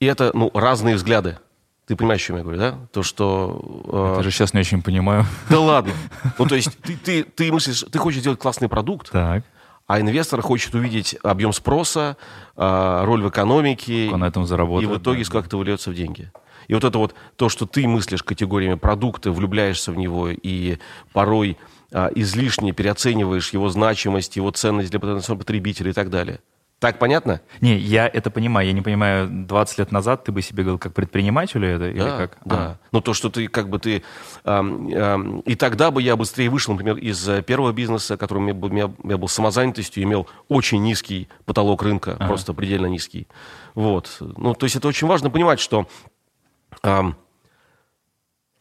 И 0.00 0.06
это 0.06 0.30
ну, 0.34 0.50
разные 0.54 0.96
взгляды. 0.96 1.38
Ты 1.86 1.96
понимаешь, 1.96 2.22
о 2.22 2.26
чем 2.26 2.36
я 2.36 2.42
говорю, 2.42 2.58
да? 2.58 2.78
То, 2.92 3.02
что... 3.02 3.82
Э... 3.92 4.14
Это 4.14 4.22
же 4.22 4.30
сейчас 4.30 4.54
не 4.54 4.60
очень 4.60 4.80
понимаю. 4.80 5.26
Да 5.50 5.60
ладно. 5.60 5.92
Ну, 6.38 6.46
то 6.46 6.54
есть 6.54 6.78
ты, 6.82 6.96
ты, 6.96 7.24
ты 7.24 7.52
мыслишь, 7.52 7.84
ты 7.90 7.98
хочешь 7.98 8.20
сделать 8.20 8.38
классный 8.38 8.68
продукт, 8.68 9.10
так. 9.10 9.42
а 9.86 10.00
инвестор 10.00 10.40
хочет 10.40 10.74
увидеть 10.74 11.16
объем 11.22 11.52
спроса, 11.52 12.16
э, 12.56 13.00
роль 13.04 13.22
в 13.22 13.28
экономике. 13.28 14.08
Он 14.12 14.20
на 14.20 14.28
этом 14.28 14.46
заработает. 14.46 14.88
И 14.88 14.94
в 14.94 14.98
итоге 14.98 15.24
да. 15.24 15.30
как 15.30 15.46
это 15.46 15.56
выльется 15.56 15.90
в 15.90 15.94
деньги. 15.94 16.30
И 16.68 16.74
вот 16.74 16.84
это 16.84 16.98
вот 16.98 17.14
то, 17.34 17.48
что 17.48 17.66
ты 17.66 17.88
мыслишь 17.88 18.22
категориями 18.22 18.74
продукта, 18.76 19.32
влюбляешься 19.32 19.90
в 19.90 19.96
него 19.96 20.28
и 20.30 20.78
порой 21.12 21.58
излишне 21.92 22.72
переоцениваешь 22.72 23.52
его 23.52 23.68
значимость, 23.68 24.36
его 24.36 24.50
ценность 24.50 24.90
для 24.90 25.00
потенциального 25.00 25.40
потребителя 25.40 25.90
и 25.90 25.94
так 25.94 26.10
далее. 26.10 26.40
Так 26.80 26.98
понятно? 26.98 27.42
Не, 27.60 27.76
я 27.76 28.08
это 28.08 28.30
понимаю. 28.30 28.66
Я 28.66 28.72
не 28.72 28.80
понимаю, 28.80 29.28
20 29.30 29.78
лет 29.78 29.92
назад 29.92 30.24
ты 30.24 30.32
бы 30.32 30.40
себе 30.40 30.62
говорил 30.62 30.78
как 30.78 30.94
предпринимателю 30.94 31.68
это 31.68 31.78
да, 31.80 31.90
или 31.90 32.00
как? 32.00 32.38
Да, 32.46 32.56
а. 32.56 32.78
Ну, 32.90 33.02
то, 33.02 33.12
что 33.12 33.28
ты 33.28 33.48
как 33.48 33.68
бы 33.68 33.78
ты... 33.78 34.02
Эм, 34.44 34.88
эм, 34.88 35.40
и 35.40 35.56
тогда 35.56 35.90
бы 35.90 36.00
я 36.00 36.16
быстрее 36.16 36.48
вышел, 36.48 36.72
например, 36.72 36.96
из 36.96 37.28
э, 37.28 37.42
первого 37.42 37.72
бизнеса, 37.72 38.16
который 38.16 38.38
у 38.38 38.42
меня, 38.42 38.54
был, 38.54 38.68
у 38.68 38.72
меня 38.72 39.18
был 39.18 39.28
самозанятостью, 39.28 40.02
имел 40.04 40.26
очень 40.48 40.82
низкий 40.82 41.28
потолок 41.44 41.82
рынка, 41.82 42.12
ага. 42.12 42.28
просто 42.28 42.54
предельно 42.54 42.86
низкий. 42.86 43.28
Вот. 43.74 44.16
Ну, 44.20 44.54
то 44.54 44.64
есть 44.64 44.74
это 44.74 44.88
очень 44.88 45.06
важно 45.06 45.28
понимать, 45.28 45.60
что 45.60 45.86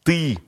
ты 0.04 0.40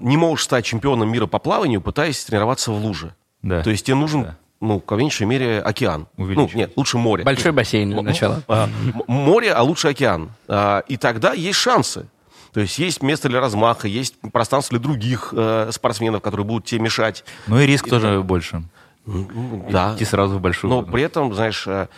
не 0.00 0.16
можешь 0.16 0.44
стать 0.44 0.64
чемпионом 0.64 1.10
мира 1.10 1.26
по 1.26 1.38
плаванию, 1.38 1.80
пытаясь 1.80 2.24
тренироваться 2.24 2.72
в 2.72 2.84
луже. 2.84 3.14
Да. 3.42 3.62
То 3.62 3.70
есть 3.70 3.86
тебе 3.86 3.96
нужен 3.96 4.24
да 4.24 4.36
ну, 4.62 4.78
по 4.78 4.94
меньшей 4.94 5.26
мере, 5.26 5.60
океан. 5.60 6.06
Ну, 6.16 6.48
нет, 6.54 6.72
лучше 6.76 6.96
море. 6.96 7.24
Большой 7.24 7.50
бассейн 7.50 7.90
для 7.90 8.00
начала. 8.00 8.42
А, 8.46 8.68
море, 9.08 9.52
а 9.52 9.62
лучше 9.62 9.88
океан. 9.88 10.30
А, 10.46 10.84
и 10.86 10.96
тогда 10.96 11.32
есть 11.32 11.58
шансы. 11.58 12.06
То 12.52 12.60
есть 12.60 12.78
есть 12.78 13.02
место 13.02 13.28
для 13.28 13.40
размаха, 13.40 13.88
есть 13.88 14.14
пространство 14.32 14.78
для 14.78 14.82
других 14.84 15.34
э, 15.36 15.70
спортсменов, 15.72 16.22
которые 16.22 16.46
будут 16.46 16.66
тебе 16.66 16.82
мешать. 16.82 17.24
Ну 17.48 17.58
и 17.58 17.66
риск 17.66 17.88
и, 17.88 17.90
тоже 17.90 18.22
больше. 18.22 18.62
Да. 19.04 19.96
Идти 19.96 20.04
сразу 20.04 20.38
в 20.38 20.40
большую. 20.40 20.70
Но 20.70 20.82
при 20.82 21.02
этом, 21.02 21.34
знаешь, 21.34 21.66
э, 21.66 21.88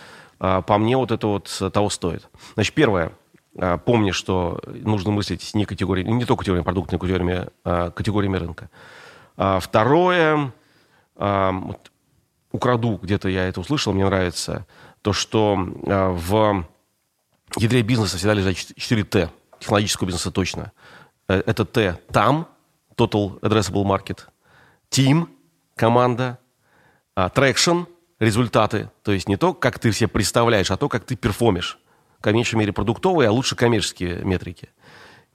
э, 0.40 0.62
по 0.66 0.78
мне 0.78 0.96
вот 0.96 1.10
это 1.10 1.26
вот 1.26 1.62
того 1.72 1.90
стоит. 1.90 2.28
Значит, 2.54 2.72
первое– 2.72 3.12
а, 3.58 3.78
помни, 3.78 4.10
что 4.10 4.60
нужно 4.66 5.10
мыслить 5.10 5.54
не, 5.54 5.64
категории, 5.64 6.02
не 6.02 6.24
только 6.24 6.40
категориями 6.40 6.64
продукта, 6.64 6.94
но 6.94 6.98
категориями, 6.98 7.48
а, 7.64 7.90
категориями 7.90 8.36
рынка. 8.36 8.70
А, 9.36 9.60
второе, 9.60 10.52
вот, 11.16 11.92
украду, 12.50 12.98
где-то 13.00 13.28
я 13.28 13.46
это 13.46 13.60
услышал, 13.60 13.92
мне 13.92 14.04
нравится, 14.04 14.66
то, 15.02 15.12
что 15.12 15.56
в 15.56 16.64
ядре 17.56 17.82
бизнеса 17.82 18.16
всегда 18.16 18.34
лежат 18.34 18.56
4 18.56 19.04
Т, 19.04 19.30
технологического 19.60 20.06
бизнеса 20.06 20.32
точно. 20.32 20.72
Э, 21.28 21.42
это 21.46 21.64
Т– 21.64 22.00
там, 22.12 22.48
Total 22.96 23.38
Addressable 23.40 23.84
Market, 23.84 24.20
Team– 24.90 25.28
команда, 25.76 26.38
Traction– 27.16 27.86
результаты, 28.18 28.90
то 29.02 29.12
есть 29.12 29.28
не 29.28 29.36
то, 29.36 29.54
как 29.54 29.78
ты 29.78 29.92
себе 29.92 30.08
представляешь, 30.08 30.70
а 30.70 30.76
то, 30.76 30.88
как 30.88 31.04
ты 31.04 31.16
перформишь 31.16 31.78
по 32.32 32.56
мере, 32.56 32.72
продуктовые, 32.72 33.28
а 33.28 33.32
лучше 33.32 33.56
коммерческие 33.56 34.24
метрики. 34.24 34.70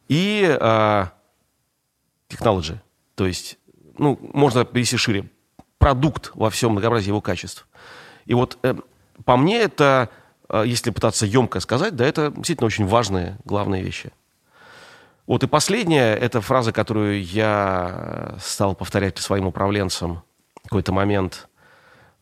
И 0.08 0.58
а, 0.60 1.12
technology, 2.30 2.78
то 3.16 3.26
есть, 3.26 3.58
ну, 3.98 4.18
можно 4.34 4.66
перевести 4.66 4.98
шире, 4.98 5.30
продукт 5.78 6.32
во 6.36 6.50
всем 6.50 6.72
многообразии 6.72 7.10
его 7.10 7.22
качеств. 7.22 7.68
И 8.26 8.34
вот 8.34 8.58
э, 8.64 8.76
по 9.26 9.38
мне 9.38 9.60
это, 9.60 10.10
э, 10.50 10.64
если 10.66 10.92
пытаться 10.92 11.26
емко 11.26 11.60
сказать, 11.60 11.96
да, 11.96 12.06
это 12.06 12.32
действительно 12.32 12.68
очень 12.68 12.86
важные, 12.86 13.38
главные 13.46 13.82
вещи. 13.82 14.12
Вот 15.26 15.44
и 15.44 15.48
последняя, 15.48 16.16
это 16.16 16.42
фраза, 16.42 16.72
которую 16.72 17.24
я 17.24 18.36
стал 18.40 18.76
повторять 18.76 19.18
своим 19.20 19.48
управленцам 19.48 20.24
в 20.64 20.64
какой-то 20.64 20.92
момент, 20.92 21.48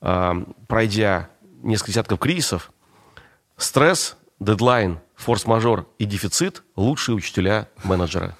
э, 0.02 0.34
пройдя 0.68 1.30
несколько 1.64 1.92
десятков 1.92 2.20
кризисов. 2.20 2.72
Стресс 3.56 4.18
дедлайн, 4.40 5.00
форс-мажор 5.16 5.88
и 6.00 6.06
дефицит– 6.06 6.64
лучшие 6.76 7.16
учителя 7.16 7.68
менеджера. 7.84 8.36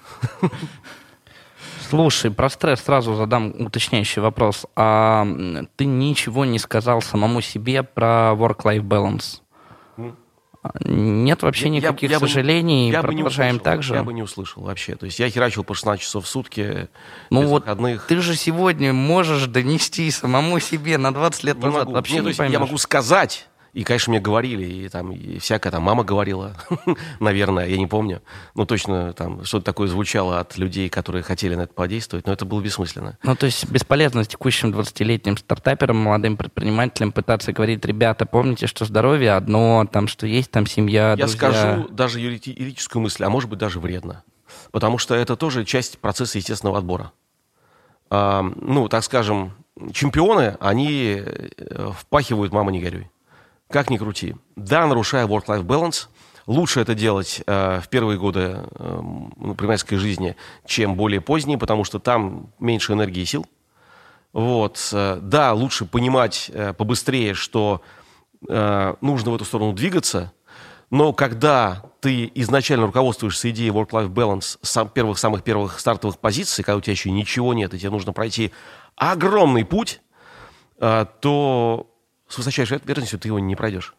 Слушай, 1.88 2.30
про 2.30 2.50
стресс 2.50 2.82
сразу 2.82 3.14
задам 3.14 3.54
уточняющий 3.58 4.20
вопрос. 4.20 4.66
А 4.76 5.26
ты 5.76 5.86
ничего 5.86 6.44
не 6.44 6.58
сказал 6.58 7.00
самому 7.00 7.40
себе 7.40 7.82
про 7.82 8.32
work-life 8.36 8.82
balance? 8.82 9.40
Нет 10.84 11.42
вообще 11.42 11.70
никаких 11.70 12.10
я, 12.10 12.18
сожалений, 12.18 12.90
я 12.90 13.00
продолжаем 13.00 13.56
услышал, 13.56 13.72
так 13.72 13.82
же? 13.82 13.94
Я 13.94 14.02
бы 14.02 14.12
не 14.12 14.22
услышал 14.22 14.64
вообще. 14.64 14.96
То 14.96 15.06
есть 15.06 15.18
я 15.18 15.30
херачил 15.30 15.64
по 15.64 15.72
16 15.72 16.02
часов 16.02 16.24
в 16.24 16.28
сутки, 16.28 16.88
ну 17.30 17.46
вот 17.46 17.62
выходных. 17.62 18.06
Ты 18.06 18.20
же 18.20 18.34
сегодня 18.34 18.92
можешь 18.92 19.46
донести 19.46 20.10
самому 20.10 20.58
себе 20.58 20.98
на 20.98 21.14
20 21.14 21.44
лет 21.44 21.56
не 21.58 21.64
назад. 21.64 21.84
Могу. 21.84 21.92
Вообще 21.92 22.20
Нет, 22.20 22.38
не 22.38 22.52
Я 22.52 22.58
могу 22.58 22.76
сказать, 22.76 23.48
и, 23.72 23.84
конечно, 23.84 24.10
мне 24.10 24.20
говорили, 24.20 24.64
и 24.64 24.88
там 24.88 25.12
и 25.12 25.38
всякая 25.38 25.70
там 25.70 25.82
мама 25.82 26.04
говорила, 26.04 26.56
наверное, 27.20 27.66
я 27.66 27.76
не 27.76 27.86
помню. 27.86 28.22
Ну, 28.54 28.66
точно 28.66 29.12
там 29.12 29.44
что-то 29.44 29.66
такое 29.66 29.88
звучало 29.88 30.40
от 30.40 30.56
людей, 30.56 30.88
которые 30.88 31.22
хотели 31.22 31.54
на 31.54 31.62
это 31.62 31.74
подействовать, 31.74 32.26
но 32.26 32.32
это 32.32 32.44
было 32.44 32.60
бессмысленно. 32.60 33.18
Ну, 33.22 33.36
то 33.36 33.46
есть 33.46 33.70
бесполезно 33.70 34.24
текущим 34.24 34.70
20-летним 34.70 35.36
стартаперам, 35.36 35.96
молодым 35.96 36.36
предпринимателям 36.36 37.12
пытаться 37.12 37.52
говорить, 37.52 37.84
ребята, 37.84 38.26
помните, 38.26 38.66
что 38.66 38.84
здоровье 38.84 39.32
одно, 39.32 39.86
там, 39.90 40.08
что 40.08 40.26
есть 40.26 40.50
там 40.50 40.66
семья, 40.66 41.14
Я 41.18 41.28
скажу 41.28 41.88
даже 41.88 42.20
юридическую 42.20 43.02
мысль, 43.02 43.24
а 43.24 43.30
может 43.30 43.50
быть 43.50 43.58
даже 43.58 43.80
вредно. 43.80 44.22
Потому 44.70 44.98
что 44.98 45.14
это 45.14 45.36
тоже 45.36 45.64
часть 45.64 45.98
процесса 45.98 46.38
естественного 46.38 46.78
отбора. 46.78 47.12
ну, 48.10 48.88
так 48.88 49.04
скажем, 49.04 49.52
чемпионы, 49.92 50.56
они 50.60 51.22
э, 51.22 51.90
впахивают 51.96 52.52
«мама, 52.52 52.72
не 52.72 52.80
горюй». 52.80 53.10
Как 53.70 53.90
ни 53.90 53.98
крути. 53.98 54.34
Да, 54.56 54.86
нарушая 54.86 55.26
work-life 55.26 55.64
balance, 55.64 56.08
лучше 56.46 56.80
это 56.80 56.94
делать 56.94 57.42
э, 57.46 57.80
в 57.80 57.88
первые 57.88 58.18
годы 58.18 58.60
э, 58.64 59.00
предпринимательской 59.36 59.96
жизни, 59.96 60.36
чем 60.64 60.94
более 60.94 61.20
поздние, 61.20 61.58
потому 61.58 61.84
что 61.84 61.98
там 61.98 62.50
меньше 62.58 62.94
энергии 62.94 63.22
и 63.22 63.26
сил. 63.26 63.46
Вот. 64.32 64.88
Э, 64.92 65.18
да, 65.20 65.52
лучше 65.52 65.84
понимать 65.84 66.50
э, 66.52 66.72
побыстрее, 66.72 67.34
что 67.34 67.82
э, 68.48 68.94
нужно 69.02 69.30
в 69.30 69.34
эту 69.34 69.44
сторону 69.44 69.74
двигаться, 69.74 70.32
но 70.90 71.12
когда 71.12 71.82
ты 72.00 72.30
изначально 72.36 72.86
руководствуешься 72.86 73.50
идеей 73.50 73.70
work-life 73.70 74.08
balance 74.08 74.58
с 74.62 74.84
первых, 74.86 75.18
самых 75.18 75.42
первых 75.42 75.78
стартовых 75.78 76.18
позиций, 76.18 76.64
когда 76.64 76.78
у 76.78 76.80
тебя 76.80 76.92
еще 76.92 77.10
ничего 77.10 77.52
нет, 77.52 77.74
и 77.74 77.78
тебе 77.78 77.90
нужно 77.90 78.14
пройти 78.14 78.52
огромный 78.96 79.66
путь, 79.66 80.00
э, 80.80 81.04
то 81.20 81.90
с 82.28 82.38
высочайшей 82.38 82.78
вероятностью 82.84 83.18
ты 83.18 83.28
его 83.28 83.38
не 83.38 83.56
пройдешь. 83.56 83.94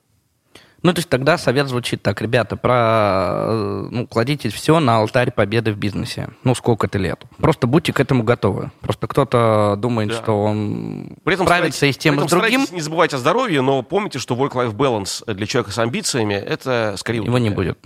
Ну, 0.82 0.94
то 0.94 1.00
есть 1.00 1.10
тогда 1.10 1.38
совет 1.38 1.68
звучит 1.68 2.02
так, 2.02 2.22
ребята, 2.22 2.56
про, 2.56 3.46
э, 3.48 3.88
ну, 3.92 4.08
кладите 4.08 4.48
все 4.50 4.80
на 4.80 4.98
алтарь 4.98 5.32
победы 5.32 5.74
в 5.74 5.78
бизнесе. 5.78 6.30
Ну, 6.46 6.56
сколько-то 6.56 6.98
лет. 6.98 7.22
Просто 7.38 7.68
будьте 7.68 7.92
к 7.92 8.00
этому 8.00 8.24
готовы. 8.24 8.72
Просто 8.80 9.08
кто-то 9.08 9.76
думает, 9.78 10.10
да. 10.10 10.16
что 10.16 10.42
он 10.42 11.18
при 11.26 11.34
этом 11.34 11.48
справится 11.48 11.86
и 11.86 11.92
с 11.92 11.98
тем, 11.98 12.22
и 12.22 12.26
с 12.26 12.32
другим. 12.32 12.66
Не 12.72 12.82
забывайте 12.82 13.18
о 13.18 13.20
здоровье, 13.20 13.62
но 13.62 13.84
помните, 13.84 14.20
что 14.20 14.36
work-life 14.36 14.74
balance 14.74 15.34
для 15.34 15.46
человека 15.46 15.72
с 15.72 15.78
амбициями– 15.80 16.34
это 16.36 16.96
скорее... 16.98 17.24
Его 17.24 17.38
не 17.38 17.50
будет. 17.50 17.78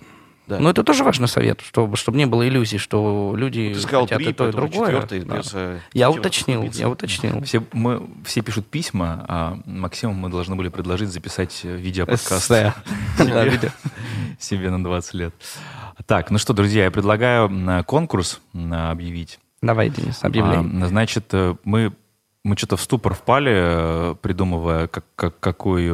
Да. 0.48 0.60
Но 0.60 0.70
это 0.70 0.84
тоже 0.84 1.04
важный 1.04 1.28
совет, 1.28 1.62
чтобы, 1.62 1.96
чтобы 1.96 2.18
не 2.18 2.26
было 2.26 2.48
иллюзий, 2.48 2.78
что 2.78 3.34
люди 3.36 3.74
Ты 3.74 3.80
сказал, 3.80 4.04
хотят 4.04 4.18
3, 4.18 4.30
и 4.30 4.34
то, 4.34 4.50
и 4.50 4.52
другое. 4.52 5.08
Да. 5.26 5.80
Я 5.94 6.12
уточнил, 6.12 6.64
я 6.64 6.90
уточнил. 6.90 7.42
Все, 7.44 7.64
мы, 7.72 8.06
все 8.26 8.42
пишут 8.42 8.68
письма, 8.68 9.26
а 9.28 9.58
Максиму 9.66 10.14
мы 10.14 10.30
должны 10.30 10.56
были 10.56 10.70
предложить 10.70 11.10
записать 11.10 11.64
видеоподкаст 11.64 12.52
себе 14.40 14.70
на 14.70 14.84
20 14.84 15.14
лет. 15.14 15.34
Так, 16.06 16.32
ну 16.32 16.38
что, 16.38 16.54
друзья, 16.54 16.86
я 16.86 16.92
предлагаю 16.92 17.84
конкурс 17.86 18.42
объявить. 18.54 19.40
Давай, 19.62 19.90
Денис, 19.90 20.20
объявляй. 20.24 20.88
Значит, 20.88 21.28
э, 21.32 21.56
мы 21.64 21.94
мы 22.44 22.58
что-то 22.58 22.76
в 22.76 22.82
ступор 22.82 23.14
впали, 23.14 23.54
э, 23.54 24.16
придумывая, 24.22 24.88
как, 24.88 25.06
как, 25.16 25.40
какой, 25.40 25.90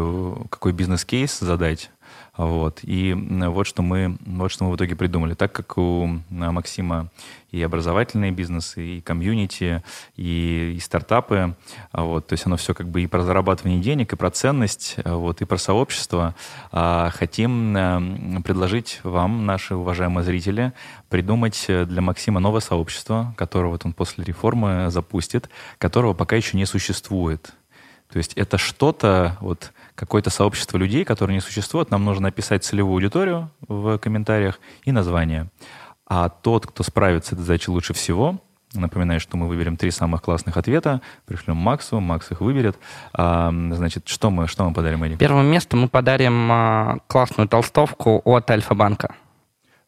какой 0.49 0.71
бизнес-кейс 0.73 1.39
задать. 1.39 1.91
Вот. 2.39 2.79
И 2.83 3.13
вот 3.13 3.67
что, 3.67 3.81
мы, 3.81 4.17
вот 4.25 4.49
что 4.49 4.63
мы 4.63 4.71
в 4.71 4.77
итоге 4.77 4.95
придумали. 4.95 5.33
Так 5.33 5.51
как 5.51 5.77
у 5.77 6.21
Максима 6.29 7.09
и 7.51 7.61
образовательные 7.61 8.31
бизнесы, 8.31 8.81
и 8.81 9.01
комьюнити, 9.01 9.83
и, 10.15 10.73
и 10.77 10.79
стартапы, 10.79 11.55
вот, 11.91 12.27
то 12.27 12.33
есть 12.33 12.45
оно 12.45 12.55
все 12.55 12.73
как 12.73 12.87
бы 12.87 13.01
и 13.01 13.07
про 13.07 13.23
зарабатывание 13.23 13.81
денег, 13.81 14.13
и 14.13 14.15
про 14.15 14.31
ценность, 14.31 14.95
вот, 15.03 15.41
и 15.41 15.45
про 15.45 15.57
сообщество. 15.57 16.33
А 16.71 17.09
хотим 17.09 18.41
предложить 18.45 19.01
вам, 19.03 19.45
наши 19.45 19.75
уважаемые 19.75 20.23
зрители, 20.23 20.71
придумать 21.09 21.65
для 21.67 22.01
Максима 22.01 22.39
новое 22.39 22.61
сообщество, 22.61 23.33
которое 23.35 23.67
вот 23.67 23.85
он 23.85 23.91
после 23.91 24.23
реформы 24.23 24.89
запустит, 24.91 25.49
которого 25.77 26.13
пока 26.13 26.37
еще 26.37 26.55
не 26.55 26.65
существует. 26.65 27.53
То 28.11 28.17
есть 28.17 28.33
это 28.33 28.57
что-то, 28.57 29.37
вот 29.39 29.71
какое-то 29.95 30.29
сообщество 30.29 30.77
людей, 30.77 31.05
которое 31.05 31.33
не 31.33 31.41
существует, 31.41 31.91
нам 31.91 32.05
нужно 32.05 32.23
написать 32.23 32.63
целевую 32.63 32.95
аудиторию 32.95 33.51
в 33.67 33.97
комментариях 33.99 34.59
и 34.83 34.91
название. 34.91 35.49
А 36.07 36.29
тот, 36.29 36.65
кто 36.65 36.83
справится 36.83 37.29
с 37.29 37.33
этой 37.33 37.41
задачей 37.41 37.71
лучше 37.71 37.93
всего, 37.93 38.39
Напоминаю, 38.75 39.19
что 39.19 39.35
мы 39.35 39.47
выберем 39.47 39.77
три 39.77 39.89
самых 39.89 40.21
классных 40.21 40.55
ответа, 40.55 41.01
пришлем 41.25 41.57
Максу, 41.57 41.99
Макс 41.99 42.29
их 42.29 42.39
выберет. 42.39 42.77
А, 43.13 43.51
значит, 43.51 44.07
что 44.07 44.29
мы, 44.29 44.47
что 44.47 44.63
мы 44.63 44.75
подарим, 44.75 45.03
Эдик? 45.03 45.17
Первым 45.17 45.47
местом 45.47 45.81
мы 45.81 45.87
подарим 45.87 46.51
а, 46.51 46.97
классную 47.07 47.47
толстовку 47.47 48.21
от 48.25 48.51
Альфа-банка. 48.51 49.15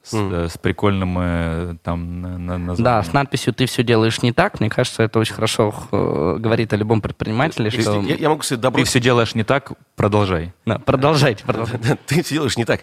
С, 0.03 0.13
mm. 0.13 0.49
с 0.49 0.57
прикольным 0.57 1.15
э, 1.19 1.75
там 1.83 2.21
названием. 2.21 2.83
Да, 2.83 3.03
с 3.03 3.13
надписью 3.13 3.53
«Ты 3.53 3.67
все 3.67 3.83
делаешь 3.83 4.23
не 4.23 4.33
так». 4.33 4.59
Мне 4.59 4.69
кажется, 4.69 5.03
это 5.03 5.19
очень 5.19 5.35
хорошо 5.35 5.73
э, 5.91 6.37
говорит 6.39 6.73
о 6.73 6.75
любом 6.75 7.01
предпринимателе. 7.01 7.65
Если, 7.65 7.81
что... 7.81 8.01
я, 8.01 8.15
я 8.15 8.29
могу 8.29 8.41
сказать, 8.41 8.61
добро... 8.61 8.81
Ты 8.81 8.87
все 8.87 8.99
делаешь 8.99 9.35
не 9.35 9.43
так, 9.43 9.73
продолжай. 9.95 10.53
Да, 10.65 10.79
продолжайте, 10.79 11.43
продолжайте. 11.43 11.99
Ты 12.07 12.23
все 12.23 12.35
делаешь 12.35 12.57
не 12.57 12.65
так. 12.65 12.81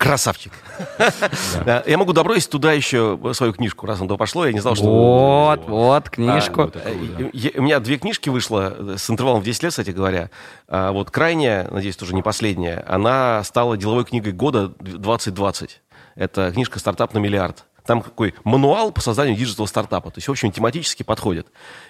Красавчик. 0.00 0.52
Я 1.66 1.98
могу 1.98 2.14
добросить 2.14 2.48
туда 2.48 2.72
еще 2.72 3.20
свою 3.34 3.52
книжку, 3.52 3.84
раз 3.84 4.00
он 4.00 4.08
туда 4.08 4.16
пошло, 4.16 4.46
я 4.46 4.52
не 4.54 4.60
знал, 4.60 4.74
что... 4.74 4.86
Вот, 4.86 5.68
вот, 5.68 6.08
книжку. 6.08 6.72
У 6.72 7.62
меня 7.62 7.80
две 7.80 7.98
книжки 7.98 8.30
вышло 8.30 8.96
с 8.96 9.10
интервалом 9.10 9.42
в 9.42 9.44
10 9.44 9.62
лет, 9.62 9.72
кстати 9.72 9.90
говоря. 9.90 10.30
А 10.68 10.92
вот 10.92 11.10
крайняя, 11.10 11.68
надеюсь, 11.70 11.98
тоже 11.98 12.14
не 12.14 12.22
последняя, 12.22 12.82
она 12.88 13.44
стала 13.44 13.76
деловой 13.76 14.06
книгой 14.06 14.32
года 14.32 14.72
2020. 14.80 15.82
Это 16.20 16.52
книжка 16.52 16.78
«Стартап 16.78 17.14
на 17.14 17.18
миллиард». 17.18 17.64
Там 17.86 18.02
какой 18.02 18.34
мануал 18.44 18.92
по 18.92 19.00
созданию 19.00 19.34
digital 19.34 19.66
стартапа. 19.66 20.10
То 20.10 20.18
есть, 20.18 20.28
в 20.28 20.30
общем, 20.30 20.52
тематически 20.52 21.02
подходит. 21.02 21.46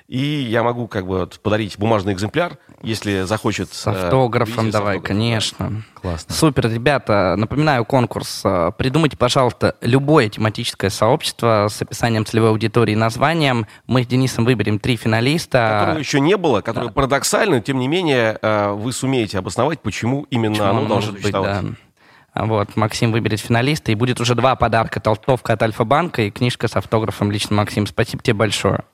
И 0.07 0.19
я 0.19 0.63
могу 0.63 0.87
как 0.87 1.05
бы 1.05 1.29
подарить 1.43 1.77
бумажный 1.79 2.13
экземпляр, 2.13 2.59
если 2.81 3.23
захочет. 3.23 3.75
С 3.75 3.89
э, 3.89 3.91
автографом 3.91 4.69
э, 4.69 4.71
давай, 4.71 4.97
автографом. 4.97 5.03
конечно. 5.03 5.83
Классно. 6.01 6.33
Супер, 6.33 6.71
ребята. 6.71 7.35
Напоминаю 7.37 7.85
конкурс. 7.85 8.43
Э, 8.45 8.71
придумайте, 8.79 9.17
пожалуйста, 9.17 9.75
любое 9.81 10.29
тематическое 10.29 10.91
сообщество 10.91 11.67
с 11.69 11.83
описанием 11.83 12.25
целевой 12.25 12.51
аудитории 12.51 12.93
и 12.93 12.97
названием. 12.97 13.67
Мы 13.89 14.05
с 14.05 14.07
Денисом 14.07 14.45
выберем 14.45 14.79
три 14.79 14.95
финалиста. 14.97 15.81
Которого 15.81 15.99
еще 15.99 16.21
не 16.21 16.37
было, 16.37 16.61
которые 16.61 16.91
да. 16.91 16.95
парадоксально, 16.95 17.61
тем 17.61 17.81
не 17.81 17.89
менее, 17.89 18.39
э, 18.41 18.71
вы 18.71 18.93
сумеете 18.93 19.39
обосновать, 19.39 19.81
почему 19.81 20.25
именно 20.31 20.55
почему 20.55 20.71
оно 20.71 20.87
должно 20.87 21.13
быть. 21.15 21.33
Да. 21.33 21.65
Вот, 22.47 22.77
Максим 22.77 23.13
выберет 23.13 23.41
финалиста, 23.41 23.93
и 23.93 23.95
будет 23.95 24.21
уже 24.21 24.35
два 24.35 24.57
подарка. 24.57 25.01
Толстовка 25.01 25.53
от 25.53 25.63
Альфа-банка 25.63 26.23
и 26.23 26.31
книжка 26.31 26.69
с 26.69 26.77
автографом 26.77 27.31
лично 27.31 27.57
Максим. 27.57 27.87
Спасибо 27.87 28.23
тебе 28.23 28.35
большое. 28.35 28.85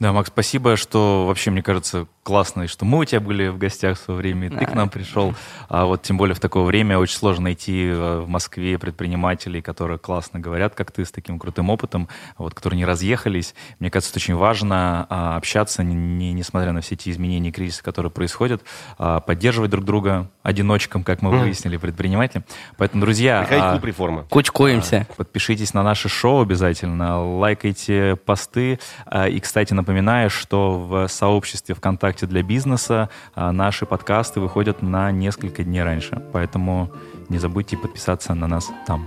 Да, 0.00 0.14
Макс, 0.14 0.28
спасибо, 0.28 0.78
что 0.78 1.26
вообще, 1.26 1.50
мне 1.50 1.62
кажется, 1.62 2.06
классно, 2.22 2.62
и 2.62 2.66
что 2.68 2.86
мы 2.86 3.00
у 3.00 3.04
тебя 3.04 3.20
были 3.20 3.48
в 3.48 3.58
гостях 3.58 3.98
в 3.98 4.00
свое 4.00 4.18
время, 4.18 4.46
и 4.46 4.50
ты 4.50 4.64
к 4.64 4.72
нам 4.72 4.88
пришел. 4.88 5.34
А 5.68 5.84
вот 5.84 6.02
тем 6.02 6.16
более 6.16 6.34
в 6.34 6.40
такое 6.40 6.62
время 6.64 6.96
очень 6.96 7.16
сложно 7.16 7.44
найти 7.44 7.88
э, 7.88 8.20
в 8.20 8.26
Москве 8.26 8.78
предпринимателей, 8.78 9.60
которые 9.60 9.98
классно 9.98 10.40
говорят, 10.40 10.74
как 10.74 10.90
ты, 10.90 11.04
с 11.04 11.10
таким 11.10 11.38
крутым 11.38 11.68
опытом, 11.68 12.08
вот, 12.38 12.54
которые 12.54 12.78
не 12.78 12.86
разъехались. 12.86 13.54
Мне 13.78 13.90
кажется, 13.90 14.12
это 14.12 14.20
очень 14.20 14.36
важно 14.36 15.06
а, 15.10 15.36
общаться, 15.36 15.82
не, 15.82 16.32
несмотря 16.32 16.72
на 16.72 16.80
все 16.80 16.94
эти 16.94 17.10
изменения 17.10 17.50
и 17.50 17.52
кризисы, 17.52 17.82
которые 17.82 18.10
происходят, 18.10 18.62
а, 18.96 19.20
поддерживать 19.20 19.70
друг 19.70 19.84
друга 19.84 20.30
одиночкам, 20.42 21.04
как 21.04 21.20
мы 21.20 21.30
выяснили, 21.30 21.76
предприниматели. 21.76 22.42
Поэтому, 22.78 23.02
друзья... 23.02 23.40
Приходите 23.40 23.66
а, 23.66 23.72
клуб 23.72 23.84
реформы. 23.84 24.24
Кучкуемся. 24.30 25.06
А, 25.10 25.12
подпишитесь 25.14 25.74
на 25.74 25.82
наше 25.82 26.08
шоу 26.08 26.40
обязательно, 26.40 27.22
лайкайте 27.22 28.16
посты. 28.24 28.78
А, 29.04 29.28
и, 29.28 29.40
кстати, 29.40 29.74
напоминаю, 29.74 29.89
Напоминаю, 29.90 30.30
что 30.30 30.78
в 30.78 31.08
сообществе 31.08 31.74
ВКонтакте 31.74 32.24
для 32.24 32.44
бизнеса 32.44 33.10
а, 33.34 33.50
наши 33.50 33.86
подкасты 33.86 34.38
выходят 34.38 34.82
на 34.82 35.10
несколько 35.10 35.64
дней 35.64 35.82
раньше. 35.82 36.22
Поэтому 36.32 36.92
не 37.28 37.38
забудьте 37.38 37.76
подписаться 37.76 38.34
на 38.34 38.46
нас 38.46 38.70
там. 38.86 39.04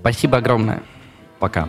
Спасибо 0.00 0.38
огромное. 0.38 0.82
Пока. 1.38 1.68